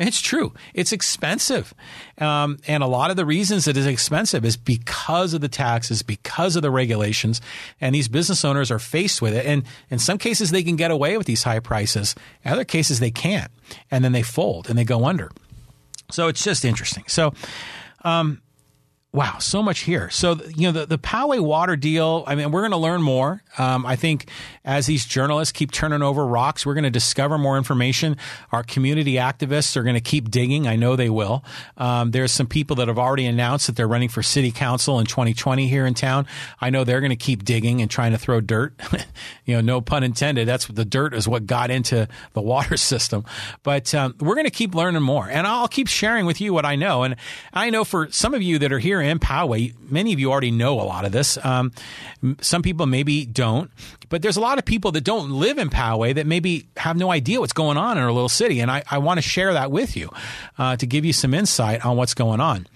It's 0.00 0.20
true. 0.20 0.54
It's 0.72 0.92
expensive. 0.92 1.74
Um, 2.16 2.58
and 2.66 2.82
a 2.82 2.86
lot 2.86 3.10
of 3.10 3.16
the 3.16 3.26
reasons 3.26 3.68
it 3.68 3.76
is 3.76 3.86
expensive 3.86 4.46
is 4.46 4.56
because 4.56 5.34
of 5.34 5.42
the 5.42 5.48
taxes, 5.48 6.02
because 6.02 6.56
of 6.56 6.62
the 6.62 6.70
regulations. 6.70 7.42
And 7.82 7.94
these 7.94 8.08
business 8.08 8.42
owners 8.42 8.70
are 8.70 8.78
faced 8.78 9.20
with 9.20 9.34
it. 9.34 9.44
And 9.44 9.64
in 9.90 9.98
some 9.98 10.16
cases, 10.16 10.50
they 10.50 10.62
can 10.62 10.76
get 10.76 10.90
away 10.90 11.18
with 11.18 11.26
these 11.26 11.42
high 11.42 11.60
prices. 11.60 12.14
In 12.44 12.50
other 12.50 12.64
cases, 12.64 12.98
they 12.98 13.10
can't. 13.10 13.50
And 13.90 14.02
then 14.02 14.12
they 14.12 14.22
fold 14.22 14.70
and 14.70 14.78
they 14.78 14.84
go 14.84 15.04
under. 15.04 15.30
So 16.10 16.28
it's 16.28 16.42
just 16.42 16.64
interesting. 16.64 17.04
So, 17.06 17.34
um, 18.02 18.40
Wow, 19.12 19.38
so 19.38 19.60
much 19.60 19.80
here. 19.80 20.08
So, 20.08 20.40
you 20.54 20.68
know, 20.68 20.80
the, 20.80 20.86
the 20.86 20.98
Poway 20.98 21.40
water 21.40 21.74
deal, 21.74 22.22
I 22.28 22.36
mean, 22.36 22.52
we're 22.52 22.60
going 22.60 22.70
to 22.70 22.76
learn 22.76 23.02
more. 23.02 23.42
Um, 23.58 23.84
I 23.84 23.96
think 23.96 24.30
as 24.64 24.86
these 24.86 25.04
journalists 25.04 25.50
keep 25.50 25.72
turning 25.72 26.00
over 26.00 26.24
rocks, 26.24 26.64
we're 26.64 26.74
going 26.74 26.84
to 26.84 26.90
discover 26.90 27.36
more 27.36 27.58
information. 27.58 28.16
Our 28.52 28.62
community 28.62 29.14
activists 29.14 29.76
are 29.76 29.82
going 29.82 29.96
to 29.96 30.00
keep 30.00 30.30
digging. 30.30 30.68
I 30.68 30.76
know 30.76 30.94
they 30.94 31.10
will. 31.10 31.44
Um, 31.76 32.12
there's 32.12 32.30
some 32.30 32.46
people 32.46 32.76
that 32.76 32.86
have 32.86 33.00
already 33.00 33.26
announced 33.26 33.66
that 33.66 33.74
they're 33.74 33.88
running 33.88 34.10
for 34.10 34.22
city 34.22 34.52
council 34.52 35.00
in 35.00 35.06
2020 35.06 35.66
here 35.66 35.86
in 35.86 35.94
town. 35.94 36.28
I 36.60 36.70
know 36.70 36.84
they're 36.84 37.00
going 37.00 37.10
to 37.10 37.16
keep 37.16 37.44
digging 37.44 37.82
and 37.82 37.90
trying 37.90 38.12
to 38.12 38.18
throw 38.18 38.40
dirt. 38.40 38.74
you 39.44 39.56
know, 39.56 39.60
no 39.60 39.80
pun 39.80 40.04
intended. 40.04 40.46
That's 40.46 40.68
what 40.68 40.76
the 40.76 40.84
dirt 40.84 41.14
is 41.14 41.26
what 41.26 41.46
got 41.46 41.72
into 41.72 42.06
the 42.34 42.42
water 42.42 42.76
system. 42.76 43.24
But 43.64 43.92
um, 43.92 44.14
we're 44.20 44.36
going 44.36 44.44
to 44.44 44.52
keep 44.52 44.72
learning 44.72 45.02
more. 45.02 45.28
And 45.28 45.48
I'll 45.48 45.66
keep 45.66 45.88
sharing 45.88 46.26
with 46.26 46.40
you 46.40 46.54
what 46.54 46.64
I 46.64 46.76
know. 46.76 47.02
And 47.02 47.16
I 47.52 47.70
know 47.70 47.82
for 47.82 48.08
some 48.12 48.34
of 48.34 48.42
you 48.42 48.60
that 48.60 48.70
are 48.70 48.78
here, 48.78 48.99
in 49.00 49.18
Poway, 49.18 49.74
many 49.90 50.12
of 50.12 50.20
you 50.20 50.30
already 50.30 50.50
know 50.50 50.80
a 50.80 50.82
lot 50.82 51.04
of 51.04 51.12
this. 51.12 51.38
Um, 51.44 51.72
some 52.40 52.62
people 52.62 52.86
maybe 52.86 53.24
don't, 53.24 53.70
but 54.08 54.22
there's 54.22 54.36
a 54.36 54.40
lot 54.40 54.58
of 54.58 54.64
people 54.64 54.92
that 54.92 55.04
don't 55.04 55.30
live 55.30 55.58
in 55.58 55.70
Poway 55.70 56.14
that 56.14 56.26
maybe 56.26 56.68
have 56.76 56.96
no 56.96 57.10
idea 57.10 57.40
what's 57.40 57.52
going 57.52 57.76
on 57.76 57.96
in 57.96 58.02
our 58.02 58.12
little 58.12 58.28
city. 58.28 58.60
And 58.60 58.70
I, 58.70 58.82
I 58.90 58.98
want 58.98 59.18
to 59.18 59.22
share 59.22 59.52
that 59.52 59.70
with 59.70 59.96
you 59.96 60.10
uh, 60.58 60.76
to 60.76 60.86
give 60.86 61.04
you 61.04 61.12
some 61.12 61.34
insight 61.34 61.84
on 61.84 61.96
what's 61.96 62.14
going 62.14 62.40
on. 62.40 62.66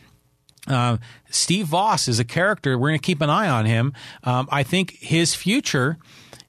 Uh, 0.66 0.97
Steve 1.31 1.66
Vaus 1.66 2.09
is 2.09 2.18
a 2.18 2.25
character. 2.25 2.79
We're 2.79 2.89
going 2.89 3.01
to 3.01 3.07
keep 3.07 3.20
an 3.20 3.31
eye 3.31 3.49
on 3.49 3.66
him. 3.66 3.93
Um, 4.22 4.49
I 4.51 4.62
think 4.62 4.93
his 4.93 5.35
future 5.35 5.99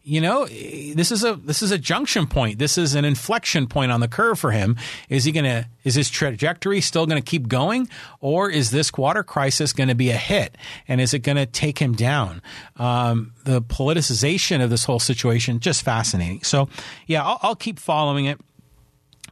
you 0.08 0.22
know, 0.22 0.46
this 0.46 1.12
is 1.12 1.24
a 1.24 1.34
this 1.34 1.64
is 1.64 1.72
a 1.72 1.80
junction 1.80 2.28
point. 2.28 2.60
This 2.60 2.78
is 2.78 2.94
an 2.94 3.06
inflection 3.06 3.66
point 3.66 3.92
on 3.92 4.02
the 4.02 4.08
curve 4.08 4.38
for 4.38 4.52
him. 4.52 4.78
Is 5.10 5.24
he 5.24 5.32
going 5.32 5.46
to 5.46 5.68
is 5.84 5.96
his 5.96 6.12
trajectory 6.12 6.80
still 6.80 7.08
going 7.08 7.20
to 7.20 7.28
keep 7.28 7.48
going, 7.48 7.90
or 8.22 8.48
is 8.48 8.70
this 8.70 8.94
water 8.94 9.24
crisis 9.24 9.74
going 9.74 9.90
to 9.90 9.96
be 9.96 10.12
a 10.12 10.18
hit, 10.18 10.56
and 10.88 11.02
is 11.02 11.16
it 11.16 11.20
going 11.20 11.38
to 11.38 11.48
take 11.48 11.80
him 11.80 11.94
down? 11.94 12.44
Um, 12.76 13.34
the 13.46 13.64
politicization 13.64 14.64
of 14.64 14.70
this 14.70 14.86
whole 14.86 15.00
situation 15.00 15.60
just 15.60 15.82
fascinating. 15.82 16.44
So, 16.44 16.70
yeah, 17.08 17.26
I'll, 17.26 17.40
I'll 17.42 17.56
keep 17.56 17.80
following 17.80 18.26
it. 18.26 18.40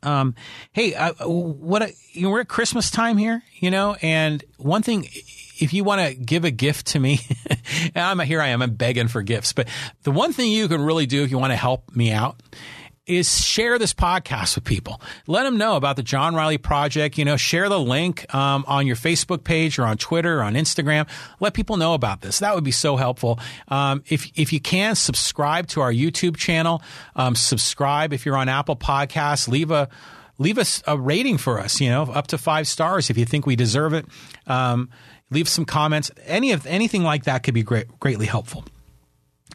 Um, 0.02 0.34
hey, 0.72 0.96
uh, 0.96 1.14
what 1.28 1.84
a, 1.84 1.94
you 2.14 2.24
know, 2.24 2.32
we're 2.32 2.42
at 2.42 2.48
Christmas 2.48 2.90
time 2.90 3.18
here, 3.18 3.44
you 3.60 3.70
know, 3.70 3.96
and 4.02 4.44
one 4.58 4.82
thing 4.82 5.08
if 5.60 5.74
you 5.74 5.84
want 5.84 6.02
to 6.02 6.16
give 6.16 6.46
a 6.46 6.52
gift 6.52 6.88
to 6.88 7.00
me, 7.00 7.20
I'm 7.96 8.20
here 8.20 8.42
I 8.42 8.48
am, 8.50 8.62
I'm 8.62 8.76
begging 8.76 9.08
for 9.08 9.22
gifts. 9.22 9.54
But 9.54 9.68
the 10.04 10.12
one 10.12 10.34
thing 10.34 10.52
you 10.52 10.68
can 10.68 10.82
really 10.82 11.06
do 11.06 11.24
if 11.24 11.32
you 11.32 11.38
want 11.38 11.52
to 11.52 11.58
help 11.58 11.96
me 11.96 12.12
out 12.12 12.38
is 13.06 13.46
share 13.46 13.78
this 13.78 13.94
podcast 13.94 14.56
with 14.56 14.64
people. 14.64 15.02
Let 15.28 15.44
them 15.44 15.58
know 15.58 15.76
about 15.76 15.98
the 15.98 16.04
John 16.04 16.36
Riley 16.36 16.58
Project. 16.58 17.18
You 17.18 17.26
know, 17.26 17.36
share 17.36 17.68
the 17.68 17.80
link 17.80 18.34
um, 18.34 18.64
on 18.68 18.88
your 18.88 18.96
Facebook 18.96 19.44
page 19.44 19.78
or 19.78 19.86
on 19.86 19.98
Twitter 19.98 20.40
or 20.40 20.44
on 20.44 20.54
Instagram. 20.54 21.08
Let 21.40 21.54
people 21.54 21.78
know 21.78 21.94
about 21.94 22.22
this. 22.22 22.40
That 22.40 22.56
would 22.56 22.64
be 22.64 22.72
so 22.72 22.96
helpful. 22.96 23.40
Um, 23.68 24.04
if 24.08 24.32
if 24.36 24.54
you 24.54 24.62
can 24.62 24.96
subscribe 24.96 25.68
to 25.70 25.82
our 25.82 25.92
YouTube 25.92 26.38
channel, 26.38 26.82
um, 27.16 27.36
subscribe 27.36 28.14
if 28.14 28.26
you're 28.26 28.38
on 28.38 28.48
Apple 28.48 28.78
Podcasts. 28.78 29.48
Leave 29.48 29.72
a 29.72 29.90
leave 30.38 30.58
us 30.58 30.82
a 30.88 30.98
rating 30.98 31.38
for 31.38 31.60
us. 31.60 31.82
You 31.82 31.90
know, 31.90 32.04
up 32.04 32.28
to 32.28 32.38
five 32.38 32.68
stars 32.68 33.10
if 33.10 33.18
you 33.18 33.26
think 33.26 33.46
we 33.46 33.56
deserve 33.56 33.94
it. 33.94 34.06
Leave 35.34 35.50
some 35.50 35.66
comments. 35.66 36.12
Any 36.26 36.52
of 36.52 36.66
anything 36.66 37.04
like 37.04 37.26
that 37.26 37.44
could 37.44 37.54
be 37.54 37.64
great, 37.64 38.00
greatly 38.00 38.26
helpful. 38.26 38.64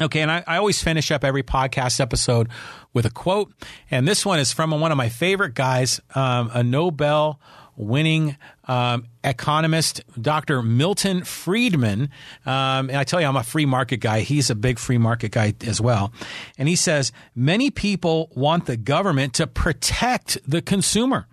Okay, 0.00 0.20
and 0.20 0.30
I, 0.30 0.44
I, 0.46 0.58
always 0.58 0.80
finish 0.80 1.10
up 1.10 1.24
every 1.24 1.42
podcast 1.42 1.98
episode 1.98 2.48
with 2.92 3.04
a 3.04 3.10
quote, 3.10 3.52
and 3.90 4.06
this 4.06 4.24
one 4.24 4.38
is 4.38 4.52
from 4.52 4.70
one 4.70 4.92
of 4.92 4.96
my 4.96 5.08
favorite 5.08 5.54
guys, 5.54 6.00
um, 6.14 6.52
a 6.54 6.62
Nobel 6.62 7.40
winning 7.78 8.36
um, 8.64 9.06
economist, 9.24 10.02
Dr. 10.20 10.62
Milton 10.62 11.24
Friedman. 11.24 12.10
Um, 12.44 12.90
and 12.90 12.96
I 12.96 13.04
tell 13.04 13.20
you, 13.20 13.26
I'm 13.26 13.36
a 13.36 13.44
free 13.44 13.66
market 13.66 13.98
guy. 13.98 14.20
He's 14.20 14.50
a 14.50 14.54
big 14.54 14.78
free 14.78 14.98
market 14.98 15.30
guy 15.30 15.54
as 15.66 15.80
well. 15.80 16.12
And 16.58 16.68
he 16.68 16.76
says, 16.76 17.12
many 17.34 17.70
people 17.70 18.30
want 18.34 18.66
the 18.66 18.76
government 18.76 19.34
to 19.34 19.46
protect 19.46 20.38
the 20.48 20.60
consumer. 20.60 21.26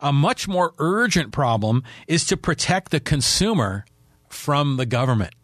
A 0.00 0.12
much 0.12 0.46
more 0.48 0.72
urgent 0.78 1.32
problem 1.32 1.82
is 2.06 2.24
to 2.26 2.36
protect 2.36 2.90
the 2.90 3.00
consumer 3.00 3.84
from 4.28 4.76
the 4.76 4.86
government. 4.86 5.34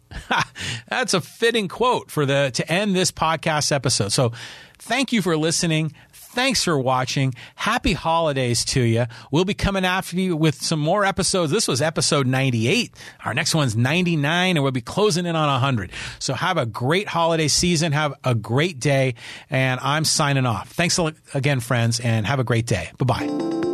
That's 0.87 1.13
a 1.13 1.21
fitting 1.21 1.67
quote 1.67 2.09
for 2.09 2.25
the 2.25 2.51
to 2.53 2.71
end 2.71 2.95
this 2.95 3.11
podcast 3.11 3.71
episode. 3.71 4.11
So, 4.11 4.31
thank 4.77 5.11
you 5.11 5.21
for 5.21 5.35
listening. 5.35 5.93
Thanks 6.35 6.65
for 6.65 6.77
watching. 6.77 7.33
Happy 7.55 7.93
holidays 7.93 8.65
to 8.65 8.81
you. 8.81 9.05
We'll 9.31 9.45
be 9.45 9.53
coming 9.53 9.85
after 9.85 10.17
you 10.17 10.35
with 10.35 10.61
some 10.61 10.81
more 10.81 11.05
episodes. 11.05 11.49
This 11.49 11.65
was 11.65 11.81
episode 11.81 12.27
98. 12.27 12.93
Our 13.23 13.33
next 13.33 13.55
one's 13.55 13.77
99 13.77 14.57
and 14.57 14.61
we'll 14.61 14.73
be 14.73 14.81
closing 14.81 15.25
in 15.25 15.37
on 15.37 15.47
100. 15.47 15.91
So 16.19 16.33
have 16.33 16.57
a 16.57 16.65
great 16.65 17.07
holiday 17.07 17.47
season. 17.47 17.93
Have 17.93 18.15
a 18.25 18.35
great 18.35 18.81
day. 18.81 19.15
And 19.49 19.79
I'm 19.79 20.03
signing 20.03 20.45
off. 20.45 20.71
Thanks 20.71 20.99
again, 21.33 21.61
friends, 21.61 22.01
and 22.01 22.27
have 22.27 22.39
a 22.39 22.43
great 22.43 22.65
day. 22.65 22.89
Bye 22.97 23.05
bye. 23.05 23.64